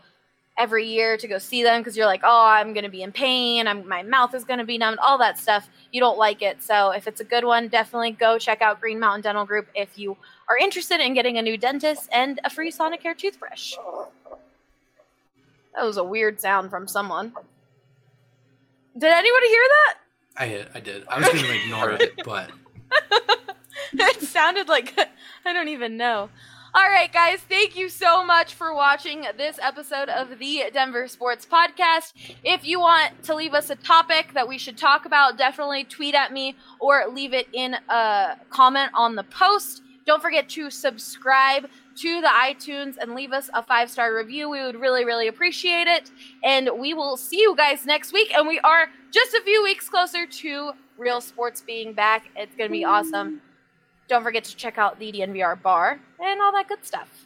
every 0.57 0.85
year 0.85 1.15
to 1.15 1.25
go 1.25 1.37
see 1.37 1.63
them 1.63 1.79
because 1.79 1.95
you're 1.95 2.05
like, 2.05 2.19
oh, 2.25 2.45
I'm 2.45 2.73
going 2.73 2.83
to 2.83 2.89
be 2.89 3.01
in 3.01 3.13
pain, 3.13 3.69
I'm, 3.69 3.87
my 3.87 4.03
mouth 4.03 4.35
is 4.35 4.43
going 4.43 4.59
to 4.59 4.65
be 4.65 4.77
numbed, 4.77 4.99
all 4.99 5.17
that 5.19 5.39
stuff. 5.39 5.69
You 5.93 6.01
don't 6.01 6.17
like 6.17 6.41
it. 6.41 6.61
So 6.61 6.91
if 6.91 7.07
it's 7.07 7.21
a 7.21 7.23
good 7.23 7.45
one, 7.45 7.69
definitely 7.69 8.11
go 8.11 8.37
check 8.37 8.61
out 8.61 8.81
Green 8.81 8.99
Mountain 8.99 9.21
Dental 9.21 9.45
Group 9.45 9.69
if 9.73 9.97
you 9.97 10.17
are 10.49 10.57
interested 10.57 10.99
in 10.99 11.13
getting 11.13 11.37
a 11.37 11.41
new 11.41 11.57
dentist 11.57 12.09
and 12.11 12.41
a 12.43 12.49
free 12.49 12.69
Sonicare 12.69 13.17
toothbrush. 13.17 13.75
That 15.73 15.85
was 15.85 15.95
a 15.95 16.03
weird 16.03 16.41
sound 16.41 16.69
from 16.69 16.85
someone. 16.85 17.31
Did 18.97 19.09
anybody 19.09 19.47
hear 19.47 19.63
that? 19.69 19.95
I 20.35 20.65
I 20.75 20.79
did. 20.81 21.05
I 21.07 21.19
was 21.19 21.29
going 21.29 21.45
to 21.45 21.63
ignore 21.63 21.91
it, 21.91 22.21
but 22.25 22.49
it 23.93 24.21
sounded 24.21 24.67
like 24.67 24.93
I 25.45 25.53
don't 25.53 25.69
even 25.69 25.97
know. 25.97 26.29
All 26.71 26.87
right, 26.87 27.11
guys, 27.11 27.39
thank 27.39 27.75
you 27.75 27.89
so 27.89 28.23
much 28.23 28.53
for 28.53 28.75
watching 28.75 29.25
this 29.37 29.57
episode 29.59 30.07
of 30.07 30.37
the 30.37 30.65
Denver 30.71 31.07
Sports 31.07 31.47
Podcast. 31.51 32.13
If 32.43 32.63
you 32.63 32.79
want 32.79 33.23
to 33.23 33.33
leave 33.33 33.55
us 33.55 33.71
a 33.71 33.75
topic 33.75 34.33
that 34.35 34.47
we 34.47 34.59
should 34.59 34.77
talk 34.77 35.07
about, 35.07 35.35
definitely 35.35 35.83
tweet 35.83 36.13
at 36.13 36.31
me 36.31 36.55
or 36.79 37.07
leave 37.11 37.33
it 37.33 37.47
in 37.53 37.75
a 37.89 38.37
comment 38.51 38.91
on 38.93 39.15
the 39.15 39.23
post. 39.23 39.81
Don't 40.05 40.21
forget 40.21 40.47
to 40.49 40.69
subscribe 40.69 41.67
to 41.97 42.21
the 42.21 42.27
iTunes 42.27 42.97
and 42.97 43.15
leave 43.15 43.31
us 43.31 43.49
a 43.53 43.63
five 43.63 43.89
star 43.89 44.15
review. 44.15 44.49
We 44.49 44.63
would 44.63 44.79
really, 44.79 45.05
really 45.05 45.27
appreciate 45.27 45.87
it. 45.87 46.11
And 46.43 46.69
we 46.77 46.93
will 46.93 47.17
see 47.17 47.39
you 47.39 47.55
guys 47.55 47.85
next 47.85 48.13
week. 48.13 48.31
And 48.35 48.47
we 48.47 48.59
are 48.59 48.89
just 49.11 49.33
a 49.33 49.41
few 49.41 49.63
weeks 49.63 49.89
closer 49.89 50.25
to 50.25 50.71
real 50.99 51.21
sports 51.21 51.61
being 51.61 51.93
back. 51.93 52.29
It's 52.35 52.55
going 52.55 52.69
to 52.69 52.71
be 52.71 52.85
awesome. 52.85 53.41
Don't 54.07 54.21
forget 54.23 54.43
to 54.43 54.55
check 54.55 54.77
out 54.77 54.99
the 54.99 55.11
DNVR 55.11 55.61
bar 55.61 55.99
and 56.19 56.41
all 56.41 56.51
that 56.51 56.67
good 56.67 56.85
stuff. 56.85 57.25